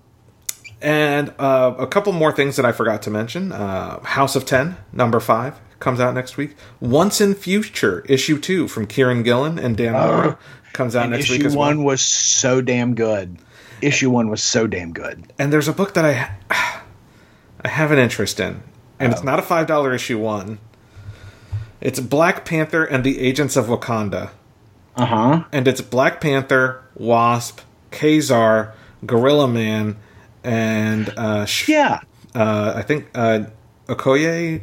And 0.83 1.35
uh, 1.39 1.75
a 1.79 1.87
couple 1.87 2.13
more 2.13 2.33
things 2.33 2.57
that 2.57 2.65
I 2.65 2.73
forgot 2.73 3.03
to 3.03 3.11
mention. 3.11 3.53
Uh, 3.53 4.01
House 4.01 4.35
of 4.35 4.47
Ten, 4.47 4.77
number 4.93 5.21
five, 5.21 5.61
comes 5.79 6.01
out 6.01 6.15
next 6.15 6.37
week. 6.39 6.57
Once 6.81 7.21
and 7.21 7.37
Future, 7.37 8.01
issue 8.09 8.39
two 8.39 8.67
from 8.67 8.87
Kieron 8.87 9.23
Gillen 9.23 9.59
and 9.59 9.77
Dan 9.77 9.93
Mora 9.93 10.39
comes 10.73 10.97
out 10.97 11.11
next 11.11 11.25
issue 11.25 11.35
week 11.35 11.45
as 11.45 11.55
one 11.55 11.79
well. 11.79 11.87
was 11.89 12.01
so 12.01 12.63
damn 12.63 12.95
good. 12.95 13.37
Issue 13.83 14.11
one 14.11 14.28
was 14.28 14.43
so 14.43 14.66
damn 14.66 14.93
good. 14.93 15.33
And 15.39 15.53
there's 15.53 15.68
a 15.68 15.72
book 15.72 15.95
that 15.95 16.05
I 16.05 16.31
I 17.64 17.68
have 17.68 17.93
an 17.93 17.99
interest 17.99 18.41
in, 18.41 18.62
and 18.99 19.12
it's 19.12 19.22
not 19.22 19.39
a 19.39 19.43
five 19.43 19.66
dollar 19.66 19.93
issue 19.95 20.18
one. 20.18 20.59
It's 21.81 21.99
Black 22.01 22.45
Panther 22.45 22.85
and 22.85 23.05
the 23.05 23.18
Agents 23.20 23.57
of 23.57 23.66
Wakanda, 23.66 24.31
Uh 24.97 25.07
huh. 25.07 25.45
and 25.53 25.66
it's 25.66 25.81
Black 25.81 26.20
Panther, 26.20 26.83
Wasp, 26.95 27.61
Ka-Zar, 27.91 28.74
Gorilla 29.07 29.49
Man, 29.49 29.97
and 30.45 31.09
uh, 31.16 31.47
Sh- 31.47 31.68
Yeah. 31.70 32.01
uh, 32.35 32.74
I 32.76 32.83
think 32.83 33.07
uh, 33.14 33.45
Okoye, 33.89 34.61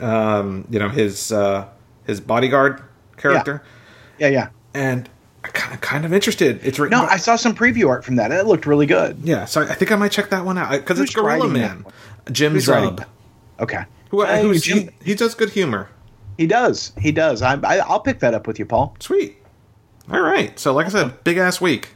um, 0.00 0.66
you 0.70 0.78
know 0.78 0.88
his 0.88 1.32
uh, 1.32 1.66
his 2.06 2.20
bodyguard 2.20 2.80
character, 3.16 3.62
Yeah. 4.18 4.28
Yeah. 4.28 4.48
and 4.74 5.08
I'm 5.44 5.78
kind 5.78 6.04
of 6.04 6.12
interested. 6.12 6.60
It's 6.64 6.78
written. 6.78 6.98
No, 6.98 7.06
by- 7.06 7.14
I 7.14 7.16
saw 7.16 7.36
some 7.36 7.54
preview 7.54 7.88
art 7.88 8.04
from 8.04 8.16
that. 8.16 8.30
It 8.30 8.46
looked 8.46 8.66
really 8.66 8.86
good. 8.86 9.18
yeah, 9.24 9.44
so 9.44 9.62
I 9.62 9.74
think 9.74 9.90
I 9.90 9.96
might 9.96 10.12
check 10.12 10.30
that 10.30 10.44
one 10.44 10.56
out 10.58 10.70
because 10.70 11.00
it's 11.00 11.12
Gorilla 11.14 11.48
Man? 11.48 11.84
Jim 12.30 12.52
Who's 12.52 12.66
Zub, 12.68 12.98
that? 12.98 13.08
Okay. 13.60 13.84
who, 14.10 14.22
uh, 14.22 14.26
Hey, 14.26 14.42
who's 14.42 14.62
Jim- 14.62 14.78
he, 15.02 15.10
he 15.10 15.14
does 15.14 15.34
good 15.34 15.50
humor. 15.50 15.88
He 16.38 16.46
does. 16.46 16.92
He 16.98 17.10
does. 17.12 17.42
I, 17.42 17.54
I, 17.64 17.78
I'll 17.78 18.00
pick 18.00 18.20
that 18.20 18.34
up 18.34 18.46
with 18.46 18.58
you, 18.58 18.66
Paul. 18.66 18.96
Sweet. 19.00 19.36
All 20.10 20.20
right. 20.20 20.56
So, 20.58 20.72
like 20.72 20.86
I 20.86 20.90
said, 20.90 21.22
big 21.24 21.36
ass 21.38 21.60
week. 21.60 21.88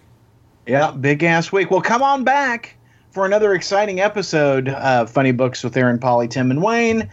Yeah, 0.67 0.91
big 0.91 1.23
ass 1.23 1.53
week. 1.53 1.71
Well, 1.71 1.81
come 1.81 2.03
on 2.03 2.25
back 2.25 2.77
for 3.13 3.25
another 3.25 3.55
exciting 3.55 4.01
episode 4.01 4.69
of 4.69 5.09
Funny 5.11 5.33
Books 5.33 5.63
with 5.65 5.77
Aaron, 5.77 5.99
Polly, 5.99 6.27
Tim, 6.29 6.51
and 6.51 6.63
Wayne. 6.63 7.09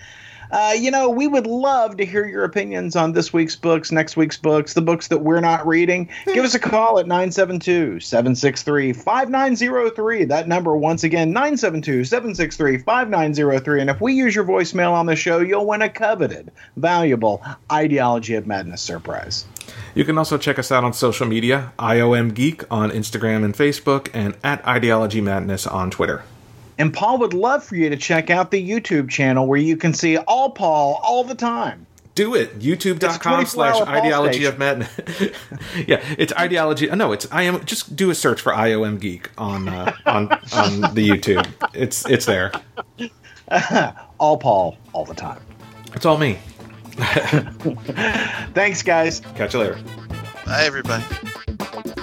Uh, 0.52 0.74
you 0.78 0.92
know, 0.92 1.10
we 1.10 1.28
would 1.28 1.48
love 1.48 1.98
to 1.98 2.06
hear 2.06 2.26
your 2.26 2.44
opinions 2.44 2.96
on 2.96 3.14
this 3.14 3.34
week's 3.34 3.56
books, 3.56 3.92
next 3.92 4.18
week's 4.18 4.38
books, 4.38 4.74
the 4.74 4.82
books 4.82 5.08
that 5.08 5.20
we're 5.20 5.40
not 5.40 5.66
reading. 5.66 6.10
Give 6.26 6.46
us 6.46 6.56
a 6.56 6.60
call 6.60 7.00
at 7.00 7.08
972 7.08 8.00
763 8.00 8.94
5903. 8.94 10.26
That 10.26 10.48
number, 10.48 10.76
once 10.76 11.04
again, 11.04 11.32
972 11.32 12.04
763 12.06 12.78
5903. 12.80 13.82
And 13.82 13.90
if 13.90 14.02
we 14.02 14.14
use 14.14 14.36
your 14.36 14.46
voicemail 14.46 14.92
on 14.92 15.06
the 15.06 15.16
show, 15.16 15.40
you'll 15.40 15.66
win 15.66 15.82
a 15.82 15.90
coveted, 15.90 16.52
valuable 16.78 17.44
Ideology 17.72 18.36
of 18.36 18.48
Madness 18.48 18.82
surprise. 18.82 19.46
You 19.96 20.04
can 20.04 20.18
also 20.18 20.38
check 20.38 20.60
us 20.60 20.72
out 20.72 20.84
on 20.84 20.94
social 20.94 21.28
media 21.28 21.72
IOM 21.80 22.34
Geek 22.34 22.64
on 22.72 22.92
Instagram 22.92 23.46
and 23.46 23.54
Facebook, 23.54 24.10
and 24.14 24.36
at 24.44 24.66
Ideology 24.66 25.22
Madness 25.22 25.68
on 25.68 25.92
Twitter. 25.92 26.24
And 26.78 26.94
Paul 26.94 27.20
would 27.20 27.34
love 27.34 27.64
for 27.64 27.76
you 27.76 27.90
to 27.90 27.98
check 27.98 28.30
out 28.30 28.52
the 28.52 28.70
YouTube 28.70 29.10
channel 29.10 29.48
where 29.48 29.60
you 29.60 29.78
can 29.78 29.94
see 29.94 30.18
all 30.18 30.52
Paul 30.52 31.00
all 31.04 31.24
the 31.24 31.36
time. 31.36 31.86
Do 32.16 32.36
it. 32.36 32.60
YouTube.com 32.60 33.46
slash 33.48 33.82
ideology 33.82 34.46
of 34.46 34.60
madness. 34.60 34.92
yeah, 35.88 36.04
it's 36.18 36.32
ideology. 36.34 36.88
No, 36.88 37.12
it's 37.12 37.28
I 37.32 37.44
am. 37.44 37.66
Just 37.66 37.96
do 37.96 38.12
a 38.12 38.16
search 38.16 38.40
for 38.40 38.54
IOM 38.54 39.00
Geek 39.00 39.32
on 39.38 39.68
uh, 39.68 39.96
on 40.06 40.32
on 40.32 40.94
the 40.94 41.10
YouTube. 41.10 41.52
It's 41.74 42.08
it's 42.08 42.26
there. 42.26 42.52
All 44.20 44.38
Paul 44.38 44.78
all 44.94 45.06
the 45.06 45.14
time. 45.14 45.42
It's 45.94 46.06
all 46.06 46.18
me. 46.18 46.40
Thanks, 48.54 48.82
guys. 48.82 49.20
Catch 49.36 49.54
you 49.54 49.60
later. 49.60 49.80
Bye, 50.46 50.64
everybody. 50.64 51.04